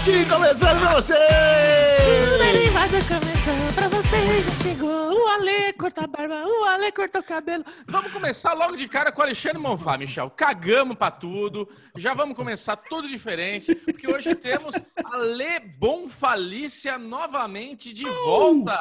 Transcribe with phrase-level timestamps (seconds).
[0.00, 1.14] podcast começando pra você!
[1.14, 5.12] O derivado começou pra você, já chegou.
[5.12, 7.64] O Ale corta a barba, o Ale corta o cabelo.
[7.86, 10.30] Vamos começar logo de cara com o Alexandre Monfá, Michel.
[10.30, 11.68] Cagamos pra tudo.
[11.96, 14.74] Já vamos começar tudo diferente, porque hoje temos
[15.04, 18.80] a Le Bonfalícia novamente de volta.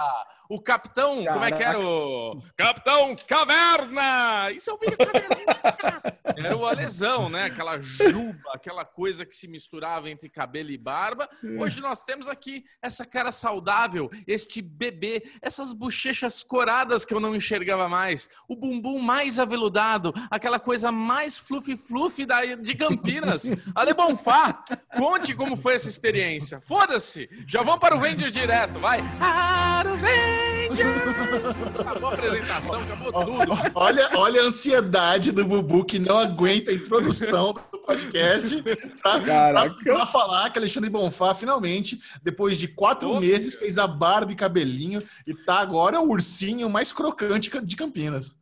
[0.51, 2.41] O capitão, como é que era o...
[2.57, 4.51] Capitão Caverna!
[4.51, 6.01] Isso é o vídeo Caverna!
[6.35, 7.45] Era o Alesão, né?
[7.45, 11.29] Aquela juba, aquela coisa que se misturava entre cabelo e barba.
[11.59, 17.35] Hoje nós temos aqui essa cara saudável, este bebê, essas bochechas coradas que eu não
[17.35, 23.43] enxergava mais, o bumbum mais aveludado, aquela coisa mais fluffy-fluffy da- de Campinas.
[23.75, 24.63] Ale Bonfá,
[24.97, 26.59] conte como foi essa experiência.
[26.59, 27.29] Foda-se!
[27.45, 28.99] Já vamos para o Vendor direto, vai!
[29.19, 29.97] Para o
[30.39, 31.79] Rangers!
[31.79, 33.57] Acabou a apresentação, acabou tudo.
[33.75, 38.61] Olha, olha a ansiedade do Bubu que não aguenta a introdução do podcast.
[39.01, 39.19] Tá?
[39.19, 39.75] Caraca.
[39.75, 44.35] Pra, pra falar que Alexandre Bonfá, finalmente, depois de quatro meses, fez a barba e
[44.35, 48.38] cabelinho e tá agora o ursinho mais crocante de Campinas.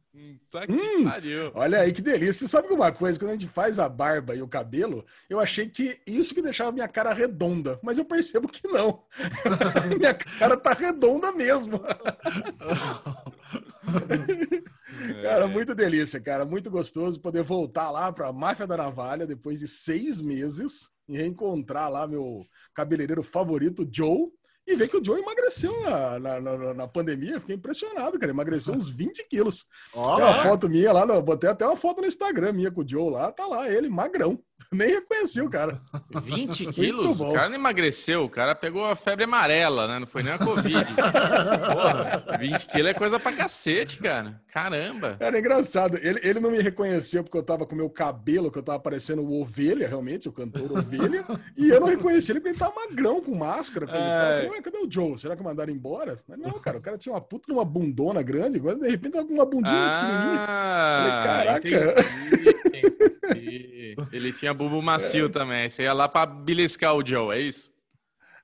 [0.51, 1.07] Tá Hum.
[1.53, 2.33] Olha aí que delícia.
[2.33, 5.67] Você sabe uma coisa, quando a gente faz a barba e o cabelo, eu achei
[5.67, 9.03] que isso que deixava minha cara redonda, mas eu percebo que não.
[9.97, 11.81] minha cara tá redonda mesmo.
[15.21, 16.45] Cara, muito delícia, cara.
[16.45, 21.89] Muito gostoso poder voltar lá pra Máfia da Navalha depois de seis meses e reencontrar
[21.89, 24.29] lá meu cabeleireiro favorito, Joe.
[24.67, 27.39] E ver que o Joe emagreceu na, na, na- na pandemia.
[27.39, 28.31] Fiquei impressionado, cara.
[28.33, 29.65] Emagreceu uns 20 quilos.
[29.93, 32.87] Tem uma foto minha lá, no, botei até uma foto no Instagram minha com o
[32.87, 34.37] Joe lá, tá lá, ele magrão.
[34.71, 35.79] Nem reconheci o cara.
[36.13, 37.19] 20 Muito quilos?
[37.19, 39.99] O cara não emagreceu, o cara pegou a febre amarela, né?
[39.99, 40.85] Não foi nem a Covid.
[40.93, 44.41] Porra, 20 quilos é coisa pra cacete, cara.
[44.51, 45.15] Caramba.
[45.19, 45.97] Era engraçado.
[45.97, 49.23] Ele, ele não me reconheceu porque eu tava com meu cabelo, que eu tava parecendo
[49.23, 51.25] o Ovelha, realmente, o cantor Ovelha.
[51.55, 53.87] e eu não reconheci ele porque ele tava magrão, com máscara.
[53.87, 53.95] Tal.
[53.95, 55.17] Eu falei, ué, cadê o Joe?
[55.17, 56.19] Será que mandaram embora?
[56.27, 59.13] Mas não, cara, o cara tinha uma puta de uma bundona grande, agora de repente
[59.13, 60.45] tava com uma bundinha pequenininha.
[60.49, 61.07] Ah,
[61.47, 62.76] Falei, entendi,
[64.11, 65.69] Ele tinha bubo macio também.
[65.69, 67.71] Você ia lá pra beliscar o Joe, é isso?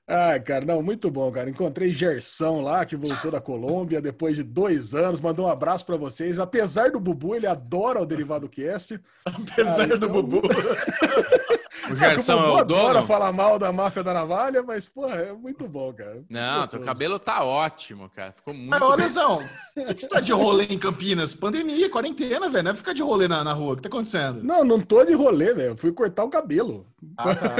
[0.06, 1.48] Ah, cara, não, muito bom, cara.
[1.48, 5.18] Encontrei Gersão lá, que voltou da Colômbia depois de dois anos.
[5.18, 6.38] Mandou um abraço pra vocês.
[6.38, 9.00] Apesar do Bubu, ele adora o Derivado Cast.
[9.24, 10.42] apesar Ah, do então- Bubu.
[11.90, 13.06] O Gerson o Bubu é o adora dono?
[13.06, 16.24] falar mal da máfia da navalha, mas, porra, é muito bom, cara.
[16.28, 16.70] Não, gostoso.
[16.70, 18.32] teu cabelo tá ótimo, cara.
[18.32, 19.38] Ficou muito Mas, ô, Lesão,
[19.74, 21.34] por que, que você tá de rolê em Campinas?
[21.34, 22.64] Pandemia, quarentena, velho.
[22.64, 23.74] Não é ficar de rolê na, na rua.
[23.74, 24.42] O que tá acontecendo?
[24.42, 25.70] Não, não tô de rolê, velho.
[25.70, 26.86] Eu Fui cortar o cabelo.
[27.18, 27.54] Ah, tá.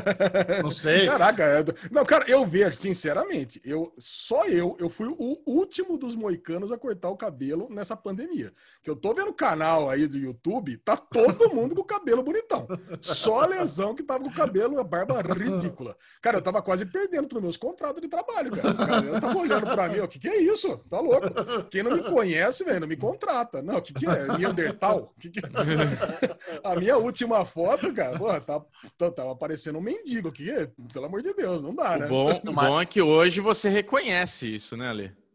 [0.62, 1.06] Não sei.
[1.06, 6.14] Caraca, é- não, cara, eu vejo, sinceramente, eu só eu, eu fui o último dos
[6.14, 8.52] moicanos a cortar o cabelo nessa pandemia.
[8.82, 12.22] Que eu tô vendo o canal aí do YouTube, tá todo mundo com o cabelo
[12.22, 12.66] bonitão.
[13.00, 15.96] Só a lesão que tava com o cabelo, a barba ridícula.
[16.22, 18.70] Cara, eu tava quase perdendo os meus contratos de trabalho, cara.
[18.70, 20.78] O cara eu tava olhando pra mim, o que que é isso?
[20.88, 21.28] Tá louco?
[21.70, 23.60] Quem não me conhece, velho, não me contrata.
[23.60, 24.38] Não, o que que é?
[24.38, 25.12] Neandertal?
[25.20, 25.40] Que que...
[26.62, 28.60] A minha última foto, cara, porra, tá,
[28.96, 30.46] tá, tava parecendo um mendigo aqui.
[30.92, 32.06] Pelo amor de Deus, não dá, né?
[32.06, 35.25] O bom, o bom é que hoje você reconhece isso, né, Ale?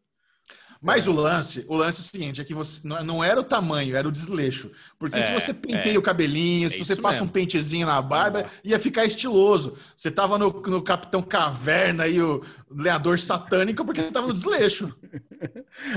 [0.81, 3.96] Mas o lance, o lance é o seguinte, é que você não, era o tamanho,
[3.96, 4.72] era o desleixo.
[4.97, 5.97] Porque É, se você penteia é.
[5.97, 7.28] o cabelinho, É se você isso passa mesmo.
[7.28, 9.75] um pentezinho na barba, ia ficar estiloso.
[9.96, 14.91] Você tava no, no Capitão Caverna e o lenhador satânico porque tava no desleixo.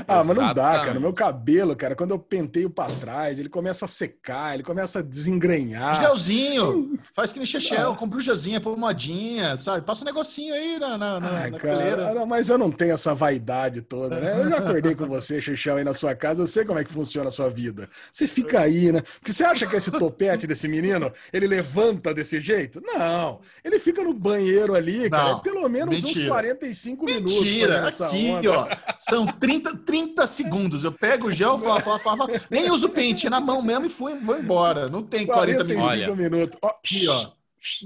[0.06, 0.98] Ah, mas não dá, cara.
[1.00, 5.02] Meu cabelo, cara, quando eu penteio pra trás, ele começa a secar, ele começa a
[5.02, 6.00] desengrenhar.
[6.00, 9.84] Gelzinho, faz que nem Chechel, compra o gelzinho, pomadinha, sabe?
[9.84, 13.14] Passa um negocinho aí na, na, na, Ai, na cara, mas eu não tenho essa
[13.14, 14.40] vaidade toda, né?
[14.40, 16.92] Eu já acordei com você, Xixão, aí na sua casa, eu sei como é que
[16.92, 17.88] funciona a sua vida.
[18.10, 19.00] Você fica aí, né?
[19.20, 22.80] Porque você acha que esse topete desse menino, ele levanta desse jeito?
[22.84, 23.40] Não.
[23.64, 26.28] Ele fica no banheiro ali, cara, Não, pelo menos uns mentira.
[26.28, 27.40] 45 minutos.
[27.40, 28.50] Mentira, fazendo essa aqui, onda.
[28.52, 28.68] ó.
[28.96, 30.84] São 30, 30 segundos.
[30.84, 34.14] Eu pego o gel, falo, falo, falo, nem uso pente na mão mesmo e fui,
[34.18, 34.86] vou embora.
[34.90, 35.88] Não tem 40 minutos.
[35.88, 36.30] 45 Olha.
[36.30, 36.58] minutos.
[36.62, 37.30] Ó, Aqui, ó.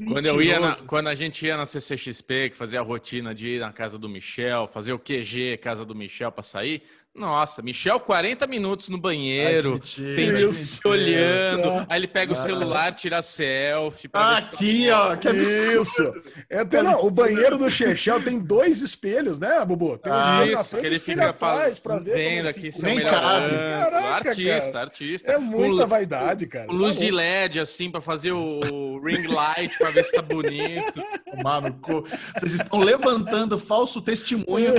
[0.08, 3.48] Quando, eu ia na- quando a gente ia na CCXP, que fazia a rotina de
[3.50, 6.82] ir na casa do Michel, fazer o QG, casa do Michel pra sair,
[7.14, 11.87] nossa, Michel 40 minutos no banheiro, Ai, se olhando, Ah.
[11.88, 14.06] aí ele pega o celular, tira selfie.
[14.08, 15.16] pra ver se tá Aqui, ó.
[15.16, 15.82] Que absurdo.
[15.82, 16.22] Isso.
[16.49, 19.99] É, tem, não, o banheiro do Chechel tem dois espelhos, né, Bubu?
[19.99, 22.05] Tem um Ah, espelho na Isso, frente que e ele espelho fica atrás pra ver.
[22.05, 23.11] como vendo aqui se é o melhor.
[23.11, 24.78] Caraca, artista, cara.
[24.84, 25.32] artista.
[25.32, 26.70] É muita Com vaidade, cara.
[26.70, 27.11] Luz Tá de.
[27.11, 31.02] LED, assim, pra fazer o ring light, pra ver se tá bonito.
[31.37, 32.04] Tomar no cu.
[32.37, 34.75] Vocês estão levantando falso testemunho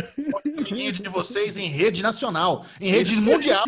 [0.93, 2.18] de vocês em rede nacional,
[2.81, 3.63] em rede mundial.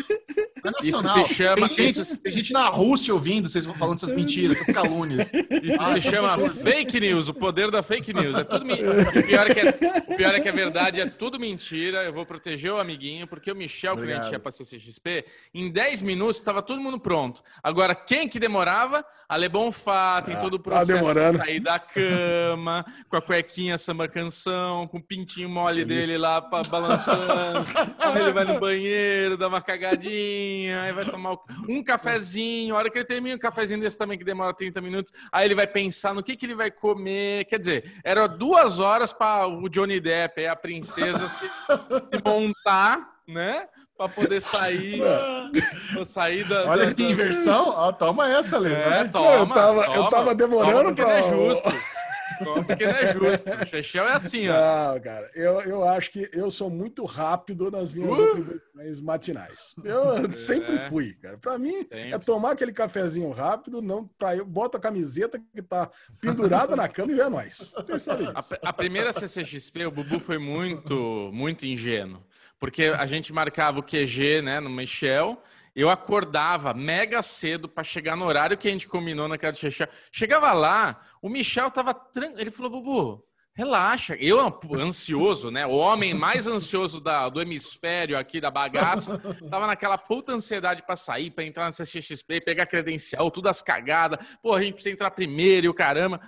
[0.64, 1.26] É Isso nacional.
[1.26, 4.72] se chama- Tem gente, isso- tem gente na Rússia ouvindo vocês falando essas mentiras, essas
[4.72, 5.28] calúnias.
[5.60, 8.36] Isso se chama fake news, o poder da fake news.
[8.36, 8.92] É tudo mentira.
[9.22, 9.70] O pior é, que é,
[10.12, 12.04] o pior é que a verdade é tudo mentira.
[12.04, 15.68] Eu vou proteger o amiguinho, porque o Michel, quando a gente ia pra CCXP, em
[15.70, 17.42] 10 minutos estava todo mundo pronto.
[17.60, 19.04] Agora, quem que demorava?
[19.28, 21.38] A Le Bonfá, tem Ah, todo o tá processo demorando.
[21.38, 26.06] de sair da cama, com a cuequinha samba canção, com o pintinho mole Delícia.
[26.08, 27.64] dele lá pra, balançando.
[28.20, 31.36] Ele vai no banheiro, dá uma cagadinha, aí vai tomar
[31.68, 32.74] um cafezinho.
[32.74, 35.54] A hora que ele termina um cafezinho desse também, que demora 30 minutos, aí ele
[35.54, 37.44] vai pensar no que, que ele vai comer.
[37.46, 41.50] Quer dizer, era duas horas para o Johnny Depp, aí a princesa, se,
[42.24, 43.66] montar, né?
[43.96, 45.00] Pra poder sair,
[45.92, 46.64] pra sair da.
[46.64, 47.68] Olha da- que da- inversão.
[47.68, 48.72] Ó, toma essa, Lê.
[48.72, 49.08] É, vai.
[49.10, 51.68] toma, eu tava- eu toma, tava demorando toma porque pra- é justo.
[52.66, 53.50] Porque não é justo.
[53.50, 54.52] O Chechel é assim, ó.
[54.94, 58.24] Não, cara, eu, eu acho que eu sou muito rápido nas minhas Uh!
[58.30, 59.74] atribuições matinais.
[59.84, 61.38] Eu sempre fui, cara.
[61.38, 62.26] Pra mim, é Sempre.
[62.26, 65.90] tomar aquele cafezinho rápido, não pra eu boto a camiseta que tá
[66.20, 67.72] pendurada na cama e vê nós.
[67.76, 68.54] Vocês sabem A, disso.
[68.62, 72.22] a primeira CCXP, o Bubu foi muito, muito ingênuo.
[72.58, 75.42] Porque a gente marcava o QG, né, no Michel.
[75.74, 79.88] Eu acordava mega cedo para chegar no horário que a gente combinou naquela de Chechel.
[80.12, 82.40] Chegava lá, o Michel tava tranquilo.
[82.40, 83.24] Ele falou, Bubu,
[83.54, 84.14] relaxa.
[84.20, 85.66] Eu, ansioso, né?
[85.66, 89.18] O homem mais ansioso da- do hemisfério aqui da bagaça,
[89.50, 94.18] tava naquela puta ansiedade para sair, para entrar na CCXP, pegar credencial, tudo as cagadas.
[94.42, 96.20] Pô, a gente precisa entrar primeiro e o caramba.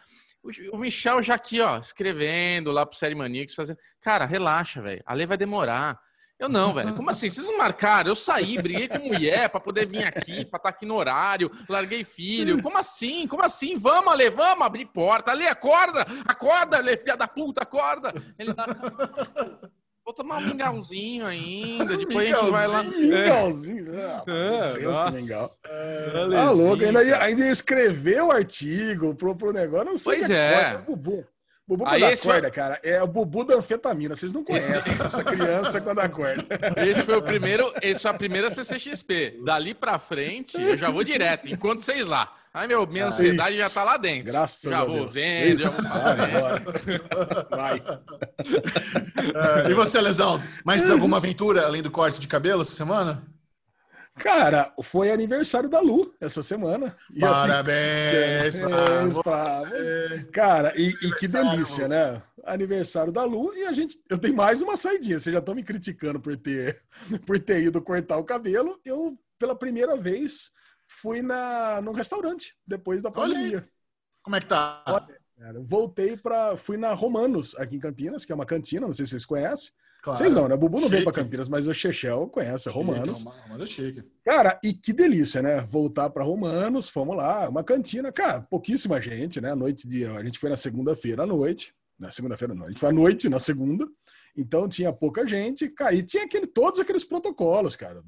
[0.43, 3.79] O- O Michel já aqui, ó, escrevendo lá pro Série Maníacos, fazendo.
[4.01, 5.03] Cara, relaxa, velho.
[5.07, 5.99] A lei vai demorar.
[6.39, 6.95] Eu não, velho.
[6.95, 7.31] Como assim?
[7.31, 8.11] Vocês não marcaram?
[8.11, 12.05] Eu saí, briguei com mulher pra poder vir aqui, pra estar aqui no horário, larguei
[12.05, 12.61] filho.
[12.61, 13.27] Como assim?
[13.29, 13.77] Como assim?
[13.77, 15.31] Vamos, Ale, vamos abrir porta.
[15.31, 16.05] Ale, acorda!
[16.27, 18.13] Acorda, Ale, filha da puta, acorda!
[18.39, 18.67] Ele dá.
[20.05, 22.83] Vou tomar um mingauzinho ainda, depois a gente vai lá.
[22.83, 23.87] Mingauzinho.
[23.97, 25.21] Ah, É, meu Deus do nossa.
[25.21, 25.51] mingau.
[25.67, 29.87] É, Tá louco, ainda ainda ia escrever o artigo pro, pro negócio.
[29.87, 30.59] Não sei Pois o que é.
[30.67, 30.85] acorda,
[31.67, 31.85] Bubu.
[31.87, 34.15] Aí quando esse foi- acorda, cara, é o Bubu da anfetamina.
[34.15, 36.45] Vocês não conhecem essa criança quando acorda.
[36.77, 39.41] Esse foi o primeiro, esse foi a primeira CCXP.
[39.45, 42.31] Dali pra frente, eu já vou direto, enquanto vocês lá.
[42.53, 43.59] Ai, meu, minha ansiedade Ixi.
[43.59, 44.27] já tá lá dentro.
[44.31, 45.15] Graças já a vou Deus.
[45.15, 46.63] vendo, já Isso, vou bora.
[47.51, 47.83] Vai.
[49.67, 50.41] É, e você, Lesão?
[50.65, 53.23] Mais alguma aventura além do corte de cabelo essa semana?
[54.17, 56.97] Cara, foi aniversário da Lu essa semana.
[57.13, 58.69] E, assim, Parabéns pra
[59.23, 62.23] parabéns pra- Cara, e, e que delícia, né?
[62.45, 63.99] Aniversário da Lu e a gente.
[64.09, 65.19] Eu tenho mais uma saidinha.
[65.19, 66.81] Vocês já estão me criticando por ter,
[67.27, 68.79] por ter ido cortar o cabelo.
[68.85, 70.51] Eu, pela primeira vez,
[70.87, 73.69] fui na, num restaurante depois da Olha pandemia.
[74.23, 74.83] Como é que tá?
[75.39, 76.57] Cara, eu voltei para.
[76.57, 79.73] Fui na Romanos, aqui em Campinas, que é uma cantina, não sei se vocês conhecem.
[80.05, 80.19] Claro.
[80.19, 80.55] Vocês não, né?
[80.55, 81.15] Bubu não veio para.
[81.15, 83.21] Campinas, mas o Chechel conhece, é Romanos.
[83.21, 84.05] Chique, Romanos é chique.
[84.23, 85.63] Cara, e que delícia, né?
[85.63, 89.55] Voltar para Romanos, fomos lá, uma cantina, cara, pouquíssima gente, né?
[89.55, 92.91] Noite de, a gente foi na segunda-feira à noite, na segunda-feira não, a gente foi
[92.91, 93.89] à noite na segunda,
[94.37, 98.03] então tinha pouca gente, cara, e tinha aquele, todos aqueles protocolos, cara,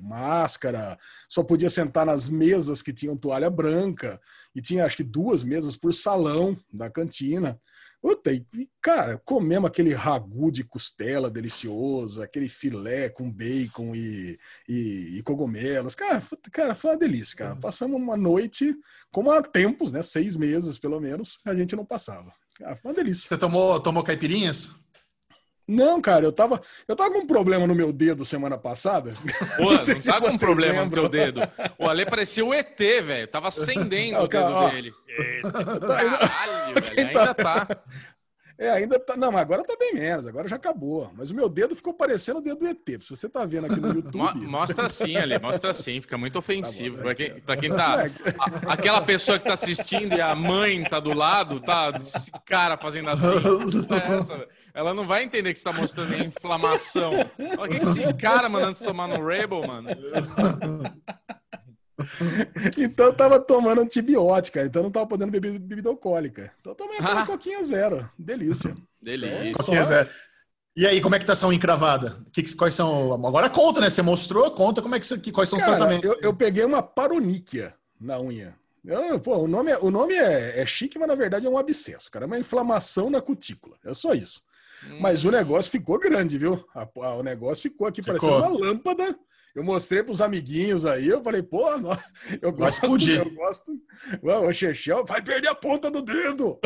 [0.00, 0.98] máscara,
[1.28, 4.18] só podia sentar nas mesas que tinham toalha branca,
[4.54, 7.60] e tinha acho que duas mesas por salão da cantina.
[8.04, 8.46] Puta, e,
[8.82, 15.94] cara, comemos aquele ragu de costela delicioso, aquele filé com bacon e, e, e cogumelos.
[15.94, 17.56] Cara, foi- cara, foi uma delícia, cara.
[17.56, 18.76] Passamos uma noite,
[19.10, 20.02] como há tempos, né?
[20.02, 22.30] Seis meses, pelo menos, a gente não passava.
[22.56, 23.26] Cara, foi uma delícia.
[23.26, 24.70] Você tomou, tomou caipirinhas?
[25.66, 29.14] Não, cara, eu tava, eu tava com um problema no meu dedo semana passada.
[29.56, 31.04] Pô, não, se tá com vocês problema lembram.
[31.04, 31.40] no teu dedo.
[31.78, 33.26] O Ale parecia o ET, velho.
[33.28, 34.68] Tava acendendo Ó, o cara, dedo ó.
[34.68, 34.94] dele.
[35.08, 36.98] Eita, Caralho, velho.
[37.08, 37.68] Ainda tá.
[38.56, 39.16] É, ainda tá.
[39.16, 41.10] Não, mas agora tá bem menos, agora já acabou.
[41.16, 43.02] Mas o meu dedo ficou parecendo o dedo do ET.
[43.02, 44.16] Se você tá vendo aqui no YouTube.
[44.16, 46.96] Mo- Mostra assim, Ali, mostra assim, fica muito ofensivo.
[46.98, 48.04] Tá bom, pra, quem, pra quem tá.
[48.04, 52.76] a- aquela pessoa que tá assistindo e a mãe tá do lado, tá esse cara
[52.76, 53.26] fazendo assim.
[53.90, 54.48] É essa, velho.
[54.74, 57.12] Ela não vai entender que você tá mostrando inflamação.
[57.58, 59.88] Olha o que, que esse cara mandando você tomar no Rebel, mano.
[62.76, 66.52] Então eu tava tomando antibiótica, então eu não tava podendo beber bebida alcoólica.
[66.60, 67.24] Então eu tomei Ah.
[67.24, 68.08] coquinha zero.
[68.18, 68.74] Delícia.
[69.00, 69.64] Delícia.
[69.64, 70.10] Que é, Zé?
[70.76, 72.16] E aí, como é que tá essa unha encravada?
[72.32, 73.12] Que, que- quais são.
[73.14, 73.88] Agora conta, né?
[73.88, 76.08] Você mostrou, conta como é que, que quais são os Cara, tratamentos.
[76.10, 78.56] eu, eu peguei uma paroníquia na unha.
[78.84, 81.56] Eu- pô, o nome, é, o nome é, é chique, mas na verdade é um
[81.56, 82.24] abscesso, cara.
[82.24, 83.76] É uma inflamação na cutícula.
[83.84, 84.42] É só isso.
[85.00, 86.64] Mas o negócio ficou grande, viu?
[86.94, 88.18] O negócio ficou aqui Ficou.
[88.18, 89.18] parecendo uma lâmpada.
[89.54, 91.64] Eu mostrei pros amiguinhos aí, eu falei, pô,
[92.42, 93.72] eu gosto, eu gosto.
[94.24, 96.58] Ué, O Chechel vai perder a ponta do dedo.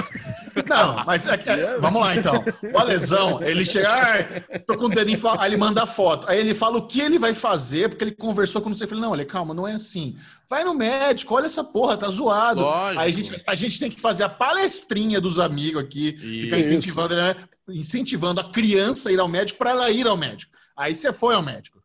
[0.67, 2.43] Não, mas é é- vamos lá então.
[2.73, 6.27] O Alesão, ele chega, ah, tô com o dedinho, aí ele manda a foto.
[6.31, 8.85] Aí ele fala o que ele vai fazer, porque ele conversou com você.
[8.85, 10.17] Eu falei, não, olha, calma, não é assim.
[10.49, 12.63] Vai no médico, olha essa porra, tá zoado.
[12.63, 13.01] Lógico.
[13.03, 16.71] Aí a gente, a gente tem que fazer a palestrinha dos amigos aqui, ficar Isso.
[16.73, 17.37] incentivando, né,
[17.71, 20.57] incentivando a criança a ir ao médico para ela ir ao médico.
[20.77, 21.83] Aí você foi ao médico.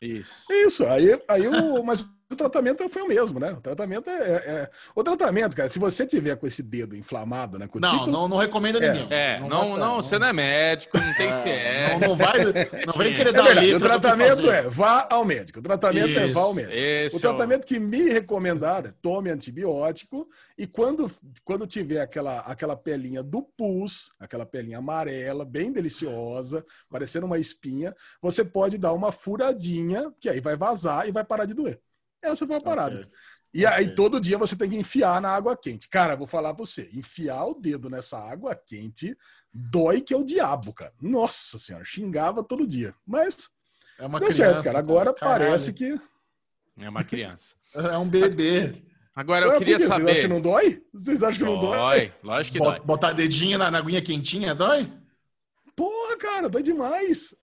[0.00, 0.50] Isso.
[0.52, 3.52] Isso, aí, aí o, mas o tratamento foi o mesmo, né?
[3.52, 7.64] O tratamento é, é- O tratamento, cara, se você tiver com esse dedo inflamado na
[7.64, 8.92] Não, cutícula, não, não recomendo a É.
[8.92, 9.08] ninguém.
[9.10, 11.28] É, não, vai- não, você não é médico, não tem.
[11.28, 12.52] É, Não, não vai, não
[12.98, 15.58] vem querer É dar verdade, letra o tratamento é vá ao médico.
[15.58, 16.76] O tratamento é Isso, vá ao médico.
[17.14, 21.10] O é tratamento que me recomendaram é tome antibiótico e quando,
[21.44, 27.94] quando tiver aquela, aquela pelinha do pus, aquela pelinha amarela, bem deliciosa, parecendo uma espinha,
[28.20, 31.80] você pode dar uma furadinha, que aí vai vazar e vai parar de doer.
[32.22, 32.96] Essa foi a parada.
[33.00, 33.08] Ok.
[33.54, 33.94] E aí Ok.
[33.94, 35.88] todo dia você tem que enfiar na água quente.
[35.88, 39.16] Cara, vou falar pra você, enfiar o dedo nessa água quente
[39.52, 40.92] dói que é o diabo, cara.
[41.00, 42.94] Nossa senhora, xingava todo dia.
[43.06, 43.48] Mas
[43.98, 44.78] É uma deu criança, certo, cara.
[44.78, 45.46] Agora caralho.
[45.46, 45.98] parece que
[46.78, 47.54] É uma criança.
[47.74, 48.82] É um bebê.
[49.14, 49.82] Agora eu Ué, queria quê?
[49.84, 50.28] Vocês acham que saber.
[50.28, 50.82] não dói?
[50.92, 51.76] Vocês acham que não dói?
[51.78, 52.74] Dói, lógico que dói.
[52.76, 54.90] Bot- Botar dedinho na, na aguinha quentinha dói?
[55.78, 57.36] Porra, cara, dói demais.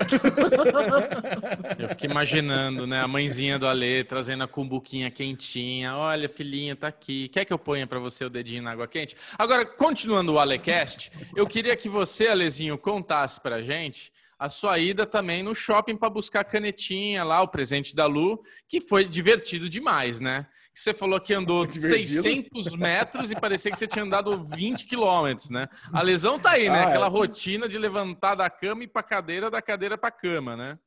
[1.80, 3.00] Eu fico imaginando, né?
[3.00, 5.96] A mãezinha do Ale trazendo a cumbuquinha quentinha.
[5.96, 7.30] Olha, filhinha, tá aqui.
[7.30, 9.16] Quer que eu ponha pra você o dedinho na água quente?
[9.38, 15.06] Agora, continuando o Alecast, eu queria que você, Alezinho, contasse pra gente a sua ida
[15.06, 19.70] também no shopping pra buscar a canetinha lá, o presente da Lu, que foi divertido
[19.70, 20.46] demais, né?
[20.74, 22.22] Você falou que andou Divertido.
[22.22, 25.68] 600 metros e parecia que você tinha andado 20 quilômetros, né?
[25.94, 26.80] A lesão tá aí, né?
[26.80, 26.86] Ah, é.
[26.88, 30.78] Aquela rotina de levantar da cama e pra cadeira, da cadeira pra cama, né?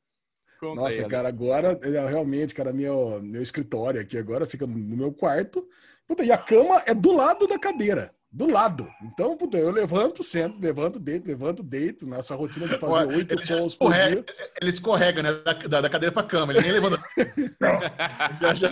[0.59, 4.97] Conta Nossa, aí, cara, agora, é, realmente, cara, meu, meu escritório aqui agora fica no
[4.97, 5.67] meu quarto.
[6.05, 8.13] Puta, e a cama é do lado da cadeira.
[8.31, 8.87] Do lado.
[9.03, 13.75] Então, puta, eu levanto, sento, levanto, deito, levanto, deito, nessa rotina de fazer oito calls
[13.75, 14.23] por dia.
[14.61, 15.33] ele escorrega, né?
[15.33, 16.53] Da, da- da cadeira pra cama.
[16.53, 17.01] Ele nem levanta.
[18.41, 18.71] Já- já-.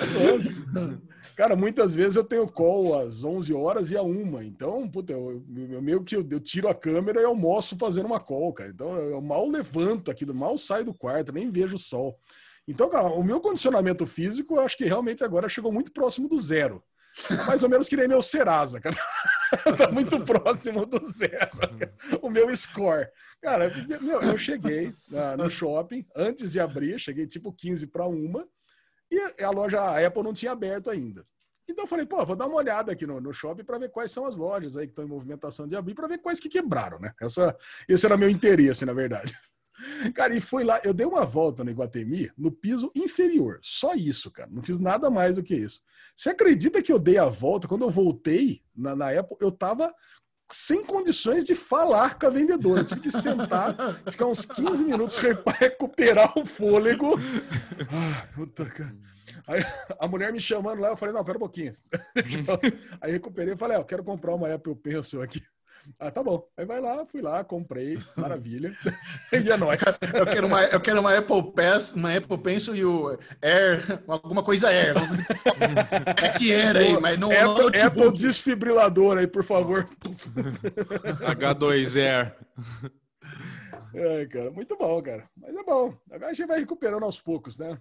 [1.36, 4.44] Cara, muitas vezes eu tenho call às 11 horas e a uma.
[4.44, 8.20] Então, puta, eu, eu meio que eu, eu tiro a câmera e almoço fazendo uma
[8.20, 8.70] call, cara.
[8.72, 12.20] Então, eu mal levanto aqui, mal saio do quarto, nem vejo o sol.
[12.68, 16.40] Então, cara, o meu condicionamento físico, eu acho que realmente agora chegou muito próximo do
[16.40, 16.84] zero.
[17.48, 18.96] Mais ou menos que nem meu Serasa, cara.
[19.78, 21.52] tá muito próximo do zero.
[22.22, 23.08] O meu score.
[23.42, 23.72] Cara,
[24.02, 28.48] meu, eu cheguei na- no shopping antes de abrir, cheguei tipo 15 para uma,
[29.12, 31.26] e a loja a Apple não tinha aberto ainda.
[31.70, 34.12] Então eu falei, pô, vou dar uma olhada aqui no, no shopping para ver quais
[34.12, 37.00] são as lojas aí que estão em movimentação de abrir, para ver quais que quebraram,
[37.00, 37.12] né?
[37.22, 37.56] Essa,
[37.90, 39.34] esse era meu interesse, na verdade.
[40.14, 43.60] Cara, e fui lá, eu dei uma volta no Iguatemi no piso inferior.
[43.62, 44.50] Só isso, cara.
[44.52, 45.82] Não fiz nada mais do que isso.
[46.16, 47.68] Você acredita que eu dei a volta?
[47.68, 49.94] Quando eu voltei na, na Apple, eu tava
[50.52, 52.82] sem condições de falar com a vendedora.
[52.82, 53.76] Eu tive que sentar,
[54.10, 57.18] ficar uns 15 minutos para recuperar o fôlego.
[57.92, 58.96] Ah, puta, cara.
[59.48, 59.62] Aí,
[60.00, 61.72] a mulher me chamando lá, eu falei, não, pera um pouquinho.
[63.00, 65.42] Aí recuperei e falei, ah, eu quero comprar uma Apple Pencil aqui.
[66.00, 66.48] Ah, tá bom.
[66.58, 68.76] Aí vai lá, fui lá, comprei, maravilha.
[69.34, 69.80] e é nóis.
[70.14, 74.44] Eu quero uma, eu quero uma Apple Pass, uma Apple Pencil e o Air, alguma
[74.44, 74.94] coisa Air.
[76.22, 77.78] É que era aí, mas não, não Apple, notebook.
[78.02, 79.88] Apple desfibrilador aí, por favor.
[81.26, 82.34] H2Air.
[83.96, 85.24] Ai, cara, muito bom, cara.
[85.36, 85.94] Mas é bom.
[86.12, 87.78] Agora a gente vai recuperando aos poucos, né?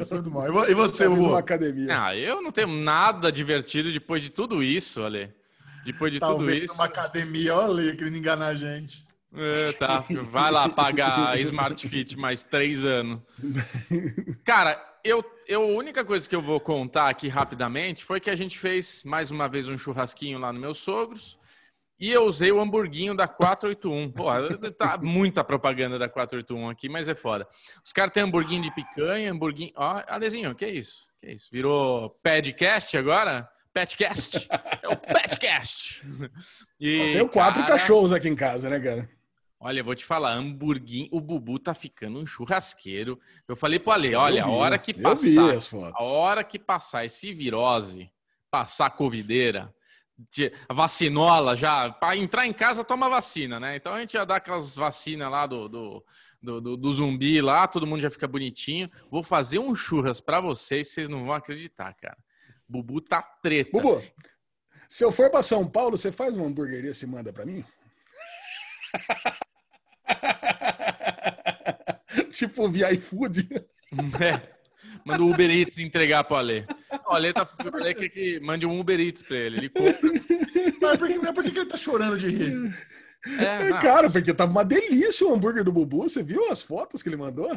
[0.00, 0.44] Isso, muito bom.
[0.46, 2.04] E vo- você, uma academia.
[2.06, 5.32] Ah, eu não tenho nada divertido depois de tudo isso, Ale.
[5.84, 6.74] Depois de tudo Talvez isso.
[6.74, 9.04] uma academia, olha aí, querendo enganar a gente.
[9.34, 13.20] É, tá, vai lá pagar Smart Fit mais três anos.
[14.44, 18.36] Cara, eu, eu, a única coisa que eu vou contar aqui rapidamente foi que a
[18.36, 21.38] gente fez mais uma vez um churrasquinho lá no meus sogros
[22.02, 24.10] e eu usei o hamburguinho da 481.
[24.10, 24.24] Pô,
[24.76, 27.46] tá muita propaganda da 481 aqui, mas é foda.
[27.84, 29.70] Os caras têm hamburguinho de picanha, hamburguinho.
[29.76, 31.08] Ó, Alezinho, que isso?
[31.20, 31.48] Que isso?
[31.52, 33.48] Virou podcast agora?
[33.72, 34.48] Petcast?
[34.82, 36.02] É o Petcast.
[36.80, 39.08] E, tenho quatro cara, cachorros aqui em casa, né, cara?
[39.60, 43.20] Olha, eu vou te falar, hamburguinho, o Bubu tá ficando um churrasqueiro.
[43.46, 46.58] Eu falei pro Ale, olha, Eu a vi, hora que vi passar, a hora que
[46.58, 48.10] passar esse virose,
[48.50, 49.72] passar a covideira,
[50.18, 53.76] de- a vacinola já, para entrar em casa toma vacina, né?
[53.76, 56.04] Então a gente já dá aquelas vacinas lá do, do,
[56.42, 58.90] do, do- do zumbi lá, todo mundo já fica bonitinho.
[59.08, 62.18] Vou fazer um churras pra vocês, vocês não vão acreditar, cara.
[62.72, 63.70] Bubu tá treta.
[63.70, 64.02] Bubu,
[64.88, 67.62] se eu for pra São Paulo, você faz uma hamburgueria e se manda pra mim?
[72.32, 73.46] tipo via iFood.
[74.20, 74.52] É.
[75.04, 76.66] Manda o Uber Eats entregar pro Ale.
[77.06, 79.58] O Ale, tá, o Ale quer que mande um Uber Eats pra ele.
[79.58, 80.10] Ele compra.
[80.80, 82.74] Mas por que, mas por que ele tá chorando de rir?
[83.38, 83.80] É, É, não.
[83.80, 86.04] cara, porque tava uma delícia o hambúrguer do Bubu.
[86.04, 87.50] Você viu as fotos que ele mandou?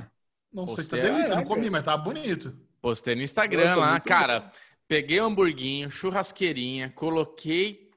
[0.52, 2.56] Não sei se tá delícia, eu não comi, mas tá bonito.
[2.82, 4.00] Postei no Instagram Nossa, lá.
[4.00, 4.52] Cara,
[4.88, 7.90] peguei o hamburguinho, churrasqueirinha, coloquei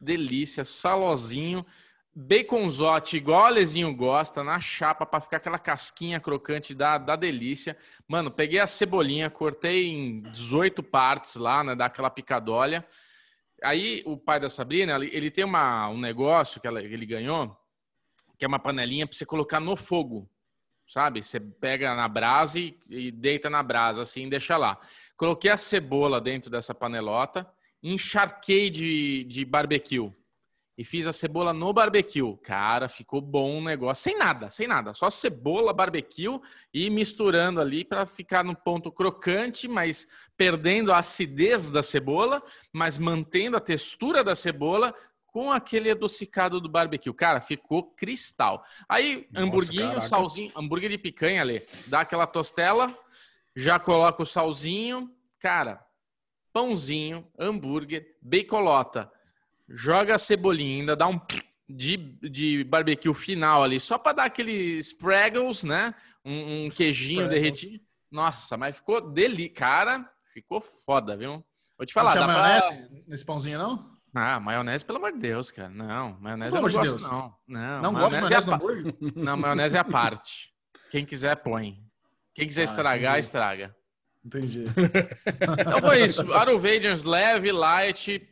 [0.00, 1.64] delícia, salozinho,
[2.14, 7.76] baconzote, igual o Alezinho gosta, na chapa pra ficar aquela casquinha crocante da, da delícia.
[8.06, 12.86] Mano, peguei a cebolinha, cortei em 18 partes lá, né, daquela picadolha.
[13.62, 17.56] Aí o pai da Sabrina, ele, tem uma, um negócio que ela- ele ganhou,
[18.38, 20.28] que é uma panelinha pra você colocar no fogo
[20.88, 21.22] sabe?
[21.22, 24.78] Você pega na brasa e, deita na brasa, assim, deixa lá.
[25.16, 27.48] Coloquei a cebola dentro dessa panelota,
[27.82, 30.12] encharquei de, de barbecue
[30.76, 32.36] e fiz a cebola no barbecue.
[32.42, 34.02] Cara, ficou bom o negócio.
[34.02, 34.92] Sem nada, sem nada.
[34.92, 36.40] Só cebola, barbecue
[36.72, 42.98] e misturando ali para ficar no ponto crocante, mas perdendo a acidez da cebola, mas
[42.98, 44.92] mantendo a textura da cebola
[45.34, 47.12] com aquele adocicado do barbecue.
[47.12, 48.64] Cara, ficou cristal.
[48.88, 50.06] Aí, Nossa, hamburguinho, caraca.
[50.06, 51.60] salzinho, hambúrguer de picanha ali.
[51.88, 52.86] Dá aquela tostela,
[53.54, 55.12] já coloca o salzinho.
[55.40, 55.84] Cara,
[56.52, 59.10] pãozinho, hambúrguer, bacolota.
[59.68, 61.20] Joga a cebolinha, ainda dá um
[61.68, 65.92] de, de barbecue final ali, só para dar aquele spraggles, né?
[66.24, 67.42] Um, um queijinho Spraggles.
[67.42, 67.84] derretido.
[68.08, 69.48] Nossa, mas ficou deli...
[69.48, 71.44] Cara, ficou foda, viu?
[71.76, 72.42] Vou te Não falar, tinha dá pra...
[72.42, 73.93] maionese nesse pãozinho, não?
[74.14, 75.68] Ah, maionese, pelo amor de Deus, cara.
[75.70, 77.02] Não, maionese Pelo eu não amor de gosto, Deus.
[77.02, 77.34] não.
[77.48, 78.94] Não, Não gosto de é maionese no a hambúrguer?
[79.16, 80.50] Não, maionese é a parte.
[80.90, 81.78] Quem quiser, põe.
[82.34, 83.24] Quem quiser Ah, estragar, entendi.
[83.26, 83.76] estraga.
[84.24, 84.64] Entendi.
[85.60, 86.32] Então foi isso.
[86.32, 88.28] Aruvadians leve, light.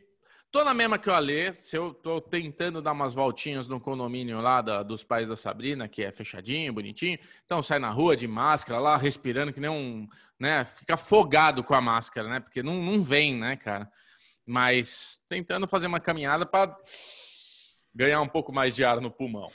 [0.51, 1.51] Tô na mesma que o Alê.
[1.53, 5.87] Se eu tô tentando dar umas voltinhas no condomínio lá da- dos pais da Sabrina,
[5.87, 7.17] que é fechadinho, bonitinho.
[7.43, 10.07] Então sai na rua de máscara lá, respirando que nem um.
[10.39, 10.63] né?
[10.63, 12.39] Fica afogado com a máscara, né?
[12.39, 13.89] Porque não, não vem, né, cara?
[14.45, 16.75] Mas tentando fazer uma caminhada para
[17.95, 19.49] ganhar um pouco mais de ar no pulmão.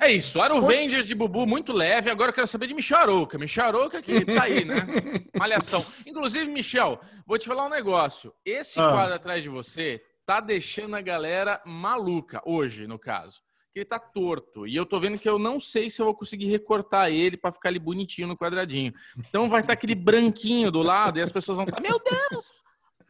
[0.00, 0.40] É isso.
[0.40, 2.10] Aruvengers de Bubu, muito leve.
[2.10, 3.38] Agora eu quero saber de Michel Arouca.
[3.38, 4.76] Michel Arouca que tá aí, né?
[5.36, 5.84] Malhação.
[6.06, 8.32] Inclusive, Michel, vou te falar um negócio.
[8.44, 8.90] Esse Ah.
[8.92, 13.42] quadro atrás de você tá deixando a galera maluca, hoje, no caso.
[13.74, 14.66] Que ele tá torto.
[14.66, 17.52] E eu tô vendo que eu não sei se eu vou conseguir recortar ele pra
[17.52, 18.92] ficar ali bonitinho no quadradinho.
[19.18, 22.62] Então vai estar aquele branquinho do lado e as pessoas vão estar, meu Deus,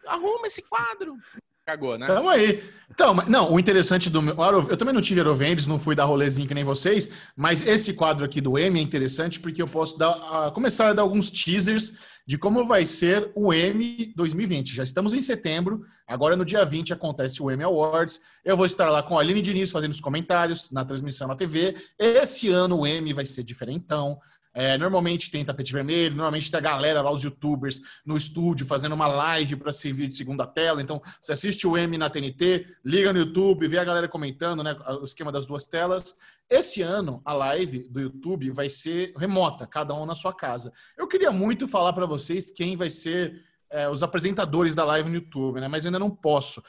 [0.07, 1.17] arruma esse quadro.
[1.65, 2.09] Cagou, né?
[2.09, 2.63] Tamo aí.
[2.91, 4.35] Então, mas- não, o interessante do meu.
[4.69, 8.25] Eu também não tive Aerovendors, não fui dar rolezinho que nem vocês, mas esse quadro
[8.25, 11.95] aqui do M é interessante porque eu posso dar, começar a dar alguns teasers
[12.27, 14.75] de como vai ser o M 2020.
[14.75, 18.21] Já estamos em setembro, agora no dia 20 acontece o M Awards.
[18.45, 21.77] Eu vou estar lá com a Aline Diniz fazendo os comentários na transmissão na TV.
[21.97, 24.19] Esse ano o M vai ser diferentão.
[24.55, 28.95] É, normalmente tem tapete vermelho, normalmente tem a galera lá, os youtubers, no estúdio fazendo
[28.95, 30.83] uma live para servir de segunda tela.
[30.83, 34.77] Então, você assiste o M na TNT, liga no YouTube, vê a galera comentando, né?
[35.01, 36.15] O esquema das duas telas.
[36.51, 40.71] Esse ano, a live do YouTube vai ser remota, cada um na sua casa.
[40.99, 45.15] Eu queria muito falar para vocês quem vai ser é, os apresentadores da live no
[45.15, 45.67] YouTube, né?
[45.67, 46.63] Mas ainda não posso.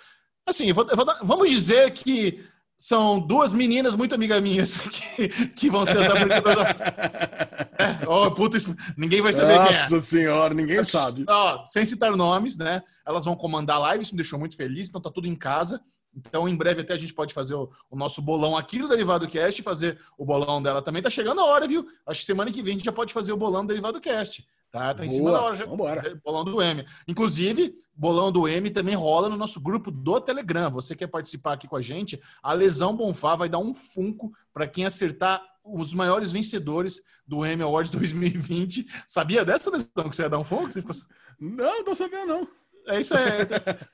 [0.46, 2.42] Assim, eu vou- eu vou dar- vamos dizer que
[2.78, 6.74] são duas meninas muito amigas minhas que, que vão ser as apresentadoras.
[7.76, 8.58] É, ó, puta,
[8.96, 9.66] ninguém vai saber quem é.
[9.66, 11.26] Nossa senhora, ninguém sabe.
[11.66, 12.84] Sem citar nomes, né?
[13.06, 15.82] Elas vão comandar a live, isso me deixou muito feliz, então tá tudo em casa.
[16.16, 19.28] Então, em breve até a gente pode fazer o, o nosso bolão aqui do Derivado
[19.28, 21.02] Cast fazer o bolão dela também.
[21.02, 21.86] Tá chegando a hora, viu?
[22.06, 24.48] Acho que semana que vem a gente já pode fazer o bolão do Derivado Cast.
[24.74, 25.66] Tá, tá em cima da hora já.
[25.68, 26.20] vambora.
[26.26, 26.84] Bolão do M.
[27.08, 30.72] Inclusive, bolão do M também rola no nosso grupo do Telegram.
[30.72, 32.20] Você quer participar aqui com a gente?
[32.42, 37.62] A Lesão Bonfá vai dar um funko para quem acertar os maiores vencedores do M
[37.62, 38.88] Awards 2020.
[39.08, 40.72] Sabia dessa lesão que você ia dar um funko?
[40.72, 40.96] Você ficou...
[41.40, 42.48] Não, não tô sabendo, não.
[42.88, 43.24] É isso aí.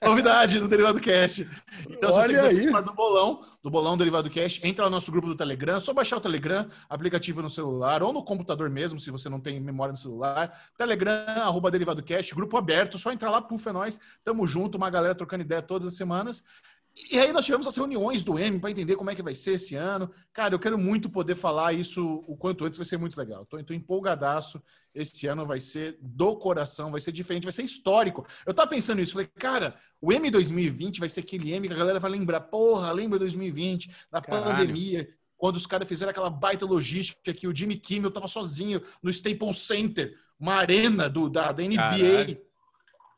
[0.03, 1.47] Novidade do Derivado Cast.
[1.89, 5.11] Então, se você Olha quiser participar do bolão, do bolão Derivado Cast, entra no nosso
[5.11, 5.75] grupo do Telegram.
[5.75, 9.39] É só baixar o Telegram, aplicativo no celular ou no computador mesmo, se você não
[9.39, 10.51] tem memória no celular.
[10.77, 12.97] Telegram, arroba Derivado Cast, grupo aberto.
[12.97, 13.99] Só entrar lá, puf, é nós.
[14.23, 16.43] Tamo junto, uma galera trocando ideia todas as semanas.
[17.11, 19.53] E aí nós tivemos as reuniões do M para entender como é que vai ser
[19.53, 20.11] esse ano.
[20.33, 23.45] Cara, eu quero muito poder falar isso o quanto antes, vai ser muito legal.
[23.45, 24.61] Tô, tô empolgadaço.
[24.93, 28.25] Esse ano vai ser do coração, vai ser diferente, vai ser histórico.
[28.45, 31.77] Eu tava pensando nisso, falei, cara, o M 2020 vai ser aquele M que a
[31.77, 34.45] galera vai lembrar, porra, lembra 2020, da Caralho.
[34.45, 35.07] pandemia,
[35.37, 39.59] quando os caras fizeram aquela baita logística que o Jimmy Kimmel tava sozinho no Staples
[39.59, 41.77] Center, uma arena do, da, da NBA.
[41.77, 42.48] Caralho.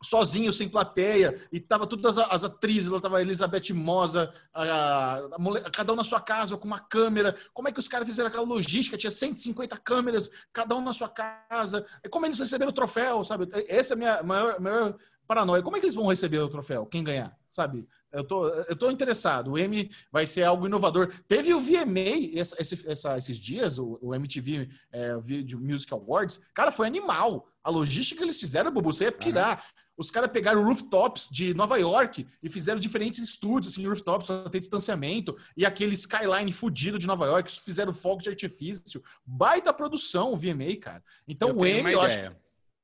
[0.01, 5.71] Sozinho, sem plateia, e tava todas as, atrizes, lá tava a Elizabeth Mosa, a, a
[5.71, 7.35] cada um na sua casa, com uma câmera.
[7.53, 8.97] Como é que os caras fizeram aquela logística?
[8.97, 11.85] Tinha 150 câmeras, cada um na sua casa.
[12.03, 13.47] E como eles receberam o troféu, sabe?
[13.67, 14.95] Essa é a minha maior, maior
[15.27, 15.61] paranoia.
[15.61, 16.85] Como é que eles vão receber o troféu?
[16.85, 17.87] Quem ganhar, sabe?
[18.11, 19.51] Eu tô, eu tô interessado.
[19.51, 21.13] O M vai ser algo inovador.
[21.27, 26.41] Teve o VMA essa, essa, esses dias, o, o MTV é, Video Music Awards.
[26.53, 27.47] Cara, foi animal.
[27.63, 29.63] A logística que eles fizeram, Bubu, você ia pirar.
[30.01, 34.57] Os caras pegaram rooftops de Nova York e fizeram diferentes estúdios, assim, rooftops para ter
[34.59, 35.37] distanciamento.
[35.55, 39.03] E aquele skyline fudido de Nova York, fizeram fogo de artifício.
[39.23, 41.03] Baita produção o VMA, cara.
[41.27, 42.17] Então Eu o M, eu acho.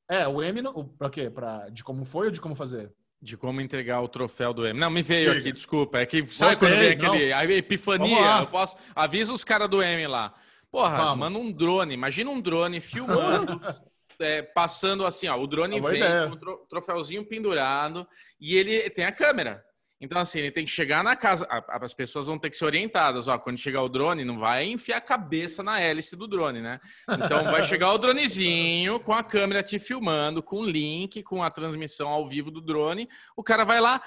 [0.08, 0.62] É, o M,
[0.98, 1.30] pra quê?
[1.30, 2.94] Pra, de como foi ou de como fazer?
[3.20, 4.80] De como entregar o troféu do M.
[4.80, 5.40] Não, me veio Diga.
[5.40, 5.98] aqui, desculpa.
[5.98, 7.14] É que sabe Gostei, quando vem não.
[7.14, 7.34] aquele.
[7.34, 8.40] A epifania.
[8.42, 8.78] Eu posso.
[8.96, 10.36] Avisa os caras do M lá.
[10.72, 11.18] Porra, Vamos.
[11.18, 11.96] manda um drone.
[11.96, 13.60] Imagina um drone filmando.
[14.20, 15.38] é, passando assim, ó.
[15.38, 16.28] O drone boa vem ideia.
[16.28, 18.08] com o tro- troféuzinho pendurado
[18.40, 19.64] e ele tem a câmera.
[20.00, 21.48] Então, assim, ele tem que chegar na casa.
[21.70, 23.28] As pessoas vão ter que ser orientadas.
[23.28, 26.80] Ó, quando chegar o drone, não vai enfiar a cabeça na hélice do drone, né?
[27.10, 31.50] Então, vai chegar o dronezinho com a câmera te filmando, com o link, com a
[31.50, 33.10] transmissão ao vivo do drone.
[33.36, 34.00] O cara vai lá.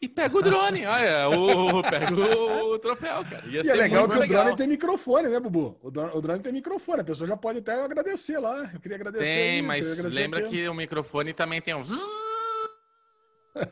[0.00, 3.46] E pega o drone, olha, o, pega o troféu, cara.
[3.46, 4.44] Ia E é legal muito que o legal.
[4.44, 5.78] drone tem microfone, né, Bubu?
[5.82, 7.00] O drone, o drone tem microfone.
[7.00, 8.70] A pessoa já pode até agradecer lá.
[8.74, 9.24] Eu queria agradecer.
[9.24, 11.82] Tem, isso, mas agradecer lembra que o microfone também tem um.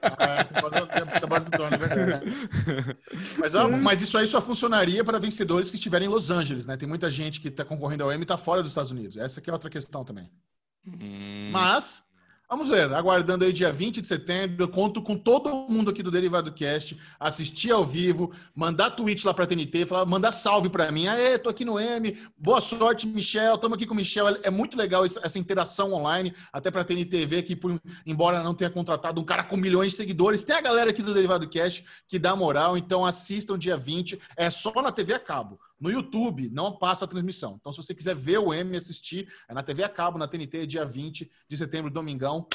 [0.03, 2.27] Ah, barulho do drone, é verdade.
[3.39, 6.77] Mas, ah, mas isso aí só funcionaria para vencedores que estiverem em Los Angeles, né?
[6.77, 9.17] Tem muita gente que está concorrendo ao M e está fora dos Estados Unidos.
[9.17, 10.31] Essa aqui é outra questão também.
[10.87, 12.03] Hum, Mas,
[12.49, 16.11] vamos ver, aguardando aí dia 20 de setembro, eu conto com todo mundo aqui do
[16.11, 21.07] Derivado Cast, assistir ao vivo, mandar tweet lá pra TNT, falar, mandar salve pra mim.
[21.09, 24.29] Aê, tô aqui no M, boa sorte, Michel, estamos aqui com o Michel.
[24.43, 28.71] É muito legal essa interação online, até pra TNT ver que, por- embora não tenha
[28.71, 32.19] contratado um cara com milhões de seguidores, tem a galera aqui do Derivado Cast que
[32.19, 35.59] dá moral, então assistam dia 20, é só na TV a cabo.
[35.81, 37.57] No YouTube não passa a transmissão.
[37.61, 40.67] Então, se você quiser ver o M assistir, é na TV a cabo, na TNT,
[40.67, 42.47] dia 20 de setembro, domingão.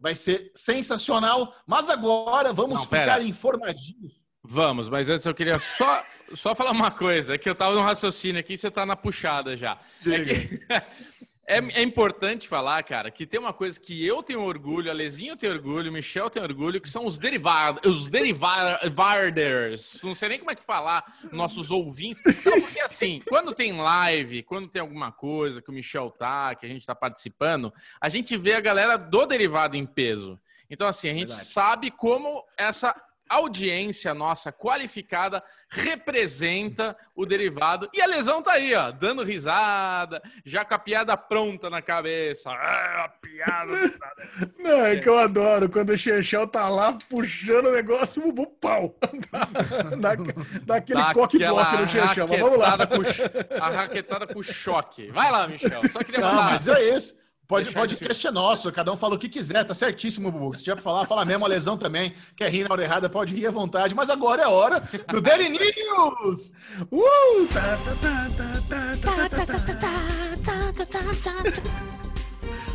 [0.00, 1.54] Vai ser sensacional.
[1.66, 4.14] Mas agora vamos Não, ficar informadinhos.
[4.48, 6.00] Vamos, mas antes eu queria só,
[6.36, 8.94] só falar uma coisa, é que eu tava no raciocínio aqui e você tá na
[8.94, 9.76] puxada já.
[10.06, 10.60] É, que-
[11.46, 15.36] é, é importante falar, cara, que tem uma coisa que eu tenho orgulho, a Lezinho
[15.36, 20.02] tem orgulho, o Michel tem orgulho, que são os derivados, os derivaders.
[20.02, 22.44] Não sei nem como é que falar, nossos ouvintes.
[22.44, 26.66] Não, porque assim, quando tem live, quando tem alguma coisa que o Michel tá, que
[26.66, 30.40] a gente tá participando, a gente vê a galera do derivado em peso.
[30.68, 31.48] Então, assim, a gente Verdade.
[31.48, 32.92] sabe como essa
[33.28, 37.88] audiência nossa qualificada representa o derivado.
[37.92, 42.50] E a lesão tá aí, ó, dando risada, já com a piada pronta na cabeça.
[42.50, 43.72] Ah, a piada.
[44.58, 48.46] Não, é que eu adoro quando o Chechel tá lá puxando o negócio, o Bubu,
[48.60, 48.94] pau!
[50.00, 50.14] Dá,
[50.62, 52.76] dá aquele Dá coque-bloque no Chechel, mas vamos lá.
[52.86, 55.10] com a raquetada com choque.
[55.10, 55.80] Vai lá, Michel.
[55.90, 56.50] Só queria Não, falar.
[56.52, 57.16] mas é isso.
[57.46, 60.56] Pode, pode, é nosso, cada um fala o que quiser, tá certíssimo, Bubu.
[60.56, 62.12] Se tiver pra falar, fala mesmo, a lesão também.
[62.36, 65.50] Quer rir na hora errada, pode rir à vontade, mas agora é hora do Daily
[65.50, 66.52] News!
[66.90, 67.46] Uh!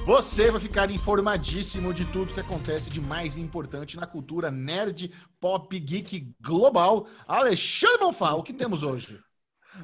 [0.05, 5.77] Você vai ficar informadíssimo de tudo que acontece de mais importante na cultura nerd, pop,
[5.79, 7.07] geek global.
[7.27, 9.19] Alexandre Bonfá, o que temos hoje?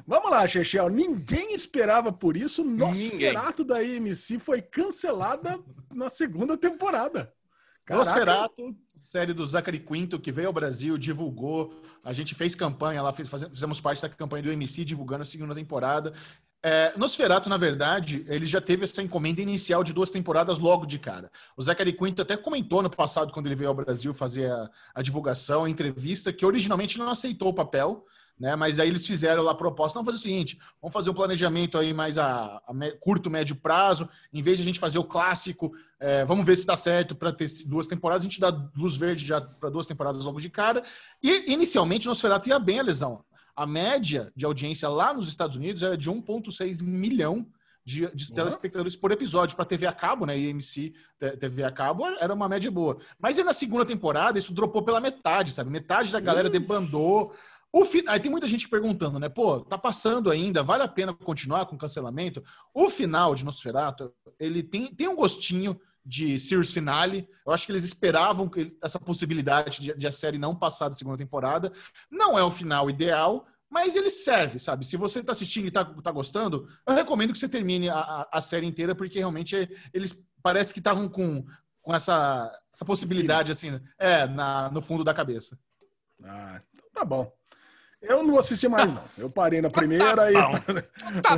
[0.06, 0.88] Vamos lá, Chechel.
[0.88, 2.62] Ninguém esperava por isso.
[2.64, 5.58] Nosferatu da AMC foi cancelada
[5.94, 7.32] na segunda temporada.
[7.84, 8.10] Caraca.
[8.10, 11.74] Nosferatu, série do Zachary Quinto, que veio ao Brasil, divulgou.
[12.04, 15.54] A gente fez campanha lá, fez- fizemos parte da campanha do MC divulgando a segunda
[15.54, 16.12] temporada.
[16.62, 20.98] É, Nosferatu, na verdade, ele já teve essa encomenda inicial de duas temporadas logo de
[20.98, 21.30] cara.
[21.56, 25.00] O Zachary Quinto até comentou no passado, quando ele veio ao Brasil fazer a, a
[25.00, 28.04] divulgação, a entrevista, que originalmente não aceitou o papel,
[28.38, 28.54] né?
[28.56, 31.76] Mas aí eles fizeram lá a proposta, vamos fazer o seguinte, vamos fazer um planejamento
[31.76, 35.72] aí mais a, a curto, médio prazo, em vez de a gente fazer o clássico,
[36.00, 39.26] é, vamos ver se dá certo para ter duas temporadas, a gente dá luz verde
[39.26, 40.82] já para duas temporadas logo de cara.
[41.22, 43.24] E inicialmente o Nosferatu ia bem a lesão.
[43.56, 47.46] A média de audiência lá nos Estados Unidos era de 1,6 milhão
[47.88, 50.38] de, de telespectadores por episódio para TV a cabo, né?
[50.38, 50.92] IMC
[51.40, 52.98] TV a cabo era uma média boa.
[53.18, 55.70] Mas aí na segunda temporada isso dropou pela metade, sabe?
[55.70, 57.32] Metade da galera debandou.
[57.72, 58.02] O fi...
[58.08, 59.28] Aí tem muita gente perguntando, né?
[59.28, 62.42] Pô, tá passando ainda, vale a pena continuar com o cancelamento?
[62.74, 67.28] O final de Nosferatu, ele tem, tem um gostinho de Series Finale.
[67.46, 68.50] Eu acho que eles esperavam
[68.82, 71.70] essa possibilidade de, de a série não passar da segunda temporada.
[72.10, 74.86] Não é o final ideal, mas ele serve, sabe?
[74.86, 78.40] Se você tá assistindo e tá, tá gostando, eu recomendo que você termine a, a-
[78.40, 81.44] série inteira, porque realmente eles parece que estavam com,
[81.82, 85.58] com essa, essa possibilidade, assim, é, na, no fundo da cabeça.
[86.24, 87.30] Ah, então tá bom.
[88.00, 89.02] Eu não assisti mais, não.
[89.16, 90.34] Eu parei na primeira tá e.
[90.34, 90.50] bom.
[91.22, 91.36] Tá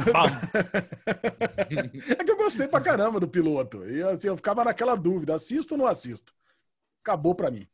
[2.19, 3.85] é que eu gostei pra caramba do piloto.
[3.89, 6.33] E assim, eu ficava naquela dúvida: assisto ou não assisto?
[7.03, 7.67] Acabou pra mim.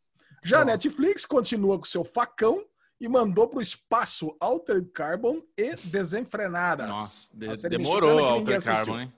[0.43, 0.65] Já a.
[0.65, 2.65] Netflix continua com seu facão
[3.01, 6.89] e mandou pro espaço Altered Carbon e Desenfrenadas.
[6.89, 8.85] Nossa, de- demorou mexicana o que ninguém Alter assistiu.
[8.95, 9.13] Carbon, hein?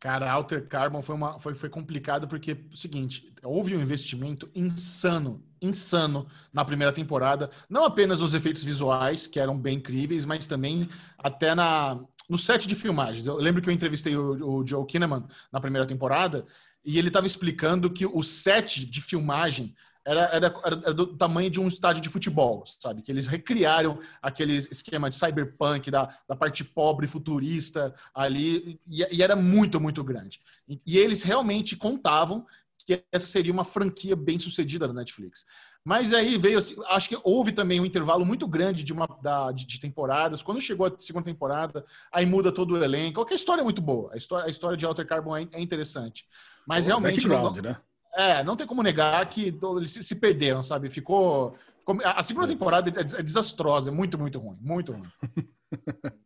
[0.00, 5.44] Cara, Alter Carbon foi, uma, foi, foi complicado porque, o seguinte, houve um investimento insano,
[5.60, 7.50] insano na primeira temporada.
[7.68, 12.66] Não apenas nos efeitos visuais, que eram bem incríveis, mas também até na, no set
[12.66, 13.26] de filmagens.
[13.26, 16.46] Eu lembro que eu entrevistei o, o Joe Kinnaman na primeira temporada
[16.82, 21.60] e ele estava explicando que o set de filmagem era, era, era do tamanho de
[21.60, 23.02] um estádio de futebol, sabe?
[23.02, 29.22] Que eles recriaram aquele esquema de cyberpunk, da, da parte pobre futurista ali, e, e
[29.22, 30.40] era muito, muito grande.
[30.68, 32.46] E, e eles realmente contavam
[32.86, 35.44] que essa seria uma franquia bem sucedida da Netflix.
[35.84, 39.50] Mas aí veio, assim, acho que houve também um intervalo muito grande de, uma, da,
[39.50, 40.42] de, de temporadas.
[40.42, 43.14] Quando chegou a segunda temporada, aí muda todo o elenco.
[43.14, 44.12] Qualquer história é muito boa.
[44.12, 46.26] A história, a história de Alter Carbon é, é interessante.
[46.66, 47.26] Mas O realmente.
[47.26, 47.80] não- background, né?
[48.14, 50.90] É, não tem como negar que eles se, perderam, sabe?
[50.90, 51.56] Ficou.
[51.78, 54.58] ficou- a segunda temporada é, é desastrosa, é muito, muito ruim.
[54.60, 55.02] Muito ruim.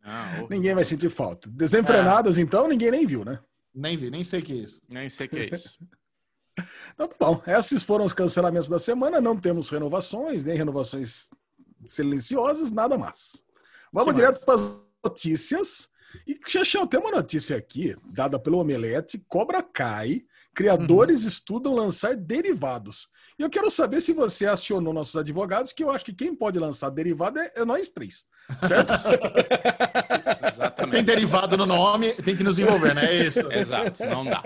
[0.03, 1.47] Ah, Ninguém vai sentir falta.
[1.51, 3.39] Desenfrenadas, então, ninguém nem viu, né?
[3.71, 4.81] Nem vi, nem sei o que é isso.
[4.89, 5.69] nem sei o que é isso.
[6.93, 7.41] Então, tá bom.
[7.45, 9.19] Esses foram os cancelamentos da semana.
[9.19, 11.29] Não temos renovações, nem renovações
[11.83, 13.43] silenciosas, nada mais.
[13.91, 15.89] Vamos Que direto para as notícias.
[16.25, 19.23] E, Xexão, tem uma notícia aqui, dada pelo Omelete.
[19.27, 20.23] Cobra Kai.
[20.55, 21.27] Criadores Uhum.
[21.27, 23.07] estudam lançar derivados.
[23.37, 26.57] E eu quero saber se você acionou nossos advogados, que eu acho que quem pode
[26.57, 28.23] lançar derivado é, é nós três.
[28.67, 28.93] Certo?
[30.91, 33.05] Tem derivado no nome, tem que nos envolver, né?
[33.05, 33.51] É isso.
[33.51, 34.41] Exato, não dá.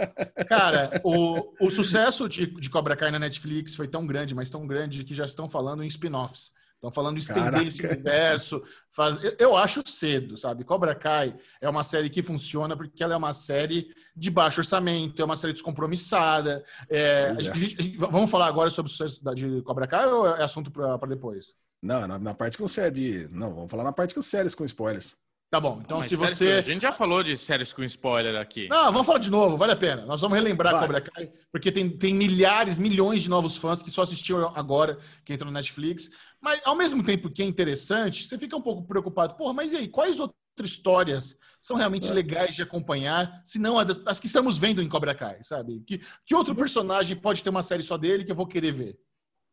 [0.48, 4.65] Cara, o, o sucesso de, de Cobra Kai na Netflix foi tão grande, mas tão
[4.65, 6.52] grande que já estão falando em spin-offs.
[6.80, 7.63] Estão falando estender Caraca.
[7.68, 8.63] esse universo.
[8.89, 9.22] Faz...
[9.22, 10.63] Eu, eu acho cedo, sabe?
[10.63, 15.22] Cobra Kai é uma série que funciona porque ela é uma série de baixo orçamento,
[15.22, 16.63] é uma série descompromissada.
[16.89, 17.42] É, a é.
[17.42, 20.42] gente- a gente- vamos falar agora sobre o sucesso da- de Cobra Kai ou é
[20.42, 21.54] assunto para depois?
[21.84, 23.28] Não, na, na parte com série.
[23.30, 25.18] Não, vamos falar na parte com séries com spoilers.
[25.52, 26.52] Tá bom, então Mas se você.
[26.52, 28.68] A gente já falou de séries com spoiler aqui.
[28.68, 30.06] Não, vamos falar de novo, vale a pena.
[30.06, 30.82] Nós vamos relembrar Vai.
[30.82, 35.34] Cobra Kai, porque tem, tem milhares, milhões de novos fãs que só assistiram agora, que
[35.34, 36.12] entram no Netflix.
[36.40, 39.34] Mas, ao mesmo tempo que é interessante, você fica um pouco preocupado.
[39.36, 42.14] Porra, mas e aí, quais outras histórias são realmente É.
[42.14, 45.82] legais de acompanhar, se não a das- as que estamos vendo em Cobra Kai, sabe?
[45.88, 49.00] Que, que outro personagem pode ter uma série só dele que eu vou querer ver?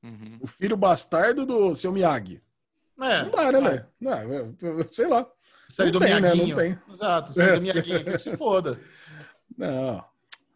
[0.05, 0.37] Uhum.
[0.43, 2.43] O filho bastardo do seu Miyagi.
[3.01, 3.87] É, Não dá, né, velho?
[4.01, 5.27] Não, sei lá.
[5.69, 6.21] Série Não do tem, né?
[6.21, 6.57] Não Miyaguinho.
[6.57, 6.79] tem.
[6.93, 8.81] Exato, série É, do Miyaguinho, que se foda.
[9.57, 10.05] Não.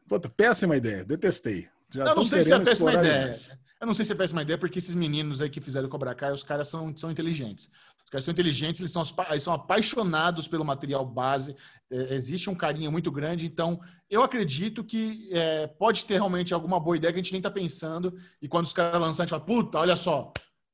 [0.08, 1.04] Puta, péssima ideia.
[1.04, 1.68] Detestei.
[1.92, 3.20] Já Eu não sei se é péssima ideia.
[3.20, 3.58] demais.
[3.80, 6.32] Eu não sei se é péssima ideia, porque esses meninos aí que fizeram Cobra Kai,
[6.32, 7.70] os caras são, são inteligentes.
[8.04, 11.56] Os caras são inteligentes, eles são, eles são apaixonados pelo material base,
[11.90, 16.78] é, existe um carinho muito grande, então eu acredito que é, pode ter realmente alguma
[16.80, 19.30] boa ideia que a gente nem tá pensando, e quando os caras lançam, a gente
[19.30, 20.32] fala, puta, olha só,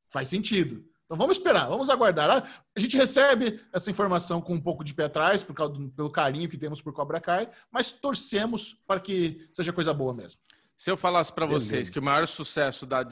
[0.08, 0.82] faz sentido.
[1.06, 2.28] Então vamos esperar, vamos aguardar.
[2.30, 2.42] Ah,
[2.76, 6.10] A gente recebe essa informação com um pouco de pé atrás, por causa do, pelo
[6.10, 10.40] carinho que temos por Cobra Kai, mas torcemos para que seja coisa boa mesmo.
[10.76, 13.06] Se eu falasse pra vocês que o maior sucesso da.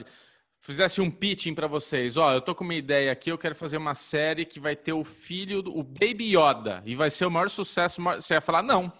[0.59, 3.77] Fizesse um pitching pra vocês, ó, eu tô com uma ideia aqui, eu quero fazer
[3.77, 7.29] uma série que vai ter o filho, do- o Baby Yoda, e vai ser o
[7.31, 8.01] maior sucesso.
[8.01, 8.91] Você ia falar, não.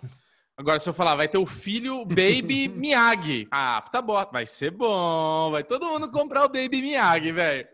[0.56, 3.48] Agora, se eu falar, vai ter o filho Baby Miyagi.
[3.52, 7.68] Ah, tá bom, vai ser bom, vai todo mundo comprar o Baby Miyagi, velho.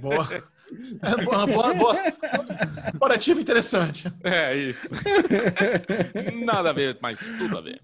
[0.00, 0.28] Boa.
[1.02, 1.96] É, boa, boa, boa.
[2.92, 4.12] Comparativo interessante.
[4.22, 4.88] É isso.
[6.44, 7.80] Nada a ver, mas tudo a ver.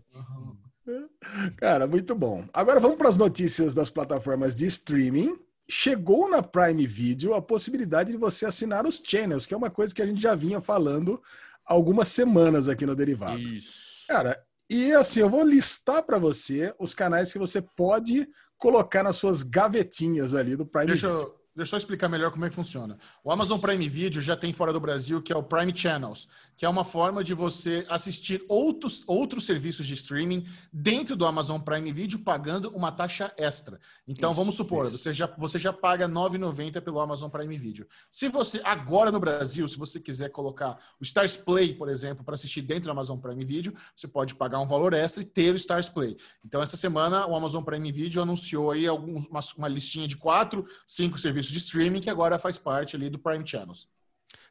[1.56, 2.46] Cara, muito bom.
[2.52, 5.34] Agora vamos para as notícias das plataformas de streaming.
[5.68, 9.94] Chegou na Prime Video a possibilidade de você assinar os channels, que é uma coisa
[9.94, 11.22] que a gente já vinha falando
[11.66, 13.40] há algumas semanas aqui no Derivado.
[13.40, 14.04] Isso.
[14.06, 19.16] Cara, e assim, eu vou listar para você os canais que você pode colocar nas
[19.16, 21.22] suas gavetinhas ali do Prime Deixa Video.
[21.22, 22.98] eu, deixa eu explicar melhor como é que funciona.
[23.22, 26.66] O Amazon Prime Video já tem fora do Brasil, que é o Prime Channels, que
[26.66, 31.92] é uma forma de você assistir outros, outros serviços de streaming dentro do Amazon Prime
[31.92, 33.80] Video pagando uma taxa extra.
[34.06, 34.98] Então, Isso, vamos supor, isso.
[34.98, 37.86] você já, você já paga R$ 9,90 pelo Amazon Prime Video.
[38.10, 42.34] Se você, agora no Brasil, se você quiser colocar o Stars Play, por exemplo, para
[42.34, 45.56] assistir dentro do Amazon Prime Video, você pode pagar um valor extra e ter o
[45.56, 46.16] Stars Play.
[46.44, 50.66] Então, essa semana, o Amazon Prime Video anunciou aí alguns, uma, uma listinha de quatro,
[50.86, 53.88] cinco serviços de streaming que agora faz parte ali do Prime Channels.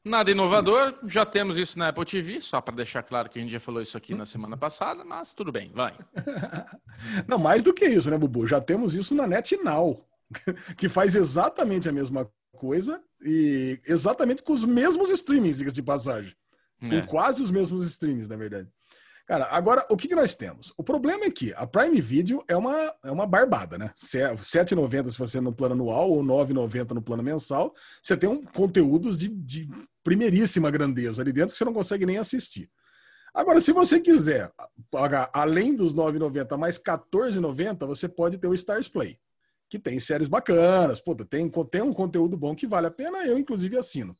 [0.05, 1.09] Nada inovador, isso.
[1.09, 3.81] já temos isso na Apple TV, só para deixar claro que a gente já falou
[3.81, 5.97] isso aqui na semana passada, mas tudo bem, vai.
[7.27, 8.45] Não, mais do que isso, né, Bubu?
[8.45, 10.05] Já temos isso na NetNow,
[10.77, 16.35] que faz exatamente a mesma coisa e exatamente com os mesmos streamings, diga-se de passagem.
[16.81, 17.01] É.
[17.01, 18.69] Com quase os mesmos streamings, na verdade.
[19.25, 20.73] Cara, agora, o que, que nós temos?
[20.77, 23.85] O problema é que a Prime Video é uma, é uma barbada, né?
[23.85, 27.73] R$ 7,90 se você no plano anual ou R$ 9,90 no plano mensal.
[28.01, 29.69] Você tem um conteúdos de, de
[30.03, 32.69] primeiríssima grandeza ali dentro que você não consegue nem assistir.
[33.33, 34.51] Agora, se você quiser
[34.91, 39.17] pagar além dos R$ 9,90 mais R$ 14,90, você pode ter o Stars Play,
[39.69, 43.39] que tem séries bacanas, puta, tem, tem um conteúdo bom que vale a pena, eu
[43.39, 44.17] inclusive assino.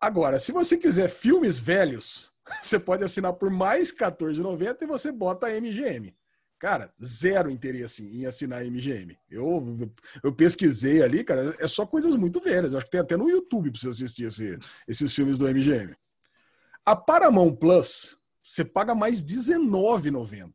[0.00, 5.46] Agora, se você quiser filmes velhos, você pode assinar por mais R$14,90 e você bota
[5.46, 6.14] a MGM.
[6.58, 9.18] Cara, zero interesse em assinar a MGM.
[9.28, 9.64] Eu,
[10.22, 12.72] eu pesquisei ali, cara, é só coisas muito velhas.
[12.72, 15.96] Eu acho que tem até no YouTube para você assistir esse, esses filmes do MGM.
[16.86, 20.52] A Paramount Plus, você paga mais R$19,90.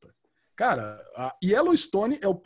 [0.55, 2.41] Cara, a Yellowstone é o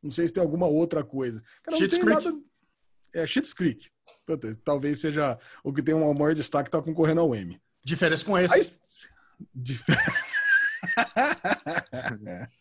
[0.00, 1.42] Não sei se tem alguma outra coisa.
[1.62, 2.24] Cara, não tem Creek.
[2.24, 2.47] nada.
[3.14, 3.88] É Schitt's Creek.
[4.64, 7.60] Talvez seja o que tem um maior destaque está concorrendo ao M.
[7.84, 8.54] Diferença com esse.
[8.54, 8.62] Aí...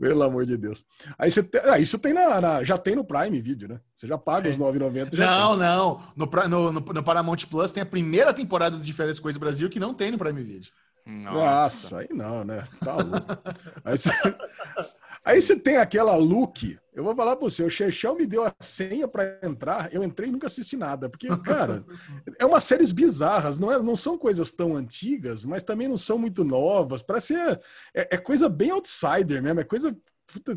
[0.00, 0.84] Pelo amor de Deus.
[1.16, 1.60] Aí você tem...
[1.64, 3.80] ah, isso tem na, na, já tem no Prime Video, né?
[3.94, 4.62] Você já paga Sim.
[4.62, 5.16] os 9,90.
[5.16, 5.58] Não, tem.
[5.58, 6.02] não.
[6.16, 9.78] No, no, no, no, Paramount Plus tem a primeira temporada de Diferença Coisa Brasil que
[9.78, 10.72] não tem no Prime Video.
[11.06, 12.64] Nossa, Nossa aí não, né?
[12.82, 13.38] Tá louco.
[13.84, 14.10] aí, você...
[15.24, 18.54] aí você tem aquela look eu vou falar para você, o Chechão me deu a
[18.60, 21.84] senha para entrar, eu entrei e nunca assisti nada, porque, cara,
[22.38, 26.16] é umas séries bizarras, não, é, não são coisas tão antigas, mas também não são
[26.16, 27.60] muito novas, parece é,
[27.92, 29.96] é, é coisa bem outsider mesmo, é coisa,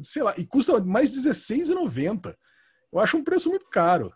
[0.04, 2.36] sei lá, e custa mais R$16,90.
[2.94, 4.14] Eu acho um preço muito caro.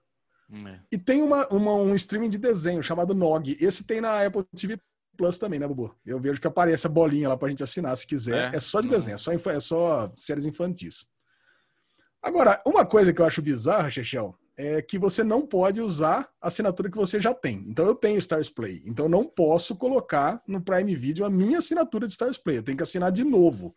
[0.53, 0.79] É.
[0.91, 4.79] E tem uma, uma, um streaming de desenho chamado Nog, esse tem na Apple TV
[5.21, 5.95] Plus também, né, Bubu?
[6.03, 8.51] Eu vejo que aparece a bolinha lá pra gente assinar se quiser.
[8.51, 11.05] É, é só de desenho, é só, é só séries infantis.
[12.19, 16.47] Agora, uma coisa que eu acho bizarra, Chechel, é que você não pode usar a
[16.47, 17.63] assinatura que você já tem.
[17.67, 21.59] Então eu tenho Stars Play, então eu não posso colocar no Prime Video a minha
[21.59, 22.57] assinatura de Stars Play.
[22.57, 23.75] Eu tenho que assinar de novo.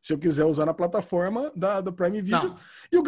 [0.00, 2.48] Se eu quiser usar na plataforma da, do Prime Video.
[2.48, 2.58] Não.
[2.90, 3.02] E o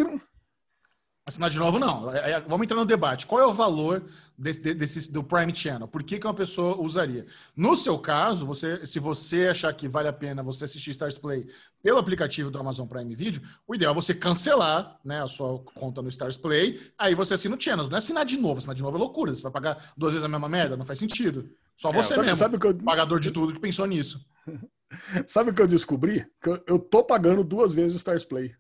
[1.29, 2.07] Assinar de novo, não.
[2.47, 3.27] Vamos entrar no debate.
[3.27, 4.03] Qual é o valor
[4.37, 5.87] desse, desse, do Prime Channel?
[5.87, 7.27] Por que, que uma pessoa usaria?
[7.55, 11.47] No seu caso, você, se você achar que vale a pena você assistir Stars Play
[11.83, 16.01] pelo aplicativo do Amazon Prime Video, o ideal é você cancelar né, a sua conta
[16.01, 17.91] no Stars Play, aí você assina o Channels.
[17.91, 19.35] Não é assinar de novo, assinar de novo é loucura.
[19.35, 21.51] Você vai pagar duas vezes a mesma merda, não faz sentido.
[21.77, 22.75] Só é, você é, sabe, mesmo, sabe eu...
[22.83, 24.19] pagador de tudo, que pensou nisso.
[25.27, 26.27] Sabe o que eu descobri?
[26.43, 28.55] Que eu, tô pagando duas vezes o Stars Play.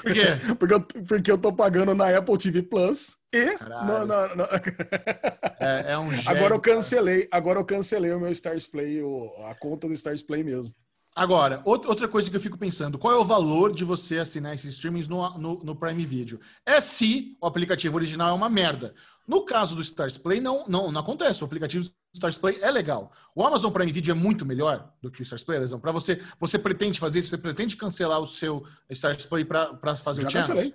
[0.00, 0.26] Por quê?
[0.58, 4.28] porque, eu, porque eu tô pagando na Apple TV Plus e na...
[5.60, 9.00] É, é, um Agora eu cancelei, agora eu cancelei o meu Stars Play,
[9.46, 10.74] a conta do Stars Play mesmo.
[11.16, 14.74] Agora, outra coisa que eu fico pensando, qual é o valor de você assinar esses
[14.74, 16.40] streamings no, no, no Prime Video?
[16.66, 18.92] É se o aplicativo original é uma merda.
[19.26, 21.42] No caso do Stars Play, não, não, não acontece.
[21.42, 23.10] O aplicativo do Stars Play é legal.
[23.34, 25.80] O Amazon Prime Video é muito melhor do que o Stars Play, Lesão?
[25.80, 27.30] Para você, você pretende fazer isso?
[27.30, 30.48] Você pretende cancelar o seu Stars Play para fazer já o channel?
[30.48, 30.74] Cancelei.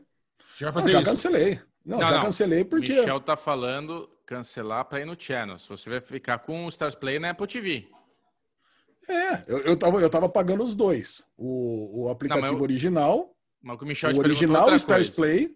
[0.58, 1.10] Já vai fazer não, já isso?
[1.10, 1.62] cancelei.
[1.86, 2.22] Não, não já não.
[2.22, 2.94] cancelei porque.
[2.94, 5.58] Michel tá falando cancelar para ir no channel.
[5.60, 7.88] Se você vai ficar com o Stars Play na Apple TV.
[9.08, 11.24] É, eu, eu, tava, eu tava pagando os dois.
[11.38, 13.36] O, o aplicativo não, original.
[13.62, 15.56] Mas o Michel o original Stars Play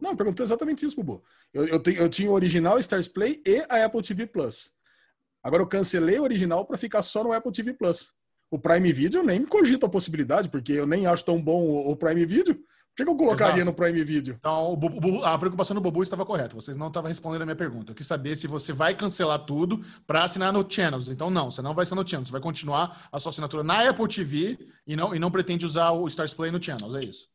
[0.00, 1.22] não, perguntou exatamente isso, Bubu.
[1.52, 4.70] Eu, eu, te, eu tinha o original Stars Play e a Apple TV Plus.
[5.42, 8.12] Agora eu cancelei o original para ficar só no Apple TV Plus.
[8.50, 11.62] O Prime Video eu nem me cogito a possibilidade, porque eu nem acho tão bom
[11.62, 12.54] o, o Prime Video.
[12.54, 13.64] Por que, que eu colocaria Exato.
[13.66, 14.34] no Prime Video?
[14.38, 16.56] Então, Bubu, a preocupação do Bubu estava correta.
[16.56, 17.92] Vocês não estavam respondendo a minha pergunta.
[17.92, 21.08] Eu quis saber se você vai cancelar tudo para assinar no Channels.
[21.08, 22.28] Então, não, você não vai assinar no Channels.
[22.28, 25.92] Você vai continuar a sua assinatura na Apple TV e não, e não pretende usar
[25.92, 26.92] o Stars Play no Channels.
[26.96, 27.28] É isso.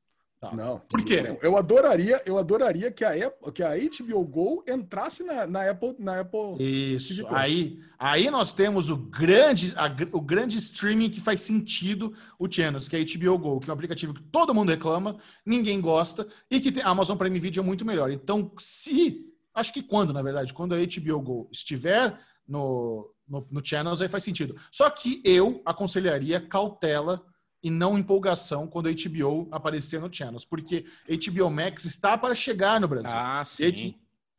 [0.44, 0.54] Tá.
[0.54, 0.80] Não.
[0.90, 1.38] Por quê?
[1.42, 5.96] Eu adoraria, eu adoraria que a, Apple, que a HBO Go entrasse na, na Apple,
[5.98, 6.58] na Apple.
[6.60, 7.26] Isso.
[7.30, 12.90] Aí, aí nós temos o grande, a, o grande streaming que faz sentido o Channels,
[12.90, 16.28] que é a HBO Go, que é um aplicativo que todo mundo reclama, ninguém gosta
[16.52, 18.12] e que tem, a Amazon Prime Video é muito melhor.
[18.12, 19.26] Então, se
[19.56, 24.10] acho que quando, na verdade, quando a HBO Go estiver no, no, no Channels, aí
[24.10, 24.58] faz sentido.
[24.70, 27.26] Só que eu aconselharia cautela
[27.64, 32.80] e não empolgação quando a HBO aparecer no Channels, porque HBO Max está para chegar
[32.82, 33.12] no Brasil.
[33.12, 33.96] Ah, sim.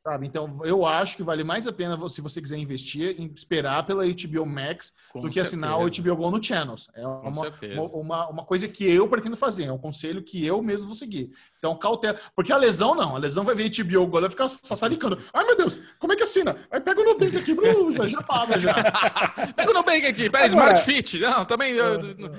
[0.07, 0.27] Sabe?
[0.27, 4.05] Então, eu acho que vale mais a pena, se você quiser investir, em esperar pela
[4.05, 6.03] HBO Max Com do que assinar o certeza.
[6.03, 6.89] HBO Go no Channels.
[6.95, 7.81] É uma, certeza.
[7.81, 10.95] uma, uma, uma coisa que eu pretendo fazer, é um conselho que eu mesmo vou
[10.95, 11.31] seguir.
[11.59, 12.21] Então, cautela.
[12.37, 15.19] Porque a lesão não, a lesão vai ver HBO Go, ela vai ficar sassaricando.
[15.33, 16.55] Ai, meu Deus, como é que assina?
[16.71, 18.75] Aí pega o Nubank aqui, blu, já, já paga já.
[19.57, 21.19] Pega o Nubank aqui, pera, Agora- Smart Fit.
[21.19, 21.73] Não, também.
[21.73, 22.31] eu- eu-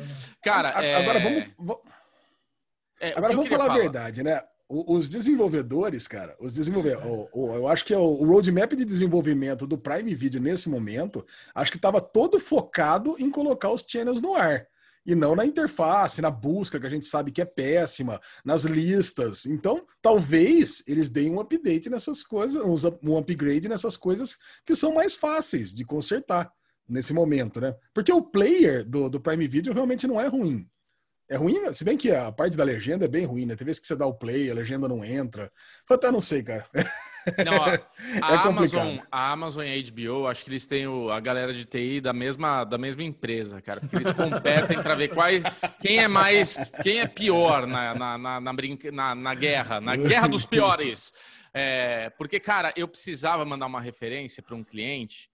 [0.44, 1.46] Cara, A- é- Agora vamos.
[3.00, 3.82] é, Agora vamos queria falar a falar.
[3.82, 4.40] verdade, né?
[4.68, 10.16] Os desenvolvedores, cara, os desenvolvedores, eu acho que é o, roadmap de desenvolvimento do Prime
[10.16, 14.66] Video nesse momento, acho que estava todo focado em colocar os channels no ar.
[15.06, 19.46] E não na interface, na busca, que a gente sabe que é péssima, nas listas.
[19.46, 22.64] Então, talvez eles deem um update nessas coisas,
[23.04, 24.36] um upgrade nessas coisas
[24.66, 26.52] que são mais fáceis de consertar
[26.90, 27.76] nesse momento, né?
[27.94, 30.66] Porque o player do, do Prime Video realmente não é ruim.
[31.28, 31.74] É ruim, né?
[31.74, 33.56] se bem que a parte da legenda é bem ruim, né?
[33.56, 35.52] Tem vezes que você dá o play, a legenda não entra.
[35.90, 36.64] Eu até não sei, cara.
[37.44, 37.70] Não, a,
[38.22, 38.48] a É complicado.
[38.48, 42.00] Amazon, a Amazon e a HBO, acho que eles têm o- a galera de TI
[42.00, 43.80] da mesma, da mesma empresa, cara.
[43.80, 45.42] Porque eles competem para ver quais,
[45.82, 49.96] quem é mais, quem é pior na, na, na, na, brinca- na- na guerra, na
[49.96, 51.12] guerra dos piores.
[51.52, 55.28] É, porque, cara, eu precisava mandar uma referência para um cliente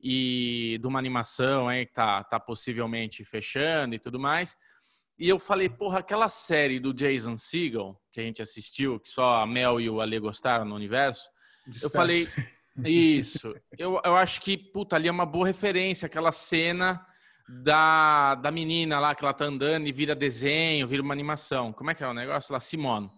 [0.00, 4.56] e de uma animação aí que tá, tá possivelmente fechando e tudo mais.
[5.22, 9.36] E eu falei, porra, aquela série do Jason Segel que a gente assistiu, que só
[9.36, 11.30] a Mel e o Ale gostaram no universo,
[11.80, 12.26] eu falei,
[12.84, 13.54] isso.
[13.78, 17.06] Eu, eu acho que, puta, ali é uma boa referência, aquela cena
[17.48, 21.72] da, da menina lá que ela tá andando e vira desenho, vira uma animação.
[21.72, 22.58] Como é que é o negócio lá?
[22.58, 23.08] Simone.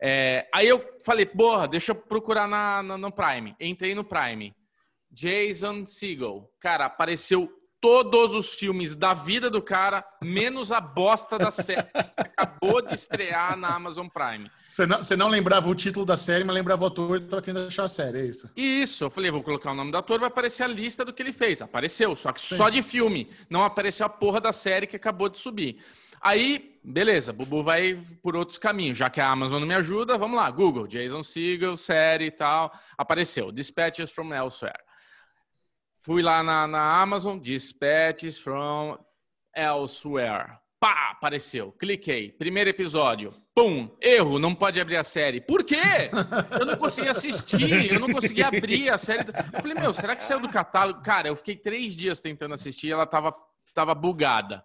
[0.00, 3.54] É, aí eu falei, porra, deixa eu procurar na, na- no Prime.
[3.60, 4.56] Entrei no Prime.
[5.10, 6.50] Jason Segel.
[6.58, 7.50] Cara, apareceu
[7.84, 12.94] todos os filmes da vida do cara, menos a bosta da série que acabou de
[12.94, 14.50] estrear na Amazon Prime.
[14.64, 17.42] Você não, você não lembrava o título da série, mas lembrava o ator e tava
[17.42, 18.50] querendo achar a série, é isso?
[18.56, 21.22] Isso, eu falei, vou colocar o nome do ator, vai aparecer a lista do que
[21.22, 21.60] ele fez.
[21.60, 23.28] Apareceu, só que só de filme.
[23.50, 25.76] Não apareceu a porra da série que acabou de subir.
[26.22, 28.96] Aí, beleza, Bubu vai por outros caminhos.
[28.96, 30.50] Já que a Amazon não me ajuda, vamos lá.
[30.50, 32.72] Google, Jason Segel, série e tal.
[32.96, 34.80] Apareceu, Dispatches from Elsewhere.
[36.04, 38.98] Fui lá na, na Amazon, Dispatches from
[39.56, 40.58] Elsewhere.
[40.78, 41.72] Pá, apareceu.
[41.72, 42.30] Cliquei.
[42.30, 43.32] Primeiro episódio.
[43.54, 45.40] Pum, erro, não pode abrir a série.
[45.40, 46.10] Por quê?
[46.60, 49.24] Eu não consegui assistir, eu não consegui abrir a série.
[49.50, 51.00] Eu falei, meu, será que saiu do catálogo?
[51.00, 53.32] Cara, eu fiquei três dias tentando assistir, ela tava,
[53.72, 54.62] tava bugada.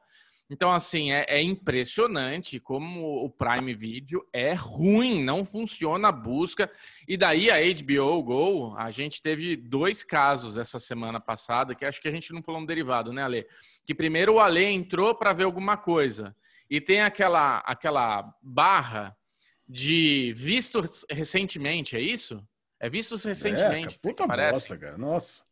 [0.50, 6.70] Então, assim, é, é impressionante como o Prime Video é ruim, não funciona a busca.
[7.08, 12.02] E daí a HBO Go, a gente teve dois casos essa semana passada, que acho
[12.02, 13.45] que a gente não falou um derivado, né, Ale?
[13.86, 16.36] Que primeiro o Ale entrou para ver alguma coisa.
[16.68, 19.16] E tem aquela, aquela barra
[19.68, 22.43] de vistos recentemente, é isso?
[22.80, 23.95] É vistos recentemente.
[23.95, 24.54] É, puta parece.
[24.54, 24.97] bosta, cara.
[24.97, 25.43] Nossa.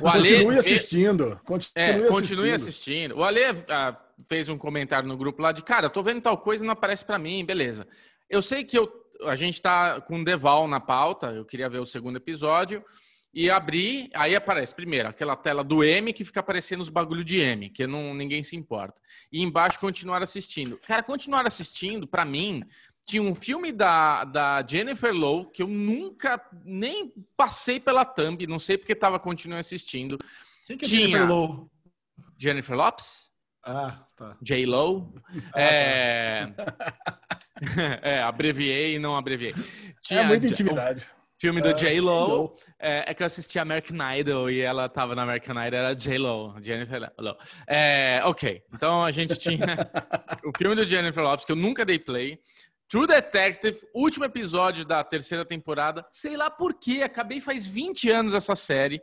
[0.00, 1.40] O Continue assistindo.
[1.44, 2.12] Continue, é, assistindo.
[2.12, 3.16] continue assistindo.
[3.16, 6.64] O Ale ah, fez um comentário no grupo lá de, cara, tô vendo tal coisa
[6.64, 7.86] e não aparece pra mim, beleza.
[8.28, 8.90] Eu sei que eu,
[9.22, 12.84] a gente tá com o Deval na pauta, eu queria ver o segundo episódio,
[13.32, 17.40] e abri, aí aparece primeiro aquela tela do M que fica aparecendo os bagulho de
[17.40, 19.00] M, que não, ninguém se importa.
[19.32, 20.78] E embaixo continuar assistindo.
[20.86, 22.62] Cara, continuar assistindo, pra mim,
[23.04, 28.60] tinha um filme da, da Jennifer Lowe que eu nunca nem passei pela thumb, não
[28.60, 30.16] sei porque tava continuando assistindo.
[30.66, 31.08] Quem que é Tinha.
[31.08, 31.66] Jennifer Lowe?
[32.38, 33.33] Jennifer Lopes?
[33.64, 34.36] Ah, tá.
[34.42, 35.14] J-Lo.
[35.56, 36.46] É...
[38.02, 39.54] é, abreviei e não abreviei.
[40.02, 41.00] Tinha É muita intimidade.
[41.00, 42.26] o filme do É, J-Lo.
[42.26, 42.56] J.Lo.
[42.78, 46.56] É, é que eu assisti American Idol e ela tava na American Idol, era J-Lo,
[46.62, 47.36] Jennifer Lo.
[47.66, 49.64] É, ok, então a gente tinha
[50.44, 52.38] o filme do Jennifer Lopes, que eu nunca dei play.
[52.86, 56.04] True Detective, último episódio da terceira temporada.
[56.10, 59.00] Sei lá por quê, acabei faz 20 anos essa série.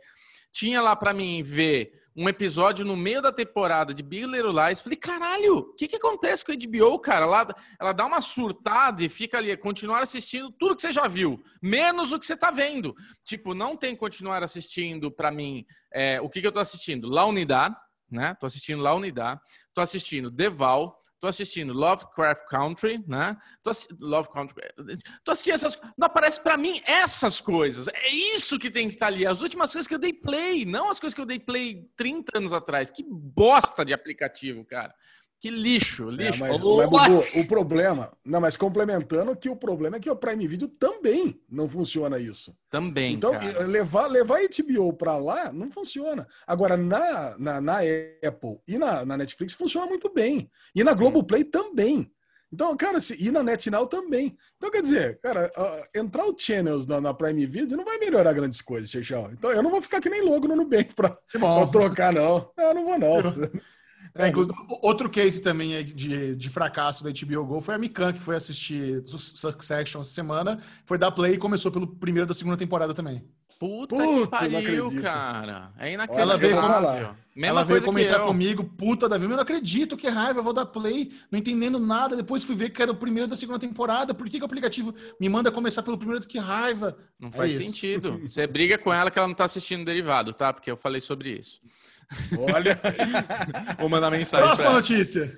[0.52, 4.80] Tinha lá pra mim ver um episódio no meio da temporada de Big Little Lies.
[4.80, 7.24] Falei, caralho, o que, que acontece com a HBO, cara?
[7.24, 7.48] Ela,
[7.80, 12.12] ela dá uma surtada e fica ali, continuar assistindo tudo que você já viu, menos
[12.12, 12.94] o que você tá vendo.
[13.24, 15.64] Tipo, não tem continuar assistindo pra mim.
[15.92, 17.08] é, o que, que eu tô assistindo?
[17.08, 17.74] La Unidad,
[18.10, 18.36] né?
[18.38, 19.38] Tô assistindo La Unidad.
[19.74, 20.98] Tô assistindo Deval.
[21.22, 23.36] Tô assistindo Lovecraft Country, né?
[23.62, 24.56] Tô assistindo Love Country.
[25.22, 27.86] Tô assistindo essas Não aparece pra mim essas coisas.
[27.86, 29.24] É isso que tem que estar ali.
[29.24, 32.38] As últimas coisas que eu dei play, não as coisas que eu dei play 30
[32.38, 32.90] anos atrás.
[32.90, 34.92] Que bosta de aplicativo, cara.
[35.42, 36.38] Que lixo, É, lixo.
[36.38, 38.12] mas, Ô, mas, Bubu, o problema.
[38.24, 42.54] Não, mas complementando que o problema é que o Prime Video também não funciona isso.
[42.70, 43.66] Também, Então, cara.
[43.66, 46.28] levar, levar a HBO para lá não funciona.
[46.46, 47.78] Agora, na, na, na
[48.24, 50.48] Apple e na, na Netflix funciona muito bem.
[50.76, 52.08] E na Globoplay também.
[52.52, 54.36] Então, cara, se, e na NetNow também.
[54.58, 58.32] Então, quer dizer, cara, uh, entrar o channels na, na, Prime Video não vai melhorar
[58.32, 59.30] grandes coisas, Chechão.
[59.32, 62.48] Então, eu não vou ficar que nem logo no Nubank pra, pra trocar, não.
[62.56, 63.22] Eu não vou, não.
[64.14, 64.30] É,
[64.82, 69.02] outro case também de, de fracasso da HBO Go foi a Mikan, que foi assistir
[69.06, 73.26] Succession essa semana, foi dar play e começou pelo primeiro da segunda temporada também.
[73.62, 75.72] Puta, puta que pariu, cara.
[75.78, 76.32] É inacreditável.
[76.32, 77.16] Ela veio, falar.
[77.40, 81.12] ela veio comentar comigo, puta, Davi, eu não acredito, que raiva, eu vou dar play,
[81.30, 82.16] não entendendo nada.
[82.16, 84.12] Depois fui ver que era o primeiro da segunda temporada.
[84.12, 86.26] Por que, que o aplicativo me manda começar pelo primeiro?
[86.26, 86.98] Que raiva.
[87.20, 87.62] Não é faz isso.
[87.62, 88.20] sentido.
[88.28, 90.52] Você briga com ela que ela não tá assistindo derivado, tá?
[90.52, 91.60] Porque eu falei sobre isso.
[92.38, 92.78] Olha.
[93.78, 94.46] Vou mandar mensagem.
[94.46, 95.30] Próxima notícia.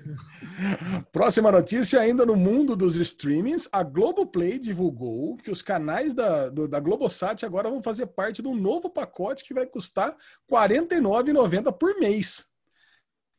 [1.11, 6.67] Próxima notícia, ainda no mundo dos streamings, a Globoplay divulgou que os canais da, do,
[6.67, 10.17] da Globosat agora vão fazer parte de um novo pacote que vai custar R$
[10.49, 12.45] 49,90 por mês.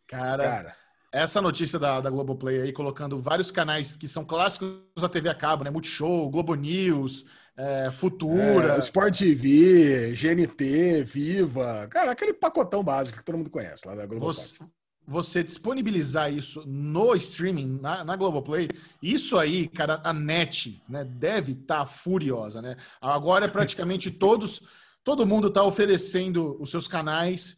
[0.07, 0.77] Cara, Cara,
[1.13, 5.35] essa notícia da, da Globoplay aí, colocando vários canais que são clássicos da TV a
[5.35, 5.71] cabo, né?
[5.71, 7.25] Multishow, Globo News,
[7.57, 8.75] é, Futura.
[8.75, 11.89] É, Sport TV, GNT, Viva.
[11.91, 14.27] Cara, aquele pacotão básico que todo mundo conhece lá da Globo.
[14.27, 14.59] Você,
[15.07, 18.69] você disponibilizar isso no streaming, na, na Globoplay,
[19.03, 22.77] isso aí, cara, a net né, deve estar tá furiosa, né?
[23.01, 24.61] Agora praticamente todos,
[25.03, 27.57] todo mundo está oferecendo os seus canais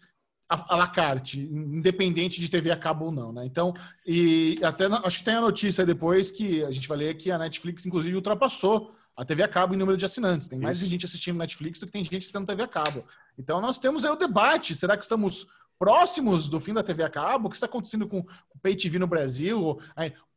[0.48, 3.44] à la carte, independente de TV a cabo ou não, né?
[3.44, 3.74] Então,
[4.06, 7.36] e até acho que tem a notícia depois que a gente vai ler que a
[7.36, 10.46] Netflix, inclusive, ultrapassou a TV a cabo em número de assinantes.
[10.46, 10.88] Tem mais Isso.
[10.88, 13.04] gente assistindo Netflix do que tem gente assistindo TV a cabo.
[13.36, 14.76] Então nós temos aí o debate.
[14.76, 15.44] Será que estamos
[15.76, 17.48] próximos do fim da TV a cabo?
[17.48, 19.80] O que está acontecendo com o Pay TV no Brasil?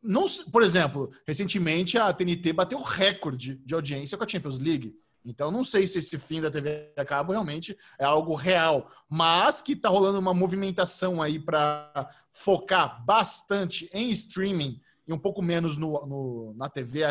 [0.02, 4.96] Não, por exemplo, recentemente a TNT bateu recorde de audiência com a Champions League.
[5.24, 9.62] Então, não sei se esse fim da TV a cabo realmente é algo real, mas
[9.62, 15.78] que está rolando uma movimentação aí para focar bastante em streaming e um pouco menos
[15.78, 17.02] no, no na TV,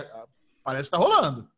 [0.64, 1.49] parece que está rolando.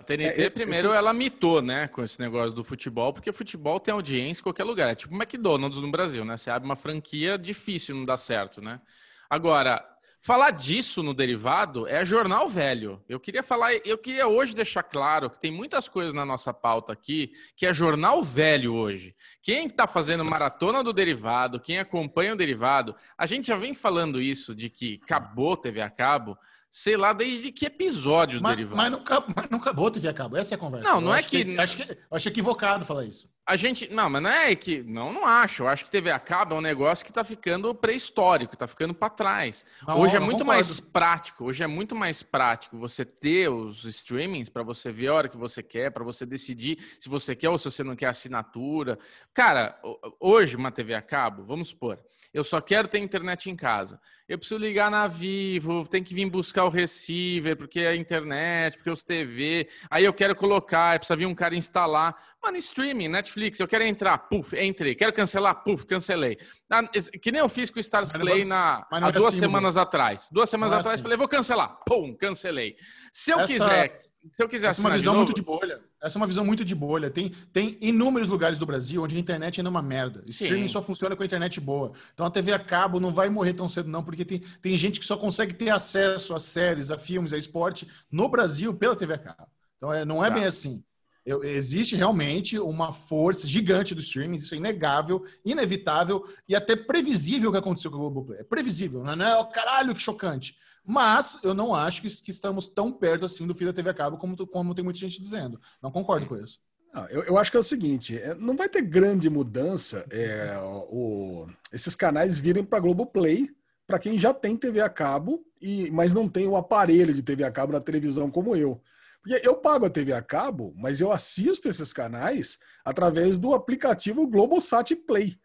[0.00, 0.96] A TNT, é, primeiro, esse...
[0.96, 4.90] ela mitou, né, com esse negócio do futebol, porque futebol tem audiência em qualquer lugar.
[4.90, 6.38] É tipo McDonald's no Brasil, né?
[6.38, 8.80] Você abre uma franquia, difícil não dar certo, né?
[9.28, 9.86] Agora,
[10.18, 13.04] falar disso no derivado é jornal velho.
[13.06, 16.94] Eu queria falar, eu queria hoje deixar claro que tem muitas coisas na nossa pauta
[16.94, 19.14] aqui que é jornal velho hoje.
[19.42, 24.18] Quem está fazendo maratona do derivado, quem acompanha o derivado, a gente já vem falando
[24.18, 26.38] isso de que acabou TV a cabo
[26.70, 28.76] sei lá desde que episódio mas, derivado.
[28.76, 30.88] Mas não, mas não acabou TV a cabo, essa é a conversa.
[30.88, 31.44] Não, não eu é que...
[31.44, 31.58] que...
[31.58, 33.28] Acho que acho equivocado falar isso.
[33.50, 35.64] A gente, não, mas não é que, não, não acho.
[35.64, 38.94] Eu acho que TV a cabo é um negócio que está ficando pré-histórico, está ficando
[38.94, 39.64] para trás.
[39.84, 40.52] Não, hoje é muito concordo.
[40.52, 45.14] mais prático, hoje é muito mais prático você ter os streamings para você ver a
[45.14, 48.06] hora que você quer, para você decidir se você quer ou se você não quer
[48.06, 48.96] assinatura.
[49.34, 49.76] Cara,
[50.20, 51.98] hoje uma TV a cabo, vamos supor,
[52.32, 54.00] eu só quero ter internet em casa.
[54.28, 58.76] Eu preciso ligar na Vivo, tem que vir buscar o receiver, porque é a internet,
[58.76, 59.68] porque os TV.
[59.90, 62.14] Aí eu quero colocar, precisa vir um cara instalar.
[62.40, 64.94] Mano, streaming, Netflix, eu quero entrar, puf, entrei.
[64.94, 66.38] Quero cancelar, puf, cancelei.
[66.70, 66.84] Ah,
[67.20, 69.86] que nem eu fiz com o Stars Play na, há é duas assim, semanas mano.
[69.86, 70.28] atrás.
[70.30, 71.02] Duas semanas é atrás, assim.
[71.02, 71.80] falei, vou cancelar.
[71.84, 72.76] Pum, cancelei.
[73.12, 73.46] Se eu Essa...
[73.48, 75.80] quiser se eu quiser Essa é uma visão muito de bolha.
[76.00, 77.10] Essa é uma visão muito de bolha.
[77.10, 80.22] Tem, tem inúmeros lugares do Brasil onde a internet ainda é uma merda.
[80.22, 80.44] Sim.
[80.44, 81.92] Streaming só funciona com a internet boa.
[82.12, 85.00] Então a TV a cabo não vai morrer tão cedo, não, porque tem, tem gente
[85.00, 89.14] que só consegue ter acesso a séries, a filmes, a esporte no Brasil pela TV
[89.14, 89.48] a cabo.
[89.76, 90.34] Então é, não é tá.
[90.34, 90.84] bem assim.
[91.24, 97.50] Eu, existe realmente uma força gigante do streaming, isso é inegável, inevitável e até previsível
[97.50, 98.40] o que aconteceu com o Globoplay.
[98.40, 99.38] É previsível, não é?
[99.38, 100.56] Oh, caralho, que chocante.
[100.84, 104.16] Mas eu não acho que, estamos tão perto assim do fim da TV a cabo
[104.16, 105.60] como, como tem muita gente dizendo.
[105.82, 106.58] Não concordo com isso.
[106.92, 110.58] Não, eu, eu, acho que é o seguinte: é, não vai ter grande mudança é,
[110.90, 113.48] o, esses canais virem para Globoplay
[113.90, 117.42] para quem já tem TV a cabo, e, mas não tem o aparelho de TV
[117.42, 118.80] a cabo na televisão como eu.
[119.20, 124.28] Porque eu pago a TV a cabo, mas eu assisto esses canais através do aplicativo
[124.28, 125.36] Globosat Play,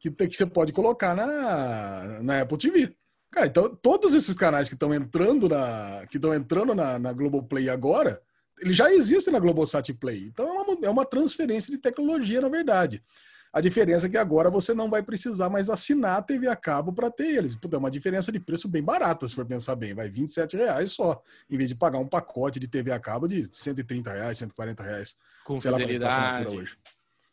[0.00, 2.96] que, que você pode colocar na, na Apple TV.
[3.32, 7.70] Cara, então todos esses canais que estão entrando na que estão entrando na, na Globoplay
[7.70, 8.20] agora,
[8.60, 10.26] eles já existem na Globosat Play.
[10.26, 13.02] Então é uma, é uma transferência de tecnologia, na verdade.
[13.50, 16.92] A diferença é que agora você não vai precisar mais assinar a TV a cabo
[16.92, 17.56] para ter eles.
[17.56, 19.94] Puta, é uma diferença de preço bem barata, se for pensar bem.
[19.94, 23.46] Vai 27 reais só, em vez de pagar um pacote de TV a cabo de
[23.54, 25.16] 130 reais, 140 reais.
[25.44, 26.44] Com sei fidelidade.
[26.44, 26.76] Lá, hoje.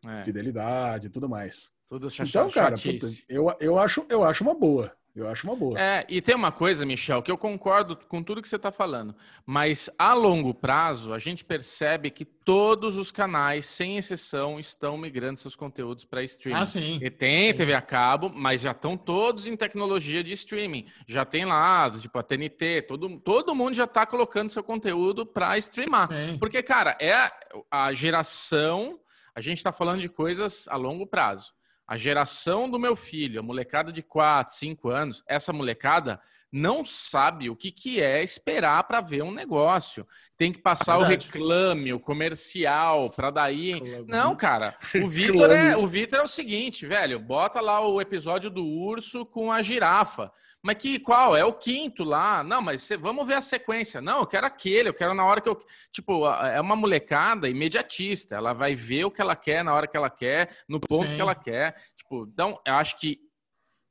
[0.08, 0.24] É.
[0.24, 1.72] Fidelidade e tudo mais.
[1.88, 4.93] Tudo então, cara, puta, eu, eu, acho, eu acho uma boa.
[5.20, 5.80] Eu acho uma boa.
[5.80, 9.14] É, e tem uma coisa, Michel, que eu concordo com tudo que você está falando,
[9.46, 15.38] mas a longo prazo a gente percebe que todos os canais, sem exceção, estão migrando
[15.38, 16.62] seus conteúdos para streaming.
[16.62, 17.00] Ah, sim.
[17.02, 20.86] E tem TV a cabo, mas já estão todos em tecnologia de streaming.
[21.06, 25.58] Já tem lá, tipo, a TNT, todo, todo mundo já está colocando seu conteúdo para
[25.58, 26.08] streamar.
[26.12, 26.38] Sim.
[26.40, 27.30] Porque, cara, é
[27.70, 29.00] a geração,
[29.36, 31.59] a gente está falando de coisas a longo prazo.
[31.90, 36.22] A geração do meu filho, a molecada de 4, 5 anos, essa molecada
[36.52, 40.08] não sabe o que, que é esperar para ver um negócio.
[40.36, 41.28] Tem que passar o Verdade.
[41.28, 43.80] reclame, o comercial, para daí.
[44.08, 44.76] Não, cara.
[45.04, 47.20] O Vitor é, o Vitor é o seguinte, velho.
[47.20, 50.32] Bota lá o episódio do urso com a girafa.
[50.62, 51.38] Mas que qual?
[51.38, 52.43] É o quinto lá.
[52.43, 54.02] Não, mas cê- vamos ver a sequência.
[54.02, 54.89] Não, eu quero aquele.
[54.89, 55.58] Eu quero na hora que eu.
[55.91, 58.36] Tipo, é uma molecada imediatista.
[58.36, 61.16] Ela vai ver o que ela quer na hora que ela quer, no ponto Sim.
[61.16, 61.76] que ela quer.
[61.95, 63.20] Tipo, então, eu acho que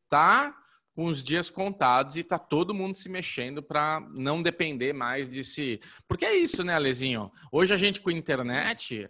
[0.09, 0.55] tá
[0.99, 5.45] com os dias contados e tá todo mundo se mexendo para não depender mais de
[5.45, 5.81] se.
[6.09, 7.31] Porque é isso, né, Alezinho?
[7.53, 9.09] Hoje a gente com internet,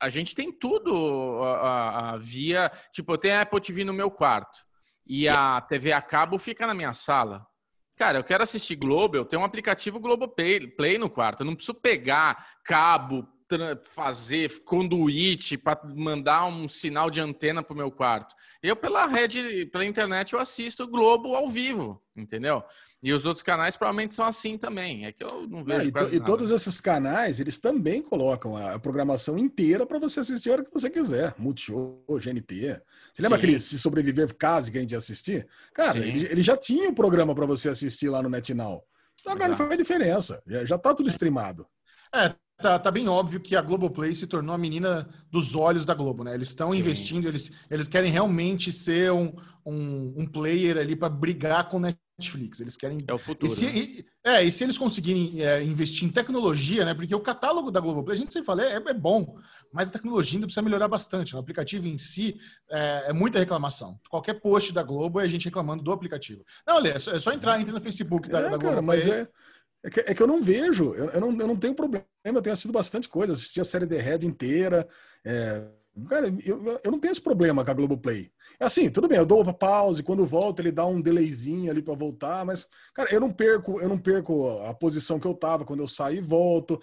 [0.00, 2.72] a gente tem tudo a, a- via.
[2.90, 4.60] Tipo, eu tenho a Apple TV no meu quarto
[5.06, 7.46] e a TV a cabo fica na minha sala.
[7.98, 11.42] Cara, eu quero assistir Globo, eu tenho um aplicativo Globo Play, no quarto.
[11.42, 13.28] Eu não preciso pegar cabo,
[13.84, 18.34] fazer conduíte para mandar um sinal de antena pro meu quarto.
[18.62, 22.62] Eu, pela rede, pela internet, eu assisto o Globo ao vivo, entendeu?
[23.02, 25.06] E os outros canais provavelmente são assim também.
[25.06, 28.78] É que eu não Não, vejo e, e todos esses canais, eles também colocam a
[28.78, 31.34] programação inteira para você assistir a hora que você quiser.
[31.38, 32.82] Multishow, GNT.
[33.12, 33.44] Você lembra Sim.
[33.44, 35.46] aquele Se Sobreviver Case que a gente ia assistir?
[35.72, 38.84] Cara, ele, ele já tinha um programa para você assistir lá no NetNow.
[39.20, 39.68] Então agora não Exato.
[39.68, 40.42] faz diferença.
[40.46, 41.66] Já, já tá tudo streamado.
[42.14, 45.94] É, tá, tá bem óbvio que a Globoplay se tornou a menina dos olhos da
[45.94, 46.34] Globo, né?
[46.34, 49.34] Eles estão investindo, eles, eles querem realmente ser um,
[49.64, 52.60] um, um player ali para brigar com Netflix.
[52.60, 53.04] Eles querem.
[53.06, 53.52] É o E futuro.
[53.52, 53.72] se, né?
[53.76, 56.94] e- é, e se eles conseguirem é, investir em tecnologia, né?
[56.94, 59.38] Porque o catálogo da Globoplay, a gente sempre fala, é, é bom,
[59.72, 61.36] mas a tecnologia ainda precisa melhorar bastante.
[61.36, 62.36] O aplicativo em si
[62.70, 64.00] é, é muita reclamação.
[64.10, 66.42] Qualquer post da Globo é a gente reclamando do aplicativo.
[66.66, 68.82] Não, olha, é só, é só entrar, entra no Facebook da, É, da cara, Globoplay.
[68.82, 69.28] mas é,
[69.86, 72.42] é, que, é que eu não vejo, eu, eu não, eu não tenho problema, eu
[72.42, 74.86] tenho assistido bastante coisa, assisti a série The Red inteira.
[75.24, 75.66] é,
[76.08, 78.30] cara, eu, eu não tenho esse problema com a Globoplay.
[78.60, 81.80] É assim, tudo bem, eu dou uma pause, quando volta ele dá um delayzinho ali
[81.82, 85.64] para voltar, mas, cara, eu não perco, eu não perco a posição que eu tava
[85.64, 86.78] quando eu saio e volto.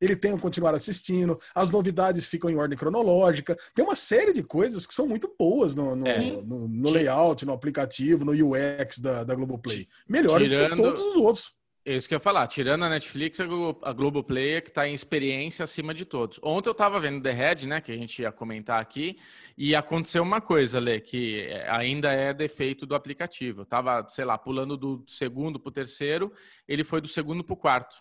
[0.00, 3.56] Ele tem que continuar assistindo, as novidades ficam em ordem cronológica.
[3.74, 6.18] Tem uma série de coisas que são muito boas no, no, É.
[6.42, 9.86] no- no layout, no aplicativo, no UX da, da Globoplay.
[10.06, 11.52] Melhores do que Tirando- todos os outros.
[11.86, 12.46] É isso que eu ia falar.
[12.46, 16.40] Tirando a Netflix, a Glo- a Globoplay é que está em experiência acima de todos.
[16.42, 19.18] Ontem eu estava vendo The Red, né, que a gente ia comentar aqui,
[19.56, 23.60] e aconteceu uma coisa, Lê, que é- ainda é defeito do aplicativo.
[23.62, 26.32] Eu tava, sei lá, pulando do segundo para o terceiro,
[26.66, 27.96] ele foi do segundo para o quarto.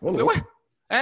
[0.00, 0.38] Ô, Eu falei, louco.
[0.38, 0.46] ué?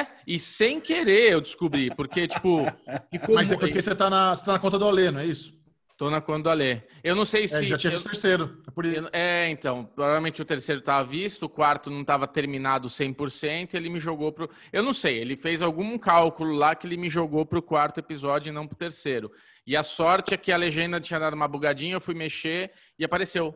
[0.00, 2.58] É, e sem querer eu descobri, porque, tipo...
[3.10, 5.26] ficou Mas é porque você tá na, você tá na conta do Alê, não é
[5.26, 5.57] isso?
[5.98, 6.80] Tô na conta do Alê.
[7.02, 7.66] Eu não sei É, se...
[7.66, 8.62] já tinha eu- visto o terceiro.
[8.66, 9.08] É por isso.
[9.12, 13.98] É, então, provavelmente o terceiro estava visto, o quarto não estava terminado 100%, ele me
[13.98, 14.48] jogou pro.
[14.72, 18.48] Eu não sei, ele fez algum cálculo lá que ele me jogou pro quarto episódio
[18.50, 19.28] e não pro terceiro.
[19.66, 23.04] E a sorte é que a legenda tinha dado uma bugadinha, eu fui mexer e
[23.04, 23.52] apareceu.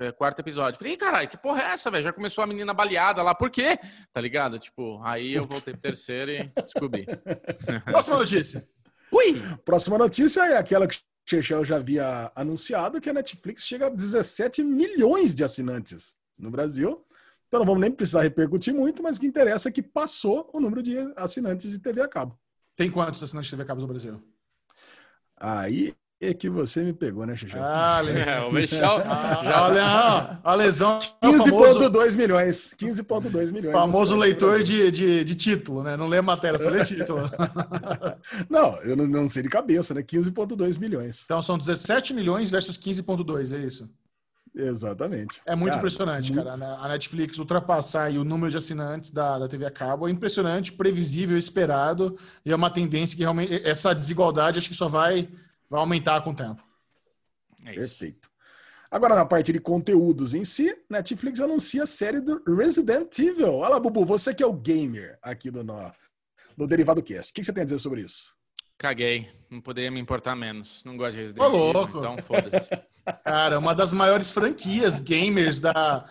[0.00, 0.78] é, quarto episódio.
[0.78, 2.02] Falei, "Ih, caralho, que porra é essa, velho?
[2.04, 3.78] Já começou a menina baleada lá, por quê?
[4.10, 4.58] Tá ligado?
[4.58, 7.04] Tipo, aí eu voltei pro terceiro e descobri.
[7.84, 8.66] Próxima notícia.
[9.12, 9.38] Ui!
[9.62, 14.62] Próxima notícia é aquela que Chechel já havia anunciado, que a Netflix chega a 17
[14.62, 17.04] milhões de assinantes no Brasil.
[17.48, 20.60] Então não vamos nem precisar repercutir muito, mas o que interessa é que passou o
[20.60, 22.38] número de assinantes de TV a cabo.
[22.74, 24.22] Tem quantos assinantes de TV a cabo no Brasil?
[25.36, 25.94] Aí
[26.26, 27.60] é que você me pegou, né, Chechel?
[27.62, 28.52] Ah, É, o
[28.84, 30.98] ó, a lesão.
[31.20, 32.74] é o famoso, 15,2 milhões.
[32.78, 33.72] 15,2 milhões.
[33.72, 35.96] famoso leitor de, de, de título, né?
[35.96, 37.22] Não lê matéria, só lê título.
[38.48, 40.02] Não, eu não, não sei de cabeça, né?
[40.02, 41.22] 15,2 milhões.
[41.24, 43.88] Então são 17 milhões versus 15,2, é isso?
[44.54, 45.40] Exatamente.
[45.46, 46.76] É muito Cara, impressionante, muito- cara.
[46.78, 50.72] A Netflix ultrapassar aí o número de assinantes da, da TV a cabo é impressionante,
[50.72, 55.28] previsível, esperado, e é uma tendência que realmente essa desigualdade acho que só vai,
[55.72, 56.62] vai aumentar com o tempo.
[57.64, 57.80] É isso.
[57.80, 58.30] Perfeito.
[58.90, 63.54] Agora, na parte de conteúdos em si, Netflix anuncia a série do Resident Evil.
[63.54, 65.90] Olha lá, Bubu, você que é o gamer aqui do, no,
[66.58, 67.32] do Derivado Cast.
[67.32, 68.36] O que você tem a dizer sobre isso?
[68.76, 69.30] Caguei.
[69.50, 70.84] Não poderia me importar menos.
[70.84, 71.98] Não gosto de Resident Evil, louco.
[71.98, 72.68] então foda-se.
[73.24, 76.04] Cara, uma das maiores franquias gamers da,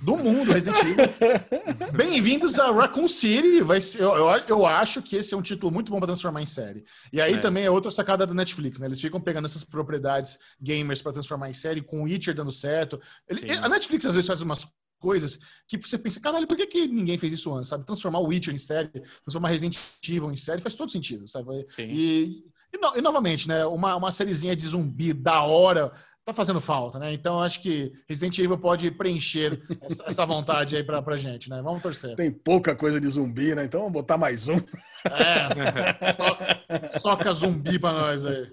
[0.00, 1.92] do mundo, Resident Evil.
[1.92, 3.62] Bem-vindos a Raccoon City.
[3.62, 6.42] Vai ser, eu, eu, eu, acho que esse é um título muito bom para transformar
[6.42, 6.84] em série.
[7.12, 7.38] E aí é.
[7.38, 8.86] também é outra sacada da Netflix, né?
[8.86, 13.00] Eles ficam pegando essas propriedades gamers para transformar em série, com o Witcher dando certo.
[13.28, 14.66] Ele, a Netflix às vezes faz umas
[14.98, 15.38] coisas
[15.68, 17.84] que você pensa, caralho, por que, que ninguém fez isso antes, sabe?
[17.84, 18.88] Transformar o Witcher em série,
[19.22, 19.78] transformar Resident
[20.08, 21.64] Evil em série, faz todo sentido, sabe?
[21.68, 21.88] Sim.
[21.90, 23.64] E, e, no, e novamente, né?
[23.66, 25.92] Uma, uma sériezinha de zumbi da hora
[26.24, 27.12] tá fazendo falta, né?
[27.12, 29.60] Então acho que Resident Evil pode preencher
[30.06, 31.60] essa vontade aí pra, pra gente, né?
[31.62, 32.16] Vamos torcer.
[32.16, 33.64] Tem pouca coisa de zumbi, né?
[33.64, 34.56] Então vamos botar mais um.
[35.04, 36.98] É.
[36.98, 38.48] Soca zumbi pra nós aí.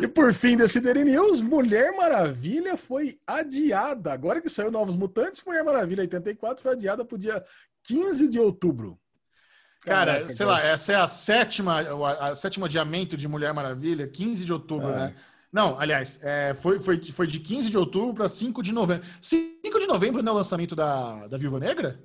[0.00, 4.12] E por fim desse Daily News, Mulher Maravilha foi adiada.
[4.12, 7.42] Agora que saiu Novos Mutantes, Mulher Maravilha 84 foi adiada pro dia
[7.82, 8.96] 15 de outubro.
[9.84, 10.58] Cara, Caraca, sei cara.
[10.58, 14.88] lá, essa é a sétima, a, a sétimo adiamento de Mulher Maravilha, 15 de outubro,
[14.90, 14.94] é.
[14.94, 15.14] né?
[15.52, 19.06] Não, aliás, é, foi, foi, foi de 15 de outubro para 5 de novembro.
[19.20, 22.02] 5 de novembro não é o lançamento da, da Viúva Negra?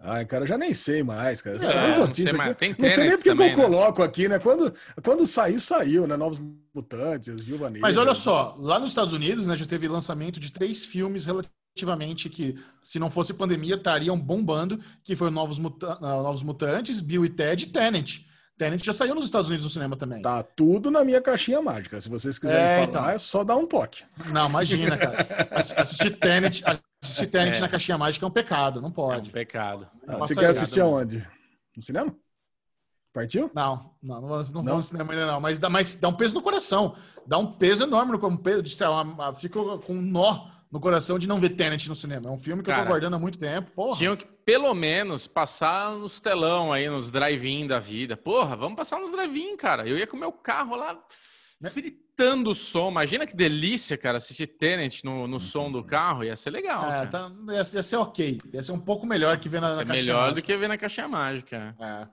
[0.00, 1.56] Ai, cara, eu já nem sei mais, cara.
[1.56, 1.58] É,
[1.96, 3.68] não sei, aqui, não sei nem porque também, que eu né?
[3.68, 4.38] coloco aqui, né?
[4.38, 6.16] Quando, quando sair, saiu, né?
[6.16, 6.40] Novos
[6.74, 7.82] Mutantes, Viúva Negra.
[7.82, 12.28] Mas olha só, lá nos Estados Unidos, né, já teve lançamento de três filmes relativamente
[12.28, 17.28] que, se não fosse pandemia, estariam bombando, que foi Novos, Muta Novos Mutantes, Bill e
[17.28, 18.27] Ted e Tenet.
[18.58, 20.20] Tenet já saiu nos Estados Unidos no cinema também.
[20.20, 22.00] Tá tudo na minha caixinha mágica.
[22.00, 23.10] Se vocês quiserem é, falar, então.
[23.10, 24.02] é só dar um toque.
[24.26, 25.48] Não, imagina, cara.
[25.52, 26.64] Assistir Tenet,
[27.00, 27.60] assistir Tenet é.
[27.60, 29.28] na caixinha mágica é um pecado, não pode.
[29.28, 29.88] É um pecado.
[30.06, 31.24] Ah, você quer assistir aonde?
[31.76, 32.12] No cinema?
[33.14, 33.50] Partiu?
[33.54, 34.76] Não, não, não, não, não?
[34.76, 35.40] no cinema ainda não.
[35.40, 36.96] Mas dá, mas dá um peso no coração.
[37.26, 38.62] Dá um peso enorme no peso.
[38.62, 42.28] De, sei lá, fica com um nó no coração de não ver Tenet no cinema.
[42.28, 43.70] É um filme que Cara, eu tô aguardando há muito tempo.
[43.70, 43.96] Porra.
[43.96, 48.16] Tinham que, pelo menos, passar nos telão aí, nos drive-in da vida.
[48.16, 49.86] Porra, vamos passar nos drive-in, cara.
[49.88, 50.98] Eu ia com o meu carro lá
[51.60, 51.70] né?
[51.70, 52.90] fritando o som.
[52.90, 56.22] Imagina que delícia, cara, assistir Tenet no, no som do carro.
[56.22, 56.90] Ia ser legal.
[56.90, 58.38] É, tá, ia, ia, ser ok.
[58.52, 60.40] Ia ser um pouco melhor que ver na, na caixinha melhor mágica.
[60.40, 61.74] do que ver na caixinha mágica.
[61.80, 62.08] É.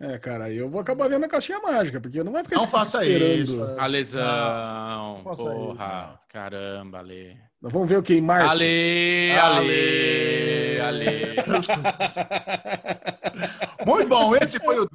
[0.00, 3.04] É, cara, eu vou acabar vendo a caixinha mágica, porque não vai ficar não faça
[3.04, 3.42] esperando.
[3.42, 3.76] Isso.
[3.76, 5.22] A lesão.
[5.24, 7.47] Não, porra, isso, caramba, Ale.
[7.60, 8.52] Nós vamos ver o que em março.
[8.52, 11.36] Ale, Ale, Ale.
[13.84, 14.88] Muito bom, esse foi o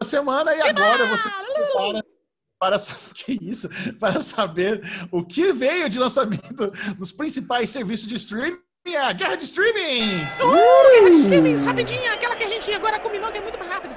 [0.00, 1.28] da semana e agora você
[1.74, 2.02] para
[2.62, 2.78] para
[3.14, 8.58] que isso, para saber o que veio de lançamento nos principais serviços de streaming.
[8.98, 10.38] A guerra de streamings!
[10.40, 10.50] Uh!
[10.92, 13.96] Guerra de streamings, rapidinho, aquela que a gente agora combinou que é muito mais rápido.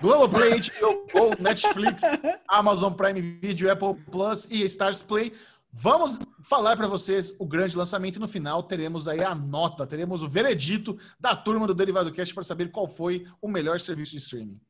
[0.00, 2.00] Globoplay, HBO Netflix,
[2.48, 5.32] Amazon Prime Video, Apple Plus e Stars Play.
[5.80, 10.24] Vamos falar para vocês o grande lançamento e no final teremos aí a nota, teremos
[10.24, 14.18] o veredito da turma do Derivado Cast para saber qual foi o melhor serviço de
[14.18, 14.60] streaming.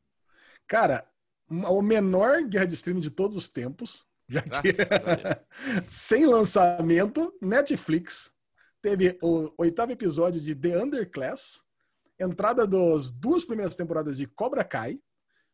[0.66, 1.10] Cara,
[1.48, 4.74] o menor guerra de streaming de todos os tempos, já que
[5.88, 8.30] sem lançamento, Netflix
[8.82, 11.62] teve o oitavo episódio de The Underclass,
[12.20, 15.00] entrada das duas primeiras temporadas de Cobra Kai,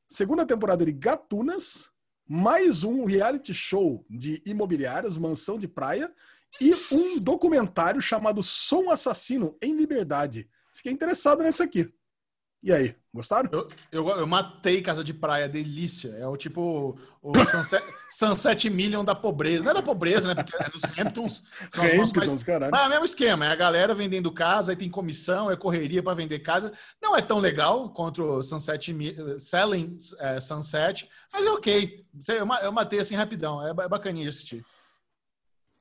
[0.09, 1.93] segunda temporada de Gatunas,
[2.29, 6.12] mais um reality show de imobiliários, mansão de praia,
[6.61, 10.49] e um documentário chamado Som Assassino em Liberdade.
[10.72, 11.93] Fiquei interessado nesse aqui.
[12.65, 13.51] E aí, gostaram?
[13.53, 16.09] Eu, eu, eu, matei Casa de Praia, delícia.
[16.12, 19.62] É o tipo o Sunset, Sunset Million da pobreza.
[19.62, 20.43] Não é da pobreza, né?
[20.43, 21.43] Porque é nos Hamptons.
[21.71, 22.43] São Hamptons, mais...
[22.43, 22.73] caralho.
[22.73, 23.45] Mas é o mesmo esquema.
[23.45, 26.73] É a galera vendendo casa, aí tem comissão, é correria para vender casa.
[27.03, 28.97] Não é tão legal contra o Sunset,
[29.39, 32.07] Selling é, Sunset, mas é ok.
[32.62, 33.62] Eu, matei assim rapidão.
[33.62, 34.65] É, é bacaninha de assistir.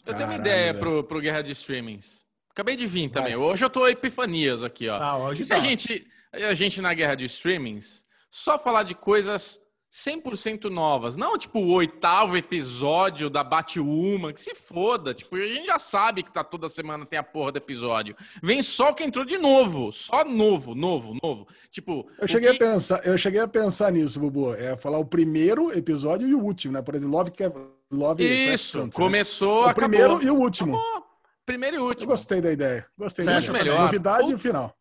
[0.06, 2.26] Eu tenho uma ideia pro, pro Guerra de Streamings.
[2.50, 3.38] Acabei de vir também.
[3.38, 3.46] Vai.
[3.46, 4.98] Hoje eu tô epifanias aqui, ó.
[4.98, 5.56] Ah, hoje se tá.
[5.56, 9.62] a gente a gente na guerra de streamings só falar de coisas
[9.94, 11.16] 100% novas.
[11.16, 15.14] Não, tipo, o oitavo episódio da Batwoman, que se foda.
[15.14, 18.16] Tipo, a gente já sabe que tá toda semana tem a porra do episódio.
[18.42, 19.92] Vem só o que entrou de novo.
[19.92, 21.48] Só novo, novo, novo.
[21.70, 22.10] Tipo.
[22.20, 22.64] Eu cheguei, que...
[22.64, 24.56] a, pensar, eu cheguei a pensar nisso, Bubu.
[24.56, 26.82] É falar o primeiro episódio e o último, né?
[26.82, 27.44] Por exemplo, Love que
[27.92, 29.68] Love Isso, Country, começou, né?
[29.68, 29.90] O acabou.
[29.90, 30.76] primeiro e o último.
[30.76, 31.04] Acabou.
[31.46, 32.06] Primeiro e último.
[32.06, 32.88] Eu gostei da ideia.
[32.98, 33.76] Gostei Fecha da ideia.
[33.76, 33.86] Melhor.
[33.86, 34.76] Novidade e o final.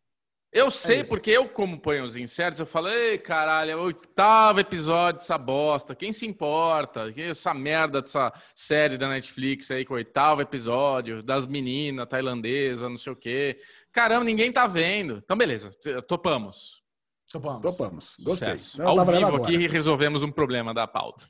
[0.52, 3.84] Eu é sei, é porque eu, como ponho os insertos, eu falei, caralho, é o
[3.84, 5.94] oitavo episódio dessa bosta.
[5.94, 7.10] Quem se importa?
[7.16, 12.98] Essa merda dessa série da Netflix aí, com o oitavo episódio, das meninas tailandesas, não
[12.98, 13.56] sei o quê.
[13.90, 15.22] Caramba, ninguém tá vendo.
[15.24, 15.70] Então, beleza,
[16.06, 16.82] topamos.
[17.32, 17.62] Topamos.
[17.62, 18.16] Topamos.
[18.20, 18.56] Gostei.
[18.74, 19.42] Então, Ao vivo agora.
[19.42, 21.26] aqui resolvemos um problema da pauta.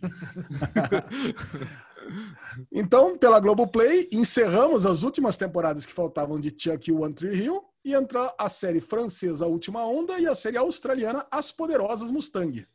[2.72, 7.71] então, pela Globoplay, encerramos as últimas temporadas que faltavam de Chuck e One Tree Hill
[7.84, 12.66] e entra a série francesa Última Onda e a série australiana As Poderosas Mustang.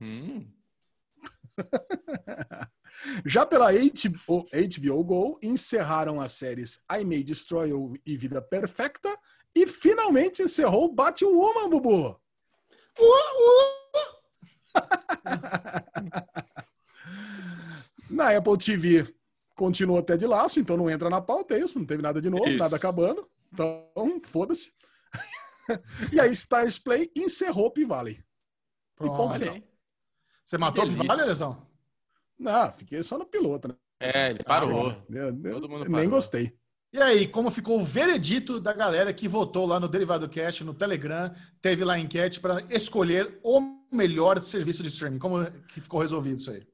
[0.00, 0.46] Hum.
[3.24, 9.16] Já pela HBO, HBO Go, encerraram as séries I May Destroy You e Vida Perfecta
[9.54, 12.20] e finalmente encerrou Batwoman, Bubu.
[18.10, 19.06] Na Apple TV
[19.54, 22.30] continua até de laço, então não entra na pauta, é isso, não teve nada de
[22.30, 22.58] novo, Isso.
[22.58, 23.28] nada acabando.
[23.52, 23.86] Então,
[24.24, 24.72] foda-se.
[26.12, 28.14] e aí, Stars Play encerrou P-Valley.
[29.00, 29.38] E ponto Pronto.
[29.38, 29.56] final.
[30.44, 31.06] Você matou o delícia.
[31.08, 31.66] Vale, Lesão?
[32.38, 33.74] Não, fiquei só no piloto, né?
[34.00, 34.90] É, ele parou.
[35.10, 36.10] Eu- eu Todo mundo nem parou.
[36.10, 36.56] gostei.
[36.92, 40.72] E aí, como ficou o veredito da galera que votou lá no Derivado Cast, no
[40.72, 43.60] Telegram, teve lá a enquete para escolher o
[43.92, 45.18] melhor serviço de streaming?
[45.18, 46.66] Como que ficou resolvido isso aí?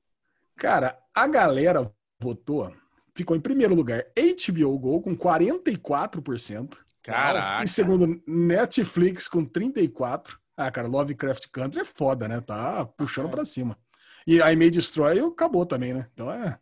[0.57, 2.73] Cara, a galera votou,
[3.15, 6.77] ficou em primeiro lugar HBO Go com 44%.
[7.03, 7.63] Caraca.
[7.63, 10.39] Em segundo, Netflix com 34%.
[10.57, 12.41] Ah, cara, Lovecraft Country é foda, né?
[12.41, 13.31] Tá puxando É.
[13.31, 13.77] pra cima.
[14.27, 16.07] E I May Destroy acabou também, né?
[16.15, 16.59] Então é.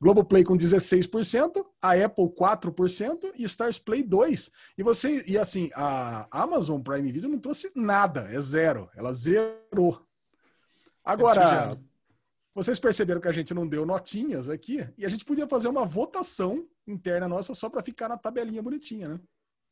[0.00, 4.50] Globoplay com 16%, a Apple 4% e Stars Play 2%.
[4.76, 8.90] E você, e assim, a Amazon Prime Video não trouxe nada, é zero.
[8.94, 10.04] Ela zerou.
[11.02, 11.84] Agora, Sempre
[12.54, 15.84] vocês perceberam que a gente não deu notinhas aqui e a gente podia fazer uma
[15.84, 19.20] votação interna nossa só para ficar na tabelinha bonitinha, né?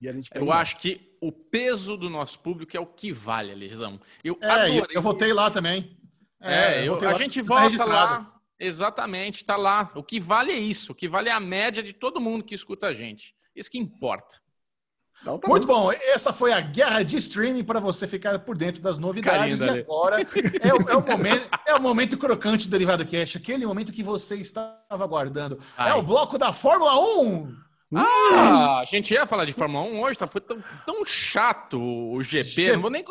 [0.01, 3.55] E a gente Eu acho que o peso do nosso público é o que vale,
[3.55, 4.01] Lesão.
[4.25, 4.81] Eu É, adorei.
[4.81, 5.97] eu, eu votei lá também.
[6.41, 8.41] É, eu- votei a lá, gente tá vota lá.
[8.59, 9.89] Exatamente, tá lá.
[9.95, 10.91] O que vale é isso.
[10.91, 13.35] O que vale é a média de todo mundo que escuta a gente.
[13.55, 14.42] Isso que importa.
[15.23, 15.91] Então, tá Muito bom.
[15.93, 19.61] Essa foi a guerra de streaming para você ficar por dentro das novidades.
[19.61, 23.37] Carinho E agora é o, é o momento, é o momento crocante do Derivado Cash,
[23.37, 25.61] aquele momento que você estava aguardando.
[25.79, 25.91] Ai.
[25.93, 27.55] É o bloco da Fórmula 1.
[27.95, 30.27] Ah, a gente ia falar de Fórmula 1 hoje, tá?
[30.27, 32.73] Foi tão, tão chato o GP.
[32.73, 33.05] Não vou, nem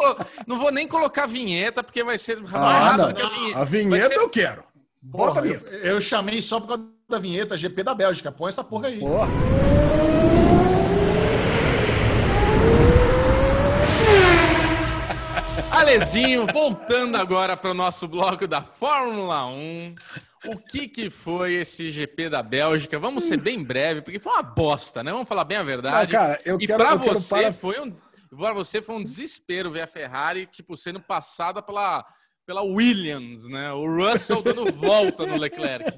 [0.47, 3.13] não vou nem colocar vinheta, porque vai ser mais Ah, rápido não.
[3.13, 3.59] que a vinheta.
[3.59, 4.63] A vinheta ser- eu quero.
[5.01, 5.87] Bota a Porra, eu, vinheta.
[5.87, 8.31] eu chamei só por causa da vinheta GP da Bélgica.
[8.31, 8.99] Põe essa porra aí.
[8.99, 9.27] Porra.
[15.81, 19.95] Alezinho, voltando agora para o nosso bloco da Fórmula 1.
[20.45, 22.99] O que, que foi esse GP da Bélgica?
[22.99, 25.11] Vamos ser bem breve, porque foi uma bosta, né?
[25.11, 26.11] Vamos falar bem a Ah, verdade.
[26.11, 27.51] cara, eu e quero, eu quero você para...
[27.51, 27.91] foi um,
[28.37, 32.05] para você foi um desespero ver a Ferrari tipo sendo passada pela
[32.45, 33.73] pela Williams, né?
[33.73, 35.97] O Russell dando volta no Leclerc.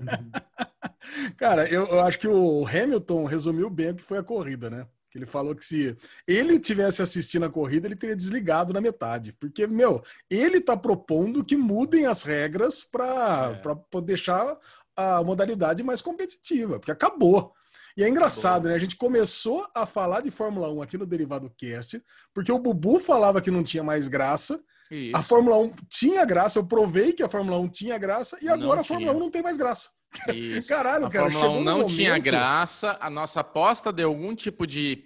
[1.36, 4.88] Cara, eu, eu acho que o Hamilton resumiu bem o que foi a corrida, né?
[5.14, 5.95] Que ele falou que se
[6.28, 9.32] ele tivesse assistindo a corrida, ele teria desligado na metade.
[9.39, 14.01] Porque, meu, ele tá propondo que mudem as regras para É.
[14.01, 14.57] deixar
[14.97, 17.53] a modalidade mais competitiva, porque acabou.
[17.95, 18.74] E é engraçado, né?
[18.74, 22.03] A gente começou a falar de Fórmula 1 aqui no Derivado Cast,
[22.34, 24.59] porque o Bubu falava que não tinha mais graça.
[24.89, 25.16] Isso.
[25.16, 28.82] A Fórmula 1 tinha graça, eu provei que a Fórmula 1 tinha graça, e agora
[28.82, 29.22] a Fórmula tinha.
[29.22, 29.89] 1 não tem mais graça.
[30.34, 30.68] Isso.
[30.70, 34.66] Caralho, A cara, Fórmula 1 chegou não tinha graça, a nossa aposta deu algum tipo
[34.68, 35.03] de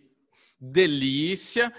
[0.60, 1.74] delícia.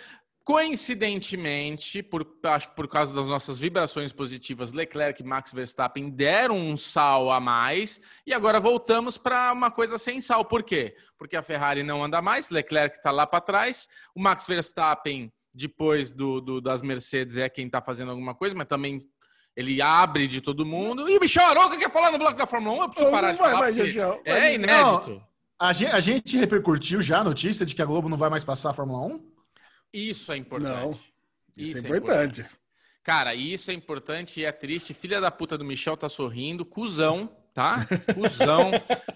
[0.45, 6.57] Coincidentemente, por, acho que por causa das nossas vibrações positivas, Leclerc e Max Verstappen deram
[6.59, 10.45] um sal a mais e agora voltamos para uma coisa sem sal.
[10.47, 10.97] Por quê?
[11.19, 16.13] Porque a Ferrari não anda mais, Leclerc está lá para trás, o Max Verstappen, depois
[16.13, 18.99] do, do- das Mercedes, é quem está fazendo alguma coisa, mas também
[19.59, 21.11] ele abre de todo mundo.
[21.11, 23.33] E o Michel Aroca quer falar no bloco da Fórmula 1, eu preciso Não parar
[23.33, 23.71] de falar.
[24.25, 25.23] É inédito.
[25.59, 28.45] A gente, a gente repercutiu já a notícia de que a Globo não vai mais
[28.45, 29.33] passar a Fórmula 1?
[29.93, 30.73] Isso é importante.
[30.73, 30.97] Não,
[31.57, 32.47] Isso, é importante.
[33.03, 34.95] Cara, isso é importante e é triste.
[34.95, 36.65] Filha da puta do Michel tá sorrindo.
[36.65, 37.85] Cusão, tá?
[38.15, 38.71] Cusão.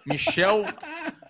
[0.05, 0.63] Michel,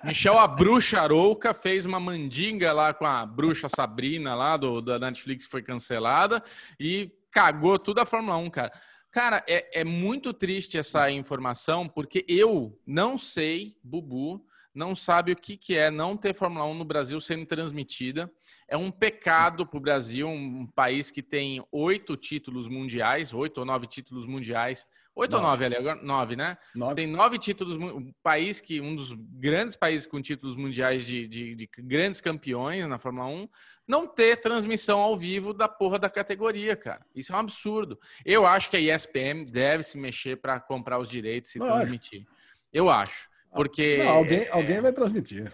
[0.02, 4.98] Michel, a bruxa Arouca, fez uma mandinga lá com a bruxa Sabrina lá do, da
[4.98, 6.42] Netflix que foi cancelada
[6.80, 8.72] e cagou tudo a Fórmula 1, cara.
[9.12, 14.42] Cara, é, é muito triste essa informação, porque eu não sei, Bubu,
[14.75, 18.31] não sabe o que, que é não ter Fórmula 1 no Brasil sendo transmitida.
[18.68, 23.64] É um pecado para o Brasil, um país que tem oito títulos mundiais, oito ou
[23.66, 24.87] nove títulos mundiais.
[25.14, 25.66] Oito ou Nove.
[25.66, 26.57] ali, agora nove, né?
[26.75, 26.95] Nove.
[26.95, 31.55] Tem nove títulos, um país que um dos grandes países com títulos mundiais de, de-
[31.55, 33.47] de grandes campeões na Fórmula 1,
[33.87, 37.05] não ter transmissão ao vivo da porra da categoria, cara.
[37.14, 37.99] Isso é um absurdo.
[38.25, 41.77] Eu acho que a ESPN deve se mexer para comprar os direitos e Lógico.
[41.79, 42.25] transmitir.
[42.73, 43.29] Eu acho.
[43.55, 43.98] Porque.
[43.98, 45.53] Não, alguém, é- alguém vai transmitir.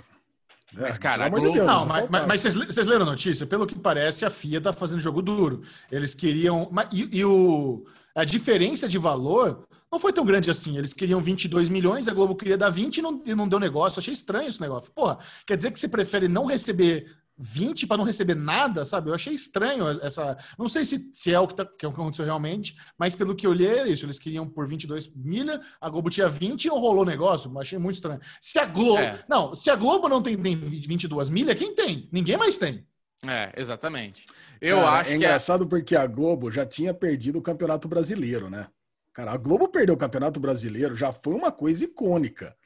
[0.72, 2.40] Mas, É, cara, pelo amor a de Globo- Deus, Não, só mas, falta- mas- mas
[2.42, 3.46] vocês, vocês leram a notícia?
[3.46, 5.62] Pelo que parece, a FIA tá fazendo jogo duro.
[5.90, 6.68] Eles queriam.
[6.70, 7.84] mas- E, e o,
[8.14, 10.76] a diferença de valor não foi tão grande assim.
[10.76, 13.99] Eles queriam 22 milhões, a Globo queria dar 20 e não, e não deu negócio.
[13.99, 14.90] Achei estranho esse negócio.
[14.92, 19.11] Porra, quer dizer que você prefere não receber 20 para não receber nada, sabe?
[19.11, 20.36] Eu achei estranho essa.
[20.59, 23.53] Não sei se, se é o que, tá, que aconteceu realmente, mas pelo que eu
[23.53, 24.05] li é isso.
[24.05, 27.57] Eles queriam por 22 milha, a Globo tinha 20 e não rolou o negócio.
[27.59, 28.20] Achei muito estranho.
[28.41, 28.99] Se a Globo.
[28.99, 29.24] É.
[29.28, 32.09] Não, se a Globo não tem, tem 22 milha, quem tem?
[32.12, 32.86] Ninguém mais tem.
[33.26, 34.26] É, exatamente.
[34.61, 35.78] Eu Cara, acho é engraçado que é...
[35.78, 38.68] porque a Globo já tinha perdido o Campeonato Brasileiro, né?
[39.12, 42.57] Cara, a Globo perdeu o Campeonato Brasileiro, já foi uma coisa icônica.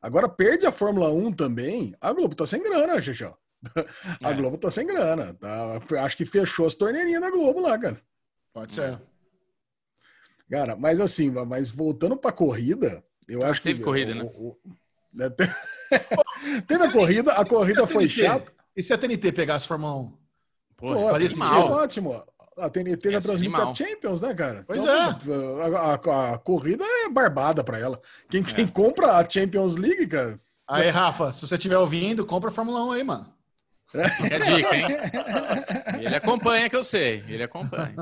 [0.00, 3.34] Agora perde a Fórmula 1 também, a Globo tá sem grana, Xixão.
[4.22, 4.34] A é.
[4.34, 5.34] Globo tá sem grana.
[5.34, 5.80] Tá?
[6.04, 8.00] Acho que fechou as torneirinhas da Globo lá, cara.
[8.52, 9.00] Pode ser.
[10.50, 13.84] Cara, mas assim, mas voltando pra corrida, eu ah, acho teve que.
[13.84, 14.30] Teve corrida, o, né?
[14.36, 14.56] O,
[15.14, 15.30] né,
[16.66, 18.52] teve a corrida, a corrida foi chata.
[18.76, 20.12] E se a TNT pegasse Fórmula 1?
[20.76, 21.70] Pô, Pô mal.
[21.70, 22.24] ótimo.
[22.58, 24.64] A TNT já transmite a Champions, né, cara?
[24.66, 25.66] Pois então, é.
[25.66, 27.98] A, a, a, corrida é barbada para ela.
[28.28, 28.68] Quem, quem é.
[28.68, 30.36] compra a Champions League, cara.
[30.68, 33.32] Aí, Rafa, se você estiver ouvindo, compra a Fórmula 1 aí, mano.
[33.94, 34.86] É dica, hein?
[36.00, 37.22] Ele acompanha, que eu sei.
[37.28, 37.94] Ele acompanha.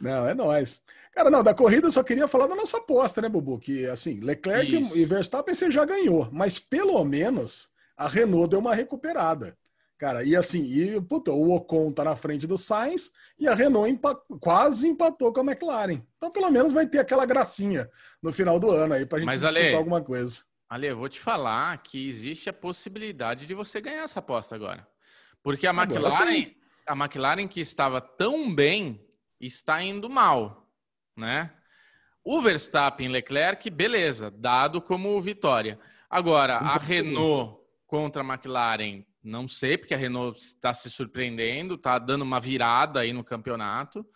[0.00, 0.82] Não, é nóis.
[1.14, 3.58] Cara, não, da corrida eu só queria falar da nossa aposta, né, Bubu?
[3.58, 4.96] Que, assim, Leclerc Isso.
[4.96, 9.56] e Verstappen você já ganhou, mas pelo menos a Renault deu uma recuperada.
[9.98, 13.88] Cara, e assim, e, puta, o Ocon tá na frente do Sainz e a Renault
[13.88, 16.02] empa quase empatou com a McLaren.
[16.16, 17.88] Então, pelo menos vai ter aquela gracinha
[18.20, 20.40] no final do ano aí pra gente Mas, disputar Ale, alguma coisa.
[20.72, 24.88] Ale, eu vou te falar que existe a possibilidade de você ganhar essa aposta agora.
[25.42, 26.50] Porque a McLaren,
[26.86, 28.98] a McLaren que estava tão bem,
[29.38, 30.66] está indo mal,
[31.14, 31.52] né?
[32.24, 35.78] O Verstappen e Leclerc, beleza, dado como vitória.
[36.08, 41.98] Agora, a Renault contra a McLaren não sei, porque a Renault está se surpreendendo, está
[41.98, 44.06] dando uma virada aí no campeonato.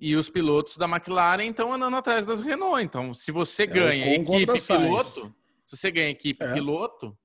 [0.00, 2.82] E os pilotos da McLaren estão andando atrás das Renault.
[2.82, 5.34] Então, se você é, ganha equipe piloto,
[5.76, 6.52] se você ganha equipe é.
[6.52, 7.16] piloto,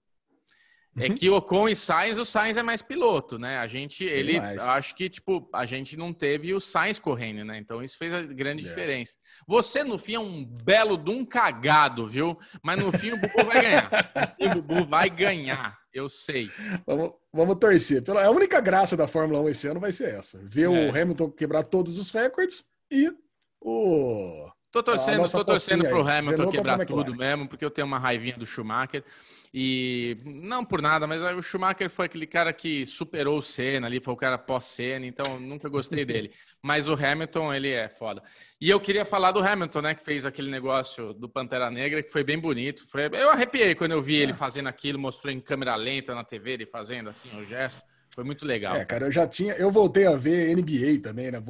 [1.00, 3.60] é que Ocon e Sainz, o Sainz é mais piloto, né?
[3.60, 7.60] A gente, ele, acho que, tipo, a gente não teve o Sainz correndo, né?
[7.60, 8.68] Então isso fez a grande é.
[8.68, 9.14] diferença.
[9.48, 12.36] Você, no fim, é um belo de um cagado, viu?
[12.64, 13.90] Mas no fim o Bubu vai ganhar.
[14.42, 16.50] o Bubu vai ganhar, eu sei.
[16.86, 18.04] Vamos, vamos torcer.
[18.10, 20.42] A única graça da Fórmula 1 esse ano vai ser essa.
[20.44, 20.68] Ver é.
[20.70, 23.12] o Hamilton quebrar todos os recordes e
[23.62, 24.50] o...
[24.78, 28.46] Tô torcendo, tô torcendo pro Hamilton quebrar tudo mesmo, porque eu tenho uma raivinha do
[28.46, 29.04] Schumacher.
[29.52, 34.00] E não por nada, mas o Schumacher foi aquele cara que superou o Senna ali,
[34.00, 36.32] foi o cara pós-Senna, então nunca gostei dele.
[36.62, 38.22] Mas o Hamilton, ele é foda.
[38.62, 42.12] E eu queria falar do Hamilton, né, que fez aquele negócio do Pantera Negra, que
[42.12, 42.86] foi bem bonito.
[42.88, 43.08] Foi...
[43.08, 44.36] Eu arrepiei quando eu vi ele é.
[44.36, 47.84] fazendo aquilo, mostrou em câmera lenta na TV, ele fazendo assim o gesto.
[48.14, 48.76] Foi muito legal.
[48.76, 49.54] É, cara, eu já tinha.
[49.54, 51.42] Eu voltei a ver NBA também, né?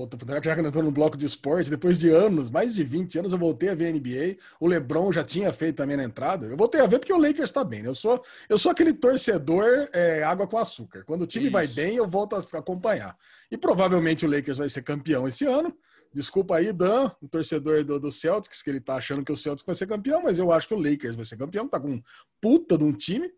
[0.43, 3.31] Já que eu entrou no bloco de esporte, depois de anos, mais de 20 anos,
[3.31, 4.37] eu voltei a ver NBA.
[4.59, 6.45] O Lebron já tinha feito também na entrada.
[6.45, 7.83] Eu voltei a ver porque o Lakers tá bem.
[7.83, 7.89] Né?
[7.89, 11.03] Eu sou, eu sou aquele torcedor é, água com açúcar.
[11.05, 11.53] Quando o time Isso.
[11.53, 13.15] vai bem, eu volto a acompanhar.
[13.49, 15.73] E provavelmente o Lakers vai ser campeão esse ano.
[16.13, 19.65] Desculpa aí, Dan, o torcedor do, do Celtics, que ele tá achando que o Celtics
[19.65, 22.01] vai ser campeão, mas eu acho que o Lakers vai ser campeão, tá com um
[22.41, 23.29] puta de um time.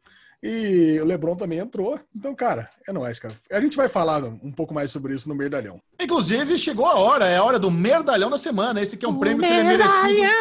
[0.42, 2.00] E o Lebron também entrou.
[2.16, 3.36] Então, cara, é nóis, cara.
[3.52, 5.82] A gente vai falar um pouco mais sobre isso no Merdalhão.
[6.00, 8.82] Inclusive, chegou a hora, é a hora do Merdalhão da semana.
[8.82, 10.32] Esse aqui é um o prêmio que ele é merecido.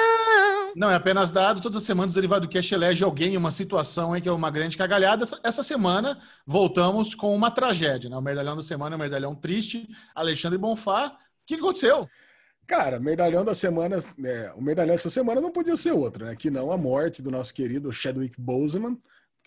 [0.77, 1.61] Não, é apenas dado.
[1.61, 4.51] Todas as semanas o Derivado Cash elege alguém em uma situação em que é uma
[4.51, 5.25] grande cagalhada.
[5.43, 8.09] Essa semana voltamos com uma tragédia.
[8.09, 8.17] Né?
[8.17, 9.89] O Merdalhão da semana é um merdalhão triste.
[10.15, 11.09] Alexandre Bonfá.
[11.09, 11.13] O
[11.45, 12.09] que aconteceu?
[12.69, 16.37] Cara, merdalhão da semana, é, o merdalhão dessa semana não podia ser outro, né?
[16.37, 18.97] Que não a morte do nosso querido Chadwick Boseman,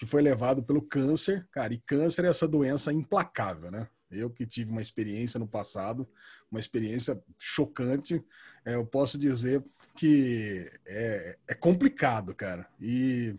[0.01, 3.87] que foi levado pelo câncer, cara, e câncer é essa doença implacável, né?
[4.09, 6.09] Eu que tive uma experiência no passado,
[6.49, 8.19] uma experiência chocante,
[8.65, 9.63] é, eu posso dizer
[9.95, 12.67] que é, é complicado, cara.
[12.79, 13.35] E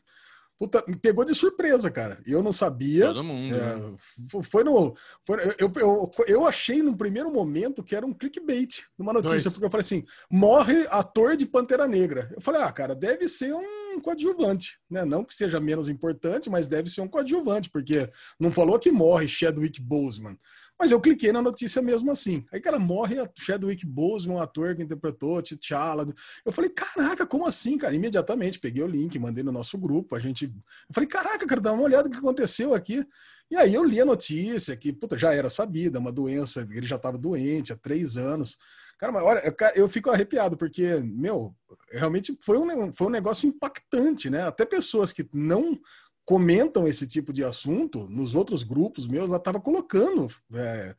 [0.57, 2.21] Puta, me pegou de surpresa, cara.
[2.25, 3.09] Eu não sabia.
[3.09, 3.53] Todo mundo.
[3.53, 3.97] É, né?
[4.45, 4.95] Foi no.
[5.27, 9.53] Foi, eu, eu, eu achei no primeiro momento que era um clickbait numa notícia, Dois.
[9.55, 12.31] porque eu falei assim: morre ator de Pantera Negra.
[12.33, 15.05] Eu falei, ah, cara, deve ser um coadjuvante, né?
[15.05, 19.29] Não que seja menos importante, mas deve ser um coadjuvante, porque não falou que morre
[19.29, 20.37] Chadwick Boseman.
[20.79, 22.45] Mas eu cliquei na notícia mesmo assim.
[22.53, 26.13] Aí, cara, morre a Chadwick Boseman, um ator que interpretou T'Challa.
[26.45, 27.95] Eu falei, caraca, como assim, cara?
[27.95, 30.17] Imediatamente peguei o link, mandei no nosso grupo.
[30.17, 30.47] A gente.
[30.47, 33.07] Eu falei, caraca, cara, dá uma olhada no que aconteceu aqui.
[33.53, 36.97] E aí eu li a notícia que, puta, já era sabida, uma doença, ele já
[36.97, 38.57] estava doente há três anos.
[38.99, 39.43] Cara, mas olha,
[39.75, 41.55] eu fico arrepiado, porque, meu,
[41.91, 44.45] realmente foi um, foi um negócio impactante, né?
[44.45, 45.79] Até pessoas que não
[46.25, 50.97] comentam esse tipo de assunto nos outros grupos meus, ela estava colocando é,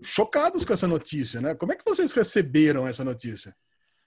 [0.00, 1.56] chocados com essa notícia, né?
[1.56, 3.52] Como é que vocês receberam essa notícia?